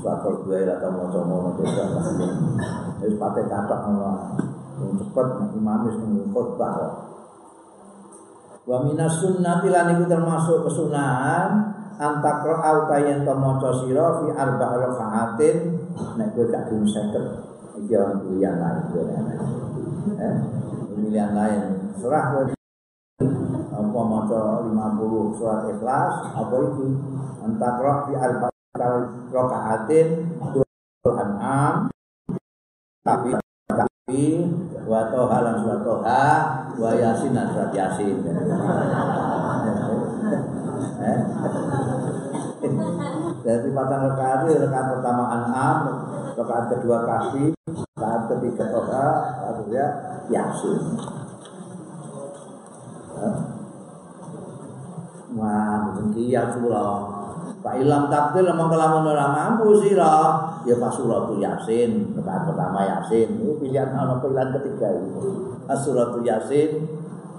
Suatu 0.00 0.48
dua 0.48 0.64
atau 0.64 0.96
mau 0.96 1.12
coba 1.12 1.28
mau 1.28 1.52
coba 1.60 1.84
Terus 3.04 3.20
pakai 3.20 3.44
kata 3.44 3.76
ngono. 3.84 4.12
Cepet 4.96 5.28
imam 5.60 5.84
wis 5.84 5.96
khutbah. 6.32 7.04
Wa 8.64 8.80
minas 8.80 9.20
sunnati 9.20 9.68
lan 9.68 9.92
iku 9.92 10.08
termasuk 10.08 10.64
kesunahan 10.64 11.74
antakro 12.00 12.56
autayen 12.64 13.28
to 13.28 13.34
maca 13.36 13.76
sira 13.84 14.24
fi 14.24 14.32
arba 14.32 14.66
rakaatin 14.88 15.56
nek 16.16 16.32
kowe 16.32 16.48
gak 16.48 16.64
gelem 16.72 16.88
seket 16.88 17.24
iki 17.76 17.92
orang 17.92 18.24
pilihan 18.24 18.56
lain 18.56 19.68
eh 20.18 20.36
pilihan 20.96 21.32
lain. 21.36 21.62
Serah 22.00 22.24
kowe 22.32 22.44
apa 23.70 24.00
maca 24.04 24.40
50 24.64 25.36
surat 25.36 25.60
ikhlas 25.72 26.12
apa 26.36 26.54
iki 26.56 26.86
antakro 27.44 27.92
fi 28.08 28.12
arba 28.16 28.48
rakaatin 29.32 30.08
Al-An'am 31.00 31.88
tapi 33.00 33.32
tapi 33.68 34.22
wa 34.84 35.08
toha 35.08 35.38
lan 35.40 35.56
surat 35.64 35.80
toha 35.80 36.28
wa 36.76 36.90
yasin 36.96 37.36
dan 37.36 37.52
surat 37.52 37.72
yasin. 37.72 38.16
Eh 41.00 41.20
dari 43.40 43.70
patang 43.72 44.02
rakaat 44.12 44.48
rakaat 44.48 44.86
pertama 44.98 45.24
an'am 45.32 45.78
rakaat 46.36 46.64
kedua 46.76 46.98
kafi 47.08 47.44
rakaat 47.96 48.22
ketiga 48.36 48.64
toha 48.72 49.06
rakaat 49.44 49.66
ya 49.72 49.86
yasin 50.28 50.80
Wah, 55.30 55.86
mungkin 55.86 56.10
kiat 56.10 56.58
Pak 57.60 57.76
Ilham 57.76 58.08
takdir 58.08 58.48
lemah 58.48 58.72
kelamun 58.72 59.04
ora 59.04 59.26
mampu 59.36 59.76
sih 59.84 59.92
lah. 59.92 60.58
Ya 60.64 60.80
pas 60.80 60.96
suratul 60.96 61.44
Yasin, 61.44 62.16
rakaat 62.16 62.48
pertama 62.48 62.88
Yasin. 62.88 63.36
Ini 63.36 63.52
pilihan 63.60 63.92
ana 63.92 64.16
pilihan 64.16 64.48
ketiga 64.56 64.88
itu. 64.96 65.60
Pas 65.68 65.76
suratul 65.76 66.24
Yasin, 66.24 66.88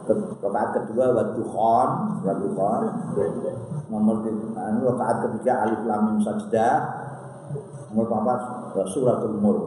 rakaat 0.07 0.69
kedua 0.76 1.06
wa 1.14 1.23
dukhon, 1.36 1.90
wa 2.26 2.34
dukhon. 2.38 2.84
Nomor 3.91 4.15
anu 4.56 4.80
rakaat 4.95 5.18
ketiga 5.28 5.68
alif 5.68 5.82
lam 5.86 6.02
mim 6.11 6.18
sajdah. 6.23 6.76
Nomor 7.91 8.06
papat 8.07 8.40
suratul 8.90 9.38
mulk. 9.38 9.65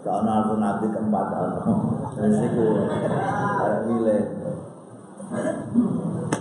Karena 0.00 0.32
aku 0.42 0.54
nanti 0.56 0.86
keempat 0.88 1.26
Jadi 2.16 2.38
itu 2.40 2.66
Kayak 3.60 3.80
milih 3.84 4.22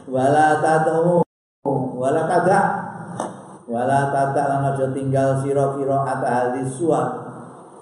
Wala 0.09 0.47
tatu 0.63 1.21
wala 1.99 2.23
kada 2.25 2.59
wala 3.69 4.09
tata 4.09 4.41
lan 4.49 4.61
aja 4.73 4.89
tinggal 4.95 5.37
sira-sira 5.43 6.01
hadis 6.25 6.73
suat 6.73 7.28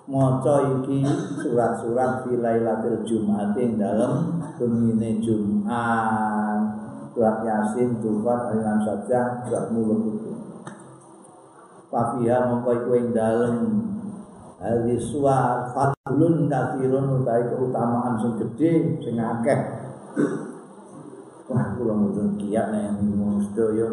maca 0.07 0.63
iki 0.79 1.03
surat-surat 1.43 2.23
fi 2.23 2.39
lailatul 2.39 3.03
jumat 3.03 3.51
ing 3.59 3.75
dalem 3.75 4.39
benine 4.55 5.19
Jumat. 5.19 6.59
Surat 7.11 7.43
Yasin 7.43 7.99
Tuhan 7.99 8.61
lan 8.63 8.79
saja 8.87 9.43
surat 9.43 9.65
muluk 9.75 10.15
itu. 10.15 10.31
Fafia 11.91 12.47
mongko 12.47 12.71
iku 12.83 12.91
ing 12.95 13.07
dalem. 13.11 13.55
Hadis 14.57 15.13
suat 15.13 15.75
fadlun 15.75 16.49
kathirun 16.49 17.21
utawi 17.21 17.43
keutamaan 17.51 18.17
sing 18.17 18.33
gedhe 18.39 18.97
sing 19.03 19.15
akeh. 19.19 19.59
Wah, 21.47 21.63
kula 21.79 21.93
mboten 21.95 22.35
kiat 22.39 22.75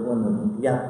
pun 0.02 0.16
mboten 0.20 0.48
kiat. 0.58 0.80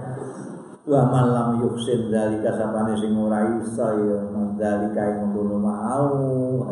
Wa 0.85 1.01
malam 1.09 1.65
yuksin 1.65 2.12
dalika 2.12 2.61
sapane 2.61 2.93
sing 3.01 3.16
ora 3.16 3.56
iso 3.56 4.05
ya 4.05 4.20
dalika 4.61 5.16
ing 5.16 5.32
ngono 5.32 5.56
mau 5.56 6.12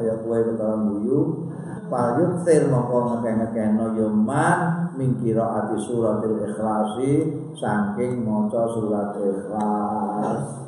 ya 0.04 0.12
kowe 0.20 0.36
ketawa 0.36 0.84
guyu. 0.84 1.48
Fal 1.88 2.20
yuksir 2.20 2.68
mongko 2.68 3.08
ngekeh-ngekehno 3.08 3.96
ya 3.96 4.08
man 4.12 4.92
mingkira 5.00 5.64
ati 5.64 5.80
suratil 5.80 6.44
ikhlasi 6.44 7.12
saking 7.56 8.20
maca 8.20 8.68
surat 8.76 9.16
ikhlas. 9.16 10.60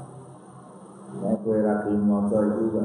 Nek 1.20 1.44
kowe 1.44 1.58
ra 1.60 1.84
gelem 1.84 2.00
maca 2.08 2.40
iku 2.48 2.80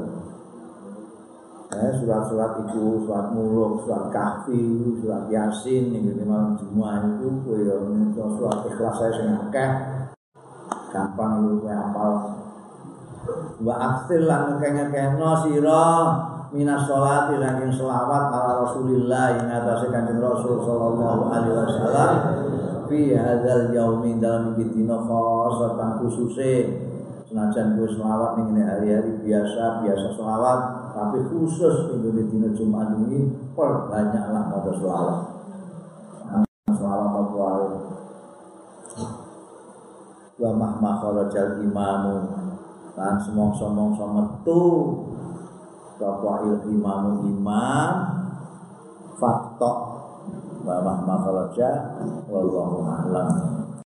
eh, 1.72 1.92
surat-surat 2.04 2.68
itu, 2.68 3.08
surat 3.08 3.32
muluk, 3.32 3.80
surat 3.86 4.12
kahfi, 4.12 4.60
surat 5.00 5.24
yasin, 5.32 5.94
ini 5.94 6.20
malam 6.26 6.58
semua 6.58 6.98
itu, 7.06 7.30
ya, 7.64 7.78
surat 8.12 8.58
ikhlas 8.66 8.94
saya 8.98 9.12
sing 9.14 9.28
akeh, 9.30 9.70
gampang 10.90 11.46
itu 11.46 11.64
saya 11.64 11.88
apal. 11.88 12.12
Wa 13.62 13.74
aksil 13.78 14.26
lan 14.26 14.58
kenya-kenya 14.58 15.30
sira 15.46 15.86
minas 16.50 16.82
sholati 16.88 17.38
saking 17.38 17.70
selawat 17.70 18.34
ala 18.34 18.66
Rasulillah 18.66 19.38
ing 19.38 19.46
atase 19.46 19.86
Kanjeng 19.94 20.18
Rasul 20.18 20.66
sallallahu 20.66 21.30
alaihi 21.30 21.54
wasallam 21.54 22.12
fi 22.90 23.14
hadzal 23.14 23.70
yaumi 23.70 24.18
dalam 24.18 24.58
iki 24.58 24.74
dina 24.74 24.98
khosatan 24.98 26.02
khususe. 26.02 26.52
Senajan 27.30 27.78
kowe 27.78 27.86
selawat 27.86 28.42
ning 28.42 28.58
hari-hari 28.66 29.22
biasa 29.22 29.86
biasa 29.86 30.18
selawat 30.18 30.58
tapi 30.90 31.22
khusus 31.30 31.86
minggu 31.86 32.10
di 32.18 32.22
dina 32.26 32.50
Jumat 32.50 32.98
ini 33.06 33.30
perbanyaklah 33.54 34.50
pada 34.50 34.70
selawat. 34.74 35.18
Selawat 36.74 37.10
apa 37.14 37.50
wa 40.40 40.50
mahma 40.56 40.90
kharajal 40.98 41.60
imamu. 41.60 42.16
Lan 42.96 43.16
semong-semong 43.20 43.92
metu 43.96 44.64
sapa 46.00 46.48
imamu 46.64 47.28
imam. 47.28 47.92
Faktok. 49.20 49.78
Wa 50.64 50.80
mahma 50.84 51.24
kharaja 51.24 51.96
wallahu 52.28 52.84
a'lam 52.84 53.60